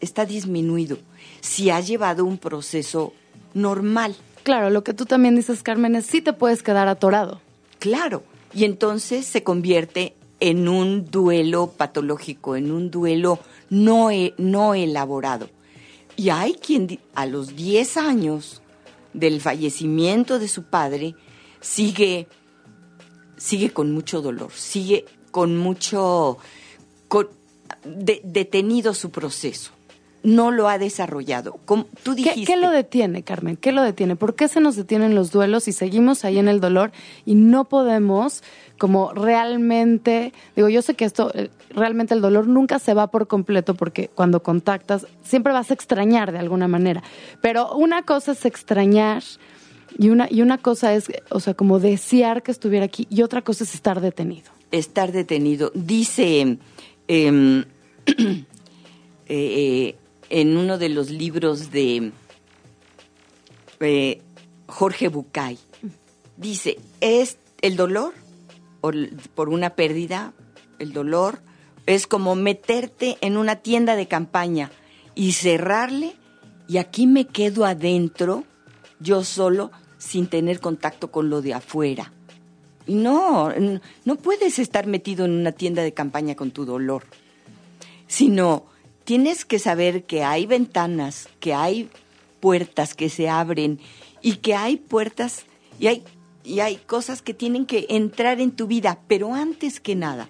está 0.00 0.26
disminuido. 0.26 0.98
Si 1.40 1.70
ha 1.70 1.80
llevado 1.80 2.24
un 2.24 2.38
proceso 2.38 3.12
normal. 3.54 4.14
Claro, 4.42 4.70
lo 4.70 4.84
que 4.84 4.94
tú 4.94 5.06
también 5.06 5.34
dices, 5.34 5.62
Carmen, 5.62 5.96
es 5.96 6.06
sí 6.06 6.20
te 6.20 6.32
puedes 6.32 6.62
quedar 6.62 6.88
atorado. 6.88 7.40
Claro, 7.78 8.22
y 8.54 8.64
entonces 8.64 9.26
se 9.26 9.42
convierte 9.42 10.14
en 10.40 10.68
un 10.68 11.10
duelo 11.10 11.68
patológico, 11.68 12.56
en 12.56 12.70
un 12.70 12.90
duelo 12.90 13.38
no, 13.70 14.10
no 14.36 14.74
elaborado. 14.74 15.48
Y 16.16 16.30
hay 16.30 16.54
quien 16.54 17.00
a 17.14 17.26
los 17.26 17.56
10 17.56 17.96
años 17.96 18.62
del 19.16 19.40
fallecimiento 19.40 20.38
de 20.38 20.48
su 20.48 20.64
padre 20.64 21.14
sigue, 21.60 22.28
sigue 23.36 23.70
con 23.70 23.92
mucho 23.92 24.20
dolor, 24.20 24.52
sigue 24.52 25.06
con 25.30 25.56
mucho 25.56 26.38
detenido 27.84 28.94
su 28.94 29.10
proceso 29.10 29.75
no 30.26 30.50
lo 30.50 30.68
ha 30.68 30.76
desarrollado. 30.76 31.60
tú 32.02 32.14
dijiste, 32.16 32.44
¿Qué, 32.44 32.56
lo 32.56 32.70
detiene, 32.70 33.22
Carmen? 33.22 33.56
¿Qué 33.56 33.70
lo 33.70 33.82
detiene? 33.82 34.16
¿Por 34.16 34.34
qué 34.34 34.48
se 34.48 34.60
nos 34.60 34.74
detienen 34.74 35.14
los 35.14 35.30
duelos 35.30 35.68
y 35.68 35.72
seguimos 35.72 36.24
ahí 36.24 36.38
en 36.38 36.48
el 36.48 36.60
dolor 36.60 36.90
y 37.24 37.36
no 37.36 37.66
podemos 37.66 38.42
como 38.76 39.12
realmente, 39.12 40.32
digo, 40.56 40.68
yo 40.68 40.82
sé 40.82 40.94
que 40.94 41.04
esto, 41.04 41.30
eh, 41.32 41.48
realmente 41.70 42.12
el 42.12 42.20
dolor 42.20 42.48
nunca 42.48 42.80
se 42.80 42.92
va 42.92 43.06
por 43.06 43.28
completo 43.28 43.74
porque 43.74 44.08
cuando 44.08 44.42
contactas 44.42 45.06
siempre 45.22 45.52
vas 45.52 45.70
a 45.70 45.74
extrañar 45.74 46.32
de 46.32 46.40
alguna 46.40 46.66
manera, 46.66 47.04
pero 47.40 47.72
una 47.76 48.02
cosa 48.02 48.32
es 48.32 48.44
extrañar 48.44 49.22
y 49.96 50.08
una, 50.10 50.26
y 50.28 50.42
una 50.42 50.58
cosa 50.58 50.92
es, 50.92 51.06
o 51.30 51.38
sea, 51.38 51.54
como 51.54 51.78
desear 51.78 52.42
que 52.42 52.50
estuviera 52.50 52.84
aquí 52.84 53.06
y 53.10 53.22
otra 53.22 53.42
cosa 53.42 53.62
es 53.62 53.74
estar 53.74 54.00
detenido. 54.00 54.50
Estar 54.72 55.12
detenido. 55.12 55.70
Dice... 55.72 56.58
Em, 57.08 57.64
eh, 58.08 58.44
eh, 59.28 59.96
en 60.30 60.56
uno 60.56 60.78
de 60.78 60.88
los 60.88 61.10
libros 61.10 61.70
de 61.70 62.12
eh, 63.80 64.22
Jorge 64.66 65.08
Bucay. 65.08 65.58
Dice, 66.36 66.78
es 67.00 67.38
el 67.62 67.76
dolor 67.76 68.12
por 69.34 69.48
una 69.48 69.70
pérdida, 69.70 70.32
el 70.78 70.92
dolor 70.92 71.40
es 71.86 72.06
como 72.06 72.34
meterte 72.34 73.16
en 73.20 73.36
una 73.36 73.56
tienda 73.56 73.96
de 73.96 74.06
campaña 74.06 74.70
y 75.14 75.32
cerrarle 75.32 76.14
y 76.68 76.78
aquí 76.78 77.06
me 77.06 77.26
quedo 77.26 77.64
adentro, 77.64 78.44
yo 79.00 79.24
solo, 79.24 79.70
sin 79.98 80.26
tener 80.26 80.60
contacto 80.60 81.10
con 81.10 81.30
lo 81.30 81.42
de 81.42 81.54
afuera. 81.54 82.12
No, 82.86 83.52
no 84.04 84.16
puedes 84.16 84.58
estar 84.58 84.86
metido 84.86 85.24
en 85.24 85.32
una 85.32 85.52
tienda 85.52 85.82
de 85.82 85.92
campaña 85.92 86.34
con 86.34 86.50
tu 86.50 86.64
dolor, 86.64 87.04
sino 88.06 88.66
tienes 89.06 89.44
que 89.44 89.60
saber 89.60 90.02
que 90.02 90.24
hay 90.24 90.46
ventanas, 90.46 91.28
que 91.38 91.54
hay 91.54 91.88
puertas 92.40 92.94
que 92.94 93.08
se 93.08 93.28
abren 93.28 93.78
y 94.20 94.38
que 94.38 94.54
hay 94.54 94.76
puertas 94.76 95.46
y 95.78 95.86
hay, 95.86 96.02
y 96.42 96.58
hay 96.58 96.76
cosas 96.76 97.22
que 97.22 97.32
tienen 97.32 97.66
que 97.66 97.86
entrar 97.88 98.40
en 98.40 98.50
tu 98.50 98.66
vida, 98.66 98.98
pero 99.06 99.32
antes 99.32 99.78
que 99.78 99.94
nada, 99.94 100.28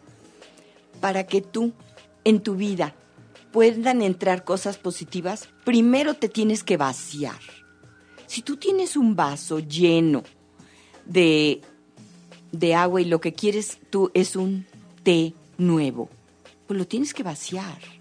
para 1.01 1.27
que 1.27 1.41
tú 1.41 1.73
en 2.25 2.41
tu 2.41 2.55
vida 2.55 2.95
puedan 3.51 4.03
entrar 4.03 4.45
cosas 4.45 4.77
positivas, 4.77 5.49
primero 5.65 6.13
te 6.13 6.29
tienes 6.29 6.63
que 6.63 6.77
vaciar. 6.77 7.41
Si 8.27 8.43
tú 8.43 8.59
tienes 8.59 8.95
un 8.95 9.17
vaso 9.17 9.59
lleno 9.59 10.23
de, 11.07 11.63
de 12.53 12.75
agua 12.75 13.01
y 13.01 13.07
lo 13.07 13.23
que 13.23 13.33
quieres 13.33 13.79
tú 13.89 14.11
es 14.13 14.37
un 14.37 14.67
té 15.03 15.33
nuevo, 15.57 16.11
pues 16.67 16.77
lo 16.77 16.87
tienes 16.87 17.15
que 17.15 17.23
vaciar. 17.23 17.96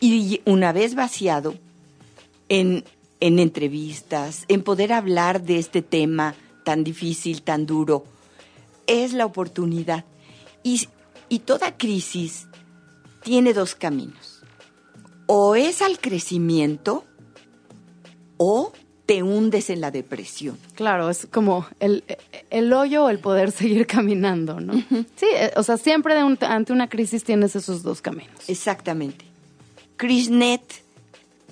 Y 0.00 0.40
una 0.44 0.72
vez 0.72 0.94
vaciado, 0.94 1.54
en, 2.48 2.84
en 3.20 3.38
entrevistas, 3.38 4.44
en 4.48 4.62
poder 4.62 4.92
hablar 4.92 5.42
de 5.42 5.58
este 5.58 5.82
tema 5.82 6.34
tan 6.64 6.84
difícil, 6.84 7.42
tan 7.42 7.66
duro, 7.66 8.04
es 8.86 9.12
la 9.12 9.26
oportunidad. 9.26 10.04
Y, 10.62 10.88
y 11.28 11.40
toda 11.40 11.76
crisis 11.76 12.46
tiene 13.22 13.52
dos 13.54 13.74
caminos. 13.74 14.42
O 15.26 15.56
es 15.56 15.82
al 15.82 15.98
crecimiento 15.98 17.04
o 18.36 18.72
te 19.06 19.22
hundes 19.22 19.70
en 19.70 19.80
la 19.80 19.90
depresión. 19.90 20.58
Claro, 20.74 21.08
es 21.08 21.26
como 21.30 21.66
el, 21.80 22.04
el 22.50 22.72
hoyo 22.72 23.04
o 23.04 23.08
el 23.08 23.20
poder 23.20 23.52
seguir 23.52 23.86
caminando, 23.86 24.60
¿no? 24.60 24.74
Sí, 25.14 25.26
eh, 25.32 25.52
o 25.56 25.62
sea, 25.62 25.76
siempre 25.78 26.14
ante 26.18 26.72
una 26.72 26.88
crisis 26.88 27.24
tienes 27.24 27.56
esos 27.56 27.82
dos 27.82 28.02
caminos. 28.02 28.48
Exactamente. 28.48 29.24
Krishnet, 29.96 30.62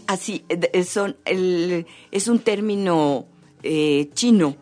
así, 0.06 0.44
eh, 0.48 0.84
son 0.84 1.16
es 1.24 2.28
un 2.28 2.38
término 2.40 3.26
eh, 3.62 4.10
chino 4.14 4.56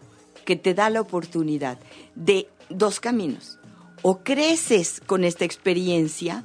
que 0.45 0.57
te 0.57 0.75
da 0.75 0.91
la 0.91 1.01
oportunidad 1.01 1.79
de 2.15 2.49
dos 2.69 3.01
caminos. 3.01 3.59
O 4.03 4.23
creces 4.25 5.01
con 5.01 5.25
esta 5.25 5.45
experiencia 5.45 6.45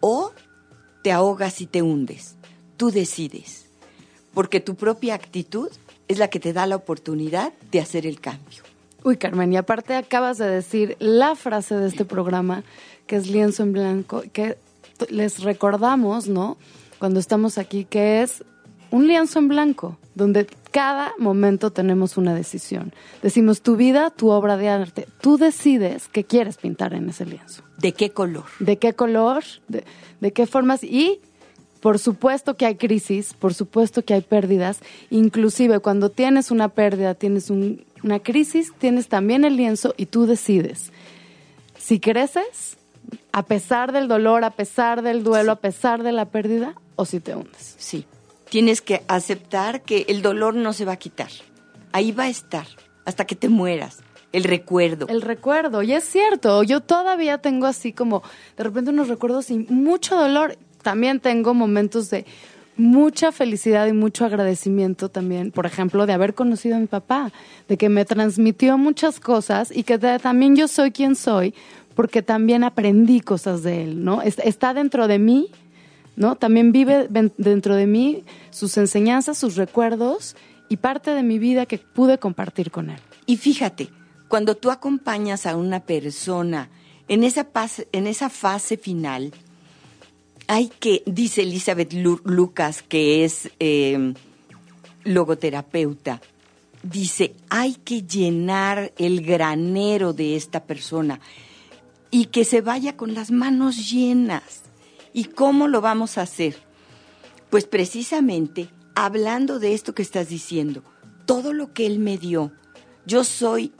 o 0.00 0.32
te 1.02 1.12
ahogas 1.12 1.60
y 1.60 1.66
te 1.66 1.82
hundes. 1.82 2.36
Tú 2.76 2.90
decides, 2.90 3.66
porque 4.34 4.60
tu 4.60 4.74
propia 4.74 5.14
actitud 5.14 5.68
es 6.08 6.18
la 6.18 6.28
que 6.28 6.40
te 6.40 6.52
da 6.52 6.66
la 6.66 6.76
oportunidad 6.76 7.52
de 7.70 7.80
hacer 7.80 8.06
el 8.06 8.20
cambio. 8.20 8.62
Uy, 9.02 9.16
Carmen, 9.16 9.52
y 9.52 9.56
aparte 9.56 9.94
acabas 9.94 10.38
de 10.38 10.48
decir 10.48 10.96
la 10.98 11.36
frase 11.36 11.76
de 11.76 11.86
este 11.86 12.04
programa, 12.04 12.64
que 13.06 13.16
es 13.16 13.28
lienzo 13.28 13.62
en 13.62 13.72
blanco, 13.72 14.24
que 14.32 14.58
les 15.10 15.42
recordamos, 15.42 16.28
¿no? 16.28 16.56
Cuando 16.98 17.20
estamos 17.20 17.58
aquí, 17.58 17.84
que 17.84 18.22
es 18.22 18.44
un 18.90 19.06
lienzo 19.06 19.38
en 19.38 19.48
blanco, 19.48 19.98
donde 20.14 20.46
cada 20.70 21.12
momento 21.18 21.70
tenemos 21.70 22.16
una 22.16 22.34
decisión. 22.34 22.92
Decimos 23.22 23.62
tu 23.62 23.76
vida, 23.76 24.10
tu 24.10 24.30
obra 24.30 24.56
de 24.56 24.68
arte. 24.68 25.06
Tú 25.20 25.36
decides 25.36 26.08
qué 26.08 26.24
quieres 26.24 26.56
pintar 26.56 26.94
en 26.94 27.08
ese 27.08 27.26
lienzo. 27.26 27.62
¿De 27.78 27.92
qué 27.92 28.10
color? 28.10 28.44
¿De 28.60 28.78
qué 28.78 28.94
color? 28.94 29.44
¿De, 29.68 29.84
de 30.20 30.32
qué 30.32 30.46
formas? 30.46 30.82
Y 30.84 31.20
por 31.80 31.98
supuesto 31.98 32.56
que 32.56 32.66
hay 32.66 32.76
crisis, 32.76 33.34
por 33.34 33.54
supuesto 33.54 34.04
que 34.04 34.14
hay 34.14 34.22
pérdidas. 34.22 34.80
Inclusive 35.10 35.80
cuando 35.80 36.10
tienes 36.10 36.50
una 36.50 36.68
pérdida, 36.68 37.14
tienes 37.14 37.50
una 37.50 38.18
crisis, 38.20 38.72
tienes 38.78 39.08
también 39.08 39.44
el 39.44 39.56
lienzo 39.56 39.94
y 39.96 40.06
tú 40.06 40.26
decides. 40.26 40.90
Si 41.78 42.00
creces, 42.00 42.76
a 43.32 43.42
pesar 43.44 43.92
del 43.92 44.08
dolor, 44.08 44.44
a 44.44 44.50
pesar 44.50 45.02
del 45.02 45.22
duelo, 45.22 45.52
a 45.52 45.56
pesar 45.56 46.02
de 46.02 46.12
la 46.12 46.26
pérdida, 46.26 46.74
o 46.96 47.04
si 47.04 47.20
te 47.20 47.34
hundes. 47.34 47.76
Sí 47.78 48.06
tienes 48.48 48.80
que 48.80 49.02
aceptar 49.08 49.82
que 49.82 50.06
el 50.08 50.22
dolor 50.22 50.54
no 50.54 50.72
se 50.72 50.84
va 50.84 50.92
a 50.92 50.96
quitar. 50.96 51.28
Ahí 51.92 52.12
va 52.12 52.24
a 52.24 52.28
estar 52.28 52.66
hasta 53.04 53.24
que 53.24 53.36
te 53.36 53.48
mueras. 53.48 53.98
El 54.32 54.44
recuerdo. 54.44 55.06
El 55.08 55.22
recuerdo, 55.22 55.82
y 55.82 55.92
es 55.92 56.04
cierto, 56.04 56.62
yo 56.62 56.80
todavía 56.80 57.38
tengo 57.38 57.66
así 57.66 57.92
como 57.92 58.22
de 58.56 58.64
repente 58.64 58.90
unos 58.90 59.08
recuerdos 59.08 59.50
y 59.50 59.58
mucho 59.58 60.16
dolor. 60.16 60.58
También 60.82 61.20
tengo 61.20 61.54
momentos 61.54 62.10
de 62.10 62.26
mucha 62.76 63.32
felicidad 63.32 63.86
y 63.86 63.92
mucho 63.92 64.26
agradecimiento 64.26 65.08
también, 65.08 65.52
por 65.52 65.64
ejemplo, 65.64 66.04
de 66.04 66.12
haber 66.12 66.34
conocido 66.34 66.76
a 66.76 66.80
mi 66.80 66.86
papá, 66.86 67.32
de 67.68 67.78
que 67.78 67.88
me 67.88 68.04
transmitió 68.04 68.76
muchas 68.76 69.20
cosas 69.20 69.74
y 69.74 69.84
que 69.84 69.98
también 69.98 70.54
yo 70.56 70.68
soy 70.68 70.90
quien 70.90 71.16
soy, 71.16 71.54
porque 71.96 72.22
también 72.22 72.62
aprendí 72.62 73.20
cosas 73.20 73.64
de 73.64 73.82
él, 73.82 74.04
¿no? 74.04 74.22
Está 74.22 74.72
dentro 74.74 75.08
de 75.08 75.18
mí 75.18 75.50
¿no? 76.16 76.36
También 76.36 76.72
vive 76.72 77.08
dentro 77.08 77.76
de 77.76 77.86
mí 77.86 78.24
sus 78.50 78.76
enseñanzas, 78.78 79.38
sus 79.38 79.56
recuerdos 79.56 80.34
y 80.68 80.78
parte 80.78 81.12
de 81.12 81.22
mi 81.22 81.38
vida 81.38 81.66
que 81.66 81.78
pude 81.78 82.18
compartir 82.18 82.70
con 82.70 82.90
él. 82.90 82.98
Y 83.26 83.36
fíjate, 83.36 83.90
cuando 84.28 84.56
tú 84.56 84.70
acompañas 84.70 85.46
a 85.46 85.56
una 85.56 85.80
persona 85.80 86.70
en 87.06 87.22
esa, 87.22 87.46
en 87.92 88.06
esa 88.06 88.30
fase 88.30 88.76
final, 88.78 89.32
hay 90.48 90.68
que, 90.80 91.02
dice 91.06 91.42
Elizabeth 91.42 91.92
Lucas, 91.92 92.82
que 92.82 93.24
es 93.24 93.50
em, 93.58 94.14
logoterapeuta, 95.04 96.22
dice, 96.82 97.34
hay 97.50 97.74
que 97.74 98.02
llenar 98.02 98.92
el 98.96 99.20
granero 99.20 100.12
de 100.12 100.36
esta 100.36 100.64
persona 100.64 101.20
y 102.16 102.28
que 102.28 102.46
se 102.46 102.62
vaya 102.62 102.96
con 102.96 103.12
las 103.12 103.30
manos 103.30 103.90
llenas. 103.90 104.62
¿Y 105.12 105.24
cómo 105.24 105.68
lo 105.68 105.82
vamos 105.82 106.16
a 106.16 106.22
hacer? 106.22 106.56
Pues 107.50 107.66
precisamente 107.66 108.70
hablando 108.94 109.58
de 109.58 109.74
esto 109.74 109.94
que 109.94 110.00
estás 110.00 110.30
diciendo, 110.30 110.82
todo 111.26 111.52
lo 111.52 111.74
que 111.74 111.84
Él 111.84 111.98
me 111.98 112.16
dio, 112.16 112.52
yo 113.04 113.22
soy 113.22 113.74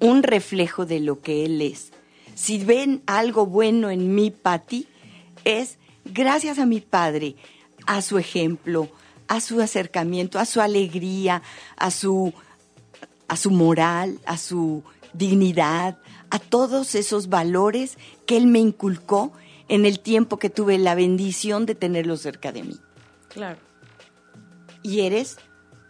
un 0.00 0.22
reflejo 0.22 0.84
de 0.84 1.00
lo 1.00 1.22
que 1.22 1.46
Él 1.46 1.62
es. 1.62 1.92
Si 2.34 2.62
ven 2.62 3.02
algo 3.06 3.46
bueno 3.46 3.88
en 3.88 4.14
mí, 4.14 4.30
Patti, 4.32 4.86
es 5.44 5.78
gracias 6.04 6.58
a 6.58 6.66
mi 6.66 6.82
Padre, 6.82 7.36
a 7.86 8.02
su 8.02 8.18
ejemplo, 8.18 8.90
a 9.28 9.40
su 9.40 9.62
acercamiento, 9.62 10.38
a 10.38 10.44
su 10.44 10.60
alegría, 10.60 11.40
a 11.78 11.90
su, 11.90 12.34
a 13.28 13.36
su 13.38 13.50
moral, 13.50 14.20
a 14.26 14.36
su 14.36 14.82
dignidad, 15.14 15.96
a 16.30 16.38
todos 16.38 16.94
esos 16.94 17.28
valores 17.28 17.98
que 18.26 18.36
Él 18.36 18.46
me 18.46 18.58
inculcó 18.58 19.32
en 19.68 19.86
el 19.86 20.00
tiempo 20.00 20.38
que 20.38 20.50
tuve 20.50 20.78
la 20.78 20.94
bendición 20.94 21.66
de 21.66 21.74
tenerlo 21.74 22.16
cerca 22.16 22.52
de 22.52 22.62
mí. 22.62 22.78
Claro. 23.28 23.58
Y 24.82 25.00
eres 25.00 25.38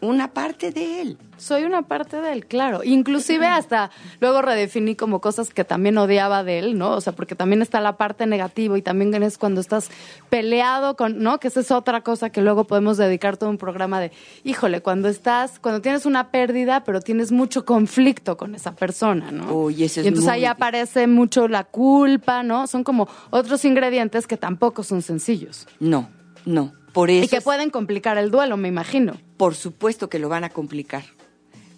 una 0.00 0.32
parte 0.32 0.70
de 0.70 1.00
él. 1.00 1.18
Soy 1.36 1.64
una 1.64 1.82
parte 1.82 2.20
de 2.20 2.32
él, 2.32 2.46
claro. 2.46 2.82
Inclusive 2.84 3.46
hasta 3.46 3.90
luego 4.20 4.42
redefiní 4.42 4.96
como 4.96 5.20
cosas 5.20 5.50
que 5.50 5.64
también 5.64 5.98
odiaba 5.98 6.42
de 6.44 6.58
él, 6.58 6.78
¿no? 6.78 6.92
O 6.92 7.00
sea, 7.00 7.12
porque 7.12 7.34
también 7.34 7.62
está 7.62 7.80
la 7.80 7.96
parte 7.96 8.26
negativa 8.26 8.76
y 8.76 8.82
también 8.82 9.14
es 9.22 9.38
cuando 9.38 9.60
estás 9.60 9.90
peleado 10.30 10.96
con, 10.96 11.18
¿no? 11.20 11.38
Que 11.38 11.48
esa 11.48 11.60
es 11.60 11.70
otra 11.70 12.02
cosa 12.02 12.30
que 12.30 12.42
luego 12.42 12.64
podemos 12.64 12.96
dedicar 12.96 13.36
todo 13.36 13.50
un 13.50 13.58
programa 13.58 14.00
de, 14.00 14.12
híjole, 14.44 14.82
cuando 14.82 15.08
estás, 15.08 15.58
cuando 15.58 15.80
tienes 15.80 16.06
una 16.06 16.30
pérdida, 16.30 16.84
pero 16.84 17.00
tienes 17.00 17.32
mucho 17.32 17.64
conflicto 17.64 18.36
con 18.36 18.54
esa 18.54 18.74
persona, 18.74 19.30
¿no? 19.30 19.70
y, 19.70 19.84
eso 19.84 20.00
y 20.00 20.08
entonces 20.08 20.30
ahí 20.30 20.44
aparece 20.44 21.06
mucho 21.06 21.48
la 21.48 21.64
culpa, 21.64 22.42
¿no? 22.42 22.66
Son 22.66 22.84
como 22.84 23.08
otros 23.30 23.64
ingredientes 23.64 24.26
que 24.26 24.36
tampoco 24.36 24.82
son 24.82 25.02
sencillos. 25.02 25.66
No, 25.80 26.08
no. 26.44 26.77
Por 26.98 27.12
eso 27.12 27.26
y 27.26 27.28
que 27.28 27.40
pueden 27.40 27.70
complicar 27.70 28.18
el 28.18 28.32
duelo, 28.32 28.56
me 28.56 28.66
imagino. 28.66 29.16
Por 29.36 29.54
supuesto 29.54 30.08
que 30.08 30.18
lo 30.18 30.28
van 30.28 30.42
a 30.42 30.50
complicar. 30.50 31.04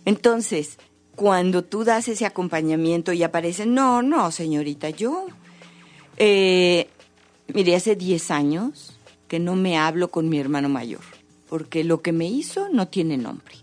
Entonces, 0.06 0.78
cuando 1.14 1.62
tú 1.62 1.84
das 1.84 2.08
ese 2.08 2.24
acompañamiento 2.24 3.12
y 3.12 3.22
aparece, 3.22 3.66
no, 3.66 4.00
no, 4.00 4.30
señorita, 4.30 4.88
yo, 4.88 5.26
eh, 6.16 6.88
mire, 7.52 7.76
hace 7.76 7.96
10 7.96 8.30
años 8.30 8.96
que 9.28 9.38
no 9.38 9.56
me 9.56 9.76
hablo 9.76 10.10
con 10.10 10.30
mi 10.30 10.38
hermano 10.38 10.70
mayor, 10.70 11.02
porque 11.50 11.84
lo 11.84 12.00
que 12.00 12.12
me 12.12 12.24
hizo 12.24 12.70
no 12.70 12.88
tiene 12.88 13.18
nombre. 13.18 13.56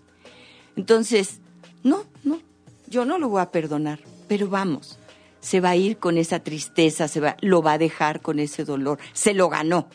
Entonces, 0.75 1.39
no, 1.81 2.03
no, 2.23 2.39
yo 2.87 3.03
no 3.03 3.17
lo 3.17 3.29
voy 3.29 3.41
a 3.41 3.49
perdonar, 3.49 3.99
pero 4.27 4.47
vamos, 4.47 4.99
se 5.39 5.59
va 5.59 5.71
a 5.71 5.75
ir 5.75 5.97
con 5.97 6.19
esa 6.19 6.37
tristeza, 6.37 7.07
se 7.07 7.19
va, 7.19 7.35
lo 7.41 7.63
va 7.63 7.73
a 7.73 7.77
dejar 7.79 8.21
con 8.21 8.37
ese 8.37 8.63
dolor, 8.63 8.99
se 9.13 9.33
lo 9.33 9.49
ganó. 9.49 9.89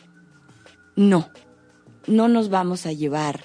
No, 0.97 1.29
no 2.07 2.27
nos 2.27 2.49
vamos 2.49 2.85
a 2.85 2.93
llevar 2.93 3.43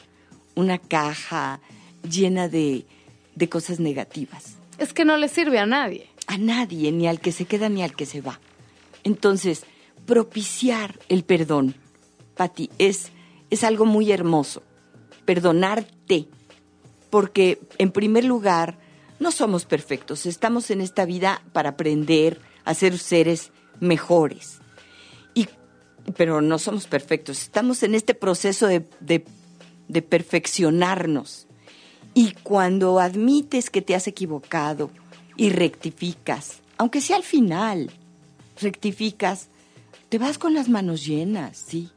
una 0.55 0.79
caja 0.79 1.61
llena 2.09 2.49
de, 2.49 2.87
de 3.35 3.49
cosas 3.49 3.81
negativas. 3.81 4.57
Es 4.79 4.93
que 4.93 5.05
no 5.05 5.17
le 5.17 5.29
sirve 5.29 5.59
a 5.59 5.67
nadie. 5.67 6.09
A 6.27 6.39
nadie, 6.39 6.93
ni 6.93 7.07
al 7.07 7.21
que 7.21 7.33
se 7.33 7.47
queda 7.47 7.69
ni 7.69 7.83
al 7.83 7.95
que 7.95 8.07
se 8.07 8.21
va. 8.21 8.41
Entonces, 9.05 9.65
propiciar 10.07 10.99
el 11.09 11.25
perdón, 11.25 11.75
Pati, 12.37 12.71
es, 12.79 13.11
es 13.51 13.65
algo 13.65 13.85
muy 13.85 14.13
hermoso. 14.13 14.63
Perdonarte. 15.25 16.29
Porque, 17.11 17.59
en 17.79 17.91
primer 17.91 18.25
lugar, 18.25 18.79
no 19.19 19.33
somos 19.33 19.65
perfectos. 19.65 20.27
Estamos 20.27 20.71
en 20.71 20.81
esta 20.81 21.05
vida 21.05 21.43
para 21.53 21.71
aprender 21.71 22.41
a 22.65 22.75
ser 22.75 22.99
seres 22.99 23.51
mejores. 23.81 24.61
Pero 26.17 26.41
no 26.41 26.59
somos 26.59 26.87
perfectos. 26.87 27.43
Estamos 27.43 27.83
en 27.83 27.95
este 27.95 28.15
proceso 28.15 28.67
de, 28.67 28.87
de 29.89 30.03
perfeccionarnos. 30.03 31.47
Y 32.15 32.33
cuando 32.43 32.99
admites 32.99 33.71
que 33.71 33.83
te 33.83 33.95
has 33.95 34.07
equivocado 34.09 34.91
y 35.37 35.51
rectificas, 35.51 36.61
aunque 36.77 37.01
sea 37.01 37.17
al 37.17 37.23
final, 37.23 37.91
rectificas, 38.61 39.49
te 40.09 40.19
vas 40.19 40.39
con 40.39 40.55
las 40.55 40.69
manos 40.69 41.05
llenas, 41.05 41.59
¿sí? 41.59 41.91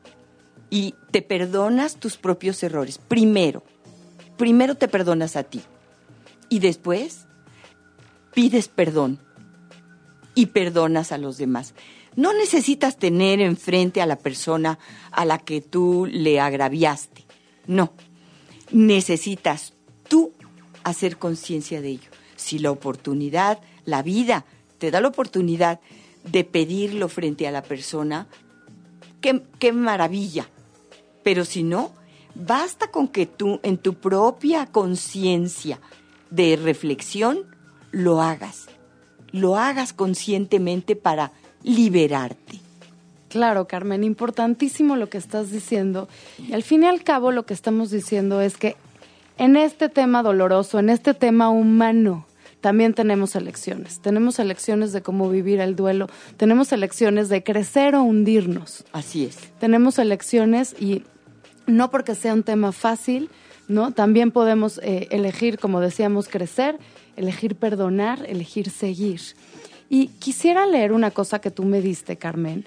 Y 0.69 0.95
te 1.11 1.21
perdonas 1.21 1.95
tus 1.95 2.17
propios 2.17 2.61
errores. 2.63 2.97
Primero, 2.97 3.63
primero 4.37 4.75
te 4.75 4.87
perdonas 4.87 5.35
a 5.35 5.43
ti. 5.43 5.61
Y 6.49 6.59
después 6.59 7.25
pides 8.33 8.67
perdón 8.67 9.19
y 10.35 10.47
perdonas 10.47 11.11
a 11.11 11.17
los 11.17 11.37
demás. 11.37 11.73
No 12.15 12.33
necesitas 12.33 12.97
tener 12.97 13.39
enfrente 13.39 14.01
a 14.01 14.05
la 14.05 14.17
persona 14.17 14.79
a 15.11 15.25
la 15.25 15.37
que 15.37 15.61
tú 15.61 16.07
le 16.09 16.39
agraviaste. 16.39 17.25
No. 17.67 17.93
Necesitas 18.71 19.73
tú 20.07 20.33
hacer 20.83 21.17
conciencia 21.17 21.81
de 21.81 21.89
ello. 21.89 22.09
Si 22.35 22.59
la 22.59 22.71
oportunidad, 22.71 23.59
la 23.85 24.01
vida, 24.01 24.45
te 24.77 24.91
da 24.91 24.99
la 24.99 25.07
oportunidad 25.07 25.79
de 26.23 26.43
pedirlo 26.43 27.07
frente 27.07 27.47
a 27.47 27.51
la 27.51 27.63
persona, 27.63 28.27
qué, 29.21 29.43
qué 29.59 29.71
maravilla. 29.71 30.49
Pero 31.23 31.45
si 31.45 31.63
no, 31.63 31.91
basta 32.35 32.91
con 32.91 33.07
que 33.07 33.25
tú 33.25 33.59
en 33.63 33.77
tu 33.77 33.95
propia 33.95 34.65
conciencia 34.65 35.79
de 36.29 36.55
reflexión 36.55 37.45
lo 37.91 38.21
hagas. 38.21 38.67
Lo 39.31 39.55
hagas 39.55 39.93
conscientemente 39.93 40.95
para 40.95 41.31
liberarte. 41.63 42.59
Claro, 43.29 43.65
Carmen, 43.67 44.03
importantísimo 44.03 44.95
lo 44.97 45.09
que 45.09 45.17
estás 45.17 45.51
diciendo. 45.51 46.09
Y 46.37 46.53
al 46.53 46.63
fin 46.63 46.83
y 46.83 46.87
al 46.87 47.03
cabo 47.03 47.31
lo 47.31 47.45
que 47.45 47.53
estamos 47.53 47.89
diciendo 47.89 48.41
es 48.41 48.57
que 48.57 48.75
en 49.37 49.55
este 49.55 49.89
tema 49.89 50.21
doloroso, 50.21 50.79
en 50.79 50.89
este 50.89 51.13
tema 51.13 51.49
humano, 51.49 52.25
también 52.59 52.93
tenemos 52.93 53.35
elecciones. 53.35 53.99
Tenemos 53.99 54.37
elecciones 54.39 54.93
de 54.93 55.01
cómo 55.01 55.29
vivir 55.29 55.59
el 55.59 55.75
duelo, 55.75 56.07
tenemos 56.37 56.71
elecciones 56.71 57.27
de 57.29 57.43
crecer 57.43 57.95
o 57.95 58.03
hundirnos. 58.03 58.83
Así 58.91 59.25
es. 59.25 59.37
Tenemos 59.59 59.97
elecciones 59.97 60.75
y 60.79 61.03
no 61.65 61.89
porque 61.89 62.15
sea 62.15 62.33
un 62.33 62.43
tema 62.43 62.71
fácil, 62.71 63.29
¿no? 63.67 63.91
También 63.91 64.31
podemos 64.31 64.79
eh, 64.83 65.07
elegir, 65.11 65.57
como 65.57 65.79
decíamos, 65.79 66.27
crecer, 66.27 66.77
elegir 67.15 67.55
perdonar, 67.55 68.25
elegir 68.27 68.69
seguir. 68.69 69.21
Y 69.93 70.07
quisiera 70.07 70.65
leer 70.65 70.93
una 70.93 71.11
cosa 71.11 71.41
que 71.41 71.51
tú 71.51 71.65
me 71.65 71.81
diste, 71.81 72.15
Carmen, 72.15 72.65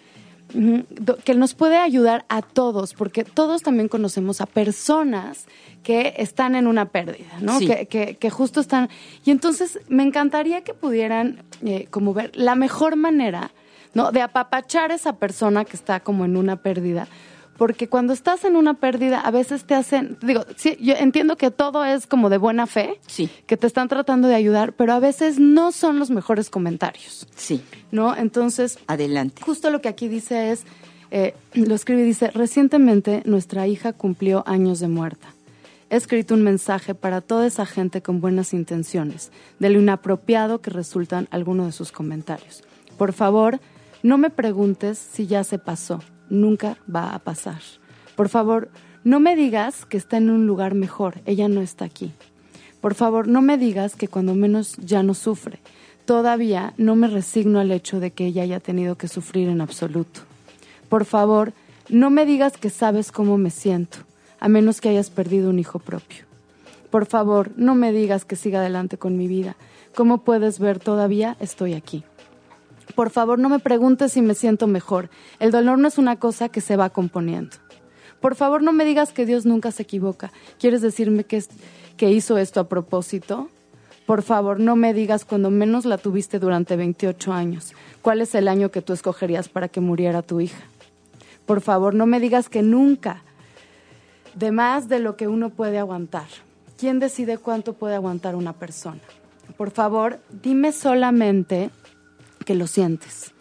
que 1.25 1.35
nos 1.35 1.55
puede 1.55 1.79
ayudar 1.79 2.27
a 2.29 2.43
todos, 2.43 2.93
porque 2.93 3.25
todos 3.25 3.63
también 3.63 3.89
conocemos 3.89 4.43
a 4.43 4.47
personas 4.47 5.47
que 5.83 6.13
están 6.19 6.55
en 6.55 6.67
una 6.67 6.91
pérdida, 6.91 7.39
¿no? 7.41 7.61
Que, 7.61 8.19
que, 8.21 8.31
justo 8.31 8.61
están. 8.61 8.91
Y 9.25 9.31
entonces 9.31 9.81
me 9.89 10.03
encantaría 10.03 10.65
que 10.65 10.75
pudieran 10.75 11.43
eh, 11.65 11.87
como 11.89 12.13
ver 12.13 12.31
la 12.37 12.57
mejor 12.57 12.97
manera, 12.97 13.53
¿no? 13.95 14.13
De 14.13 14.21
apapachar 14.21 14.93
a 14.93 14.97
esa 14.97 15.17
persona 15.17 15.65
que 15.65 15.79
está 15.79 16.01
como 16.01 16.27
en 16.27 16.37
una 16.37 16.57
pérdida 16.57 17.09
porque 17.57 17.89
cuando 17.89 18.13
estás 18.13 18.45
en 18.45 18.57
una 18.57 18.75
pérdida 18.75 19.21
a 19.21 19.31
veces 19.31 19.65
te 19.65 19.75
hacen, 19.75 20.17
digo, 20.23 20.45
sí, 20.57 20.77
yo 20.81 20.95
entiendo 20.95 21.37
que 21.37 21.51
todo 21.51 21.85
es 21.85 22.07
como 22.07 22.31
de 22.31 22.39
buena 22.39 22.67
fe, 22.67 23.01
sí. 23.07 23.31
que 23.47 23.57
te 23.57 23.67
están 23.67 23.89
tratando 23.89 24.29
de 24.29 24.35
ayudar, 24.35 24.73
pero 24.73 24.93
a 24.93 24.99
veces 24.99 25.39
no 25.39 25.73
son 25.73 25.99
los 25.99 26.11
mejores 26.11 26.51
comentarios. 26.51 27.27
Sí. 27.37 27.63
¿No? 27.91 28.17
Entonces, 28.17 28.79
adelante. 28.87 29.43
Justo 29.43 29.71
lo 29.71 29.81
que 29.81 29.89
aquí 29.89 30.09
dice 30.09 30.51
es, 30.51 30.65
eh, 31.11 31.35
lo 31.53 31.75
escribe 31.75 32.03
y 32.03 32.07
dice, 32.07 32.31
recientemente 32.31 33.23
nuestra 33.25 33.67
hija 33.69 33.93
cumplió 33.93 34.43
años 34.47 34.81
de 34.81 34.89
muerta. 34.89 35.29
He 35.91 35.97
escrito 35.97 36.35
un 36.35 36.43
mensaje 36.43 36.95
para 36.95 37.21
toda 37.21 37.47
esa 37.47 37.67
gente 37.67 38.03
con 38.03 38.21
buenas 38.21 38.53
intenciones, 38.53 39.31
de 39.61 39.71
lo 39.71 39.79
inapropiado 39.79 40.61
que 40.61 40.71
resultan 40.71 41.29
algunos 41.31 41.67
de 41.67 41.73
sus 41.73 41.93
comentarios. 41.93 42.65
Por 42.99 43.13
favor, 43.13 43.61
no 44.03 44.19
me 44.19 44.31
preguntes 44.31 44.99
si 44.99 45.27
ya 45.27 45.45
se 45.45 45.59
pasó 45.59 46.01
nunca 46.31 46.79
va 46.93 47.15
a 47.15 47.19
pasar. 47.19 47.61
Por 48.17 48.29
favor, 48.29 48.71
no 49.03 49.21
me 49.21 49.37
digas 49.37 49.87
que 49.87 49.97
está 49.97 50.17
en 50.17 50.31
un 50.31 50.47
lugar 50.47 50.75
mejor, 50.75 51.21
ella 51.27 51.49
no 51.49 51.61
está 51.61 51.85
aquí. 51.85 52.13
Por 52.81 52.95
favor, 52.95 53.29
no 53.29 53.43
me 53.43 53.59
digas 53.59 53.97
que 53.97 54.09
cuando 54.09 54.35
menos 54.35 54.77
ya 54.77 55.03
no 55.03 55.15
sufre. 55.15 55.61
Todavía 56.05 56.75
no 56.77 56.97
me 56.97 57.09
resigno 57.09 57.61
al 57.61 57.73
hecho 57.73 57.99
de 57.99 58.11
que 58.11 58.27
ella 58.27 58.43
haya 58.43 58.61
tenido 58.61 58.97
que 58.97 59.09
sufrir 59.09 59.49
en 59.49 59.61
absoluto. 59.61 60.21
Por 60.89 61.07
favor, 61.07 61.55
no 61.89 62.11
me 62.11 62.27
digas 62.27 62.57
que 62.59 62.71
sabes 62.71 63.11
cómo 63.11 63.39
me 63.39 63.51
siento, 63.51 63.99
a 64.39 64.49
menos 64.49 64.81
que 64.81 64.91
hayas 64.91 65.11
perdido 65.11 65.51
un 65.51 65.59
hijo 65.59 65.79
propio. 65.79 66.25
Por 66.91 67.07
favor, 67.07 67.53
no 67.57 67.75
me 67.75 67.91
digas 67.91 68.25
que 68.25 68.37
siga 68.37 68.61
adelante 68.61 68.99
con 68.99 69.17
mi 69.17 69.29
vida. 69.29 69.57
Como 69.95 70.19
puedes 70.19 70.59
ver, 70.59 70.79
todavía 70.79 71.37
estoy 71.41 71.75
aquí. 71.75 72.05
Por 72.95 73.11
favor, 73.11 73.39
no 73.39 73.49
me 73.49 73.59
preguntes 73.59 74.13
si 74.13 74.23
me 74.23 74.35
siento 74.35 74.67
mejor. 74.67 75.11
El 75.41 75.51
dolor 75.51 75.79
no 75.79 75.89
es 75.89 75.99
una 75.99 76.17
cosa 76.17 76.49
que 76.49 76.61
se 76.61 76.77
va 76.77 76.91
componiendo. 76.91 77.57
Por 78.21 78.37
favor, 78.37 78.63
no 78.63 78.73
me 78.73 78.85
digas 78.85 79.13
que 79.13 79.27
Dios 79.27 79.45
nunca 79.45 79.71
se 79.71 79.83
equivoca. 79.83 80.33
¿Quieres 80.59 80.81
decirme 80.81 81.25
que, 81.25 81.45
que 81.97 82.11
hizo 82.11 82.39
esto 82.39 82.61
a 82.61 82.69
propósito? 82.69 83.49
Por 84.07 84.23
favor, 84.23 84.61
no 84.61 84.77
me 84.77 84.93
digas 84.93 85.25
cuando 85.25 85.51
menos 85.51 85.85
la 85.85 85.99
tuviste 85.99 86.39
durante 86.39 86.77
28 86.77 87.33
años. 87.33 87.73
¿Cuál 88.03 88.21
es 88.21 88.35
el 88.35 88.49
año 88.49 88.71
que 88.71 88.83
tú 88.83 88.93
escogerías 88.93 89.49
para 89.49 89.69
que 89.69 89.81
muriera 89.81 90.23
tu 90.23 90.41
hija? 90.41 90.63
Por 91.47 91.61
favor, 91.61 91.95
no 91.95 92.07
me 92.07 92.21
digas 92.21 92.49
que 92.49 92.63
nunca, 92.63 93.23
de 94.35 94.53
más 94.53 94.89
de 94.89 94.99
lo 94.99 95.17
que 95.17 95.29
uno 95.29 95.51
puede 95.51 95.79
aguantar. 95.79 96.27
¿Quién 96.79 96.99
decide 96.99 97.39
cuánto 97.39 97.75
puede 97.75 97.95
aguantar 97.95 98.37
una 98.37 98.53
persona? 98.53 99.01
Por 99.57 99.71
favor, 99.71 100.21
dime 100.31 100.73
solamente 100.73 101.71
que 102.45 102.55
lo 102.55 102.67
sientes. 102.67 103.33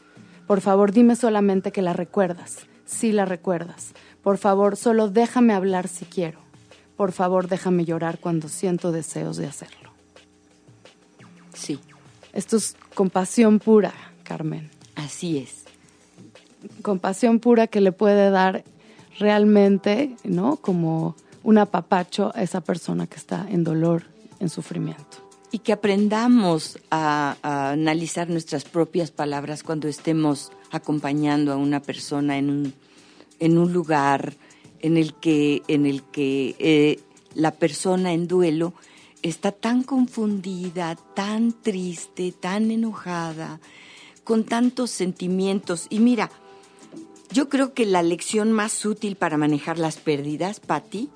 Por 0.48 0.62
favor, 0.62 0.92
dime 0.92 1.16
solamente 1.16 1.72
que 1.72 1.82
la 1.82 1.94
recuerdas, 1.94 2.60
si 2.86 3.12
la 3.12 3.26
recuerdas. 3.26 3.94
Por 4.22 4.38
favor, 4.38 4.78
solo 4.78 5.10
déjame 5.10 5.54
hablar 5.54 5.88
si 5.88 6.06
quiero. 6.06 6.40
Por 6.98 7.12
favor, 7.12 7.48
déjame 7.48 7.86
llorar 7.86 8.20
cuando 8.20 8.48
siento 8.50 8.92
deseos 8.92 9.38
de 9.38 9.48
hacerlo. 9.48 9.92
Sí. 11.54 11.80
Esto 12.34 12.58
es 12.58 12.76
compasión 12.94 13.60
pura, 13.60 13.94
Carmen. 14.24 14.70
Así 14.96 15.38
es. 15.38 15.64
Compasión 16.82 17.40
pura 17.40 17.68
que 17.68 17.82
le 17.82 17.92
puede 17.92 18.30
dar 18.30 18.64
realmente, 19.20 20.16
¿no? 20.24 20.58
Como 20.58 21.16
un 21.44 21.58
apapacho 21.58 22.32
a 22.36 22.42
esa 22.42 22.62
persona 22.62 23.08
que 23.08 23.18
está 23.18 23.46
en 23.50 23.64
dolor, 23.64 24.04
en 24.40 24.50
sufrimiento 24.50 25.23
y 25.54 25.60
que 25.60 25.72
aprendamos 25.72 26.80
a, 26.90 27.38
analizar 27.44 28.28
nuestras 28.28 28.66
propias 28.66 29.12
palabras 29.12 29.62
cuando 29.62 29.88
estemos 29.88 30.52
acompañando 30.72 31.54
a 31.54 31.58
una 31.58 31.80
persona 31.80 32.40
en 32.40 32.74
un, 33.40 33.72
lugar 33.72 34.34
en 34.80 34.98
el 34.98 35.14
que, 35.14 35.62
en 35.68 35.86
el 35.86 36.02
que 36.02 36.56
eh, 36.58 37.00
la 37.36 37.52
persona 37.52 38.14
en 38.14 38.28
duelo 38.28 38.74
está 39.22 39.52
tan 39.52 39.84
confundida, 39.84 40.96
tan 41.14 41.54
triste, 41.62 42.32
tan 42.32 42.72
enojada, 42.72 43.60
con 44.24 44.46
tantos 44.46 44.90
sentimientos. 44.90 45.86
Y 45.92 46.00
mira, 46.00 46.32
yo 47.32 47.48
creo 47.48 47.76
que 47.76 47.86
la 47.86 48.02
lección 48.02 48.52
más 48.52 48.84
útil 48.88 49.18
para 49.18 49.38
manejar 49.38 49.78
las 49.78 49.98
pérdidas, 49.98 50.60
Patti, 50.60 51.12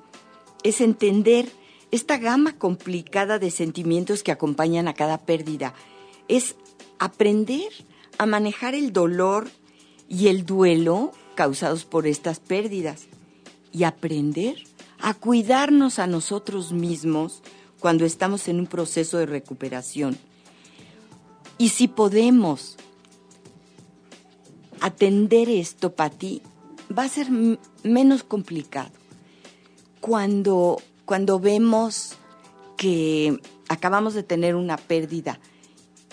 es 0.62 0.80
entender 0.80 1.50
esta 1.92 2.18
gama 2.18 2.58
complicada 2.58 3.40
de 3.40 3.52
sentimientos 3.52 4.24
que 4.24 4.32
acompañan 4.32 4.88
a 4.88 4.94
cada 4.94 5.20
pérdida. 5.20 5.74
Es 6.28 6.56
aprender 7.00 7.72
a 8.18 8.26
manejar 8.26 8.76
el 8.76 8.92
dolor 8.92 9.50
y 10.10 10.28
el 10.28 10.46
duelo 10.46 11.12
causados 11.36 11.86
por 11.86 12.08
estas 12.08 12.40
pérdidas 12.40 13.08
y 13.72 13.84
aprender 13.84 14.64
a 15.00 15.14
cuidarnos 15.14 16.00
a 16.00 16.08
nosotros 16.08 16.72
mismos 16.72 17.42
cuando 17.80 18.06
estamos 18.06 18.48
en 18.48 18.60
un 18.60 18.68
proceso 18.68 19.18
de 19.18 19.28
recuperación. 19.28 20.18
Y 21.58 21.70
si 21.70 21.88
podemos 21.88 22.78
atender 24.82 25.50
esto, 25.50 25.94
ti, 26.18 26.42
va 26.96 27.04
a 27.04 27.10
ser 27.10 27.28
menos 27.84 28.24
complicado. 28.24 28.92
Cuando 30.02 30.78
cuando 31.08 31.40
vemos 31.40 32.18
que 32.76 33.40
acabamos 33.70 34.14
de 34.14 34.24
tener 34.24 34.56
una 34.56 34.76
pérdida 34.76 35.40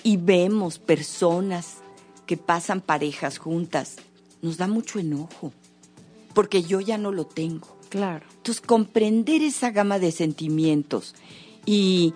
y 0.05 0.18
vemos 0.18 0.78
personas 0.78 1.78
que 2.26 2.36
pasan 2.36 2.80
parejas 2.80 3.38
juntas, 3.38 3.97
nos 4.40 4.57
da 4.57 4.68
mucho 4.68 5.01
enojo, 5.01 5.53
porque 6.32 6.62
yo 6.62 6.80
ya 6.80 6.97
no 6.97 7.11
lo 7.11 7.26
tengo. 7.26 7.76
Claro. 7.88 8.24
Entonces, 8.36 8.61
comprender 8.61 9.42
esa 9.42 9.72
gama 9.72 9.99
de 9.99 10.12
sentimientos 10.12 11.16
y, 11.66 12.14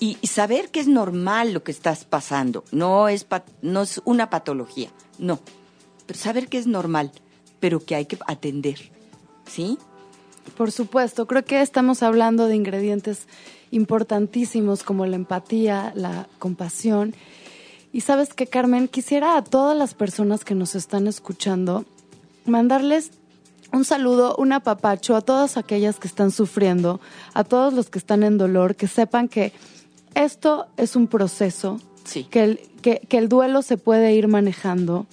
y 0.00 0.14
saber 0.26 0.70
que 0.72 0.80
es 0.80 0.88
normal 0.88 1.52
lo 1.52 1.62
que 1.62 1.70
estás 1.70 2.04
pasando, 2.04 2.64
no 2.72 3.08
es, 3.08 3.24
no 3.62 3.82
es 3.82 4.02
una 4.04 4.30
patología, 4.30 4.90
no, 5.20 5.38
pero 6.06 6.18
saber 6.18 6.48
que 6.48 6.58
es 6.58 6.66
normal, 6.66 7.12
pero 7.60 7.78
que 7.84 7.94
hay 7.94 8.06
que 8.06 8.18
atender, 8.26 8.90
¿sí? 9.46 9.78
Por 10.56 10.72
supuesto, 10.72 11.26
creo 11.26 11.44
que 11.44 11.60
estamos 11.60 12.02
hablando 12.02 12.46
de 12.46 12.56
ingredientes 12.56 13.26
importantísimos 13.70 14.82
como 14.82 15.06
la 15.06 15.16
empatía, 15.16 15.92
la 15.94 16.26
compasión. 16.38 17.14
Y 17.92 18.02
sabes 18.02 18.34
que, 18.34 18.46
Carmen, 18.46 18.88
quisiera 18.88 19.36
a 19.36 19.44
todas 19.44 19.76
las 19.76 19.94
personas 19.94 20.44
que 20.44 20.54
nos 20.54 20.74
están 20.74 21.06
escuchando 21.06 21.84
mandarles 22.44 23.12
un 23.72 23.84
saludo, 23.84 24.34
un 24.38 24.52
apapacho 24.52 25.14
a 25.14 25.20
todas 25.20 25.56
aquellas 25.56 25.98
que 25.98 26.08
están 26.08 26.30
sufriendo, 26.30 27.00
a 27.34 27.44
todos 27.44 27.74
los 27.74 27.90
que 27.90 27.98
están 27.98 28.22
en 28.22 28.38
dolor, 28.38 28.76
que 28.76 28.86
sepan 28.86 29.28
que 29.28 29.52
esto 30.14 30.66
es 30.76 30.96
un 30.96 31.06
proceso, 31.06 31.78
que, 32.30 32.42
el, 32.42 32.60
que, 32.80 33.00
que 33.08 33.18
el 33.18 33.28
duelo 33.28 33.60
se 33.62 33.76
puede 33.76 34.14
ir 34.14 34.26
manejando, 34.26 35.06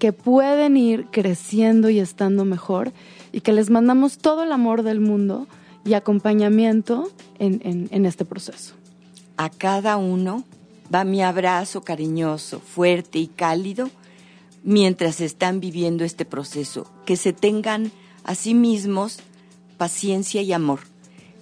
que 0.00 0.12
pueden 0.12 0.76
ir 0.78 1.06
creciendo 1.12 1.90
y 1.90 2.00
estando 2.00 2.44
mejor 2.44 2.92
y 3.32 3.42
que 3.42 3.52
les 3.52 3.68
mandamos 3.70 4.18
todo 4.18 4.42
el 4.42 4.50
amor 4.50 4.82
del 4.82 4.98
mundo 4.98 5.46
y 5.84 5.92
acompañamiento 5.92 7.10
en, 7.38 7.88
en, 7.90 8.06
este 8.06 8.24
proceso. 8.24 8.74
A 9.36 9.50
cada 9.50 9.98
uno 9.98 10.42
va 10.92 11.04
mi 11.04 11.22
abrazo 11.22 11.82
cariñoso, 11.82 12.60
fuerte 12.60 13.18
y 13.18 13.26
cálido 13.28 13.90
mientras 14.64 15.20
están 15.20 15.60
viviendo 15.60 16.02
este 16.02 16.24
proceso. 16.24 16.90
Que 17.04 17.16
se 17.16 17.34
tengan 17.34 17.92
a 18.24 18.34
sí 18.34 18.54
mismos 18.54 19.20
paciencia 19.76 20.40
y 20.40 20.52
amor. 20.54 20.80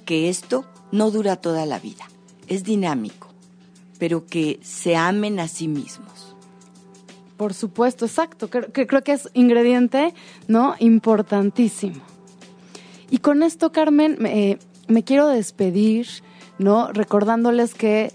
Que 0.04 0.28
esto 0.28 0.64
no 0.90 1.12
dura 1.12 1.36
toda 1.36 1.64
la 1.64 1.78
vida, 1.78 2.09
es 2.48 2.64
dinámico, 2.64 3.28
pero 3.98 4.26
que 4.26 4.59
se 4.62 4.96
amen 4.96 5.38
a 5.38 5.46
sí 5.46 5.68
mismos. 5.68 6.27
Por 7.39 7.55
supuesto, 7.55 8.05
exacto. 8.05 8.51
Creo, 8.51 8.72
que, 8.72 8.86
creo 8.89 9.03
que 9.03 9.12
es 9.12 9.30
ingrediente, 9.32 10.12
¿no? 10.49 10.74
Importantísimo. 10.80 12.03
Y 13.11 13.18
con 13.18 13.45
esto, 13.45 13.70
Carmen, 13.70 14.16
me, 14.18 14.59
me 14.89 15.05
quiero 15.05 15.28
despedir, 15.28 16.09
¿no? 16.59 16.93
Recordándoles 16.93 17.74
que 17.74 18.12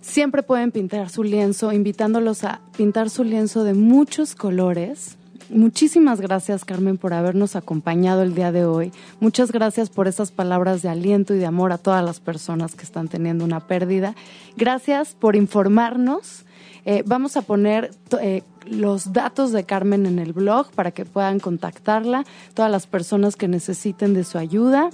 siempre 0.00 0.44
pueden 0.44 0.70
pintar 0.70 1.10
su 1.10 1.24
lienzo, 1.24 1.72
invitándolos 1.72 2.44
a 2.44 2.60
pintar 2.76 3.10
su 3.10 3.24
lienzo 3.24 3.64
de 3.64 3.74
muchos 3.74 4.36
colores. 4.36 5.16
Muchísimas 5.50 6.20
gracias, 6.20 6.64
Carmen, 6.64 6.96
por 6.96 7.14
habernos 7.14 7.56
acompañado 7.56 8.22
el 8.22 8.36
día 8.36 8.52
de 8.52 8.66
hoy. 8.66 8.92
Muchas 9.18 9.50
gracias 9.50 9.90
por 9.90 10.06
esas 10.06 10.30
palabras 10.30 10.82
de 10.82 10.90
aliento 10.90 11.34
y 11.34 11.38
de 11.38 11.46
amor 11.46 11.72
a 11.72 11.78
todas 11.78 12.04
las 12.04 12.20
personas 12.20 12.76
que 12.76 12.84
están 12.84 13.08
teniendo 13.08 13.44
una 13.44 13.66
pérdida. 13.66 14.14
Gracias 14.56 15.16
por 15.18 15.34
informarnos 15.34 16.44
eh, 16.84 17.02
vamos 17.06 17.36
a 17.36 17.42
poner 17.42 17.90
eh, 18.20 18.42
los 18.66 19.12
datos 19.12 19.52
de 19.52 19.64
Carmen 19.64 20.06
en 20.06 20.18
el 20.18 20.32
blog 20.32 20.70
para 20.72 20.90
que 20.90 21.04
puedan 21.04 21.40
contactarla, 21.40 22.24
todas 22.54 22.70
las 22.70 22.86
personas 22.86 23.36
que 23.36 23.48
necesiten 23.48 24.14
de 24.14 24.24
su 24.24 24.38
ayuda, 24.38 24.90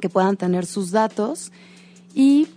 que 0.00 0.08
puedan 0.08 0.36
tener 0.36 0.66
sus 0.66 0.90
datos 0.90 1.52
y 2.14 2.48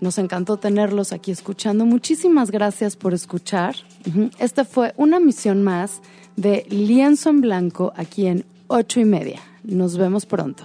nos 0.00 0.18
encantó 0.18 0.58
tenerlos 0.58 1.12
aquí 1.12 1.30
escuchando. 1.30 1.86
Muchísimas 1.86 2.50
gracias 2.50 2.96
por 2.96 3.14
escuchar. 3.14 3.74
Esta 4.38 4.64
fue 4.64 4.92
una 4.96 5.18
misión 5.18 5.62
más 5.62 6.02
de 6.36 6.66
Lienzo 6.68 7.30
en 7.30 7.40
Blanco 7.40 7.92
aquí 7.96 8.26
en 8.26 8.44
ocho 8.66 9.00
y 9.00 9.04
media. 9.04 9.40
Nos 9.62 9.96
vemos 9.96 10.26
pronto. 10.26 10.64